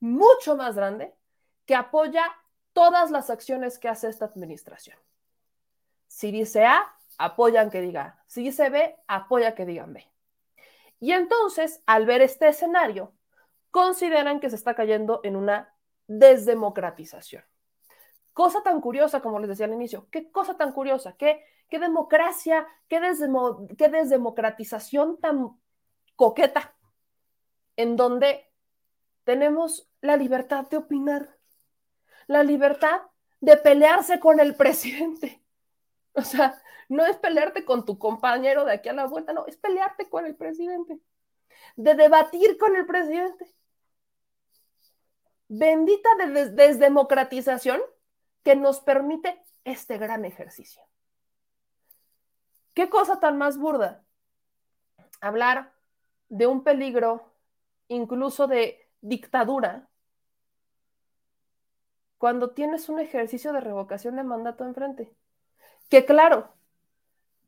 [0.00, 1.14] mucho más grande,
[1.66, 2.24] que apoya
[2.72, 4.98] todas las acciones que hace esta administración.
[6.06, 6.82] Si dice A,
[7.18, 8.24] apoyan que diga A.
[8.26, 10.06] Si dice B, apoya que digan B.
[10.98, 13.12] Y entonces, al ver este escenario,
[13.70, 15.74] consideran que se está cayendo en una
[16.06, 17.44] desdemocratización.
[18.32, 22.66] Cosa tan curiosa, como les decía al inicio, qué cosa tan curiosa, qué, qué democracia,
[22.88, 23.00] qué,
[23.76, 25.58] qué desdemocratización tan
[26.16, 26.74] coqueta
[27.76, 28.50] en donde
[29.24, 31.36] tenemos la libertad de opinar,
[32.30, 33.00] la libertad
[33.40, 35.42] de pelearse con el presidente.
[36.12, 39.56] O sea, no es pelearte con tu compañero de aquí a la vuelta, no, es
[39.56, 40.98] pelearte con el presidente,
[41.76, 43.46] de debatir con el presidente.
[45.46, 46.08] Bendita
[46.50, 47.80] desdemocratización
[48.42, 50.82] que nos permite este gran ejercicio.
[52.74, 54.04] ¿Qué cosa tan más burda?
[55.20, 55.72] Hablar
[56.28, 57.32] de un peligro
[57.86, 59.89] incluso de dictadura,
[62.20, 65.10] cuando tienes un ejercicio de revocación de mandato enfrente.
[65.88, 66.52] Que claro,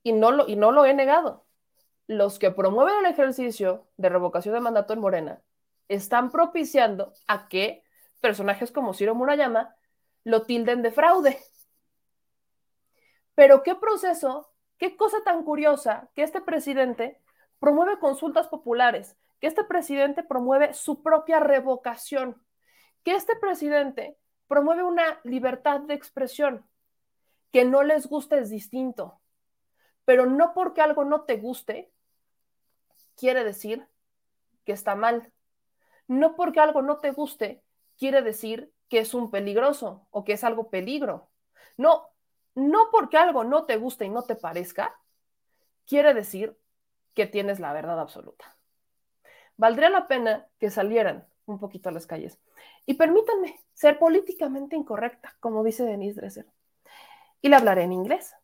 [0.03, 1.45] y no lo, y no lo he negado,
[2.07, 5.43] los que promueven el ejercicio de revocación de mandato en Morena
[5.89, 7.85] están propiciando a que
[8.23, 9.77] personajes como Ciro Murayama
[10.25, 11.39] lo tilden de fraude.
[13.35, 17.21] Pero qué proceso, qué cosa tan curiosa que este presidente
[17.59, 22.43] promueve consultas populares, que este presidente promueve su propia revocación,
[23.05, 24.17] que este presidente
[24.53, 26.69] promueve una libertad de expresión.
[27.53, 29.19] Que no les guste es distinto,
[30.05, 31.91] pero no porque algo no te guste,
[33.17, 33.89] quiere decir
[34.67, 35.33] que está mal.
[36.07, 37.63] No porque algo no te guste,
[37.97, 41.31] quiere decir que es un peligroso o que es algo peligro.
[41.79, 42.11] No,
[42.55, 44.95] no porque algo no te guste y no te parezca,
[45.87, 46.59] quiere decir
[47.15, 48.55] que tienes la verdad absoluta
[49.57, 52.39] valdría la pena que salieran un poquito a las calles.
[52.87, 56.47] Y permítanme ser políticamente incorrecta, como dice Denise Dresser.
[57.41, 58.35] Y le hablaré en inglés.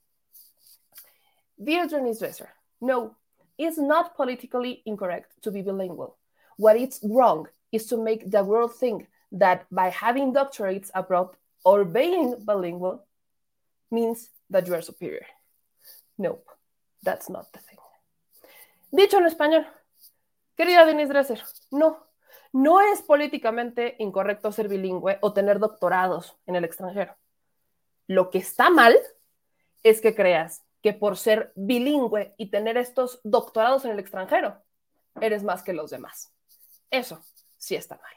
[1.56, 2.48] Dear Denise Dresser,
[2.80, 3.16] no,
[3.56, 6.16] it's not politically incorrect to be bilingual.
[6.56, 11.84] What is wrong is to make the world think that by having doctorates abroad or
[11.84, 13.04] being bilingual
[13.90, 15.26] means that you are superior.
[16.16, 16.46] Nope,
[17.02, 17.78] that's not the thing.
[18.90, 19.66] Dicho en español,
[20.56, 21.98] Querida Denise Dresser, no,
[22.52, 27.16] no es políticamente incorrecto ser bilingüe o tener doctorados en el extranjero.
[28.06, 28.96] Lo que está mal
[29.82, 34.62] es que creas que por ser bilingüe y tener estos doctorados en el extranjero,
[35.20, 36.32] eres más que los demás.
[36.90, 37.22] Eso
[37.56, 38.12] sí está mal.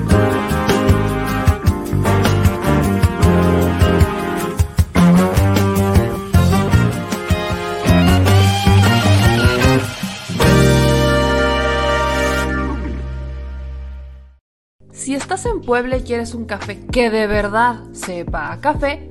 [14.93, 19.11] Si estás en Puebla y quieres un café que de verdad sepa a café,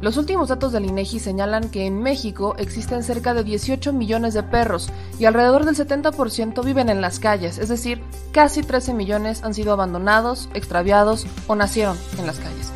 [0.00, 4.42] Los últimos datos del INEGI señalan que en México existen cerca de 18 millones de
[4.42, 9.54] perros y alrededor del 70% viven en las calles, es decir, casi 13 millones han
[9.54, 12.75] sido abandonados, extraviados o nacieron en las calles.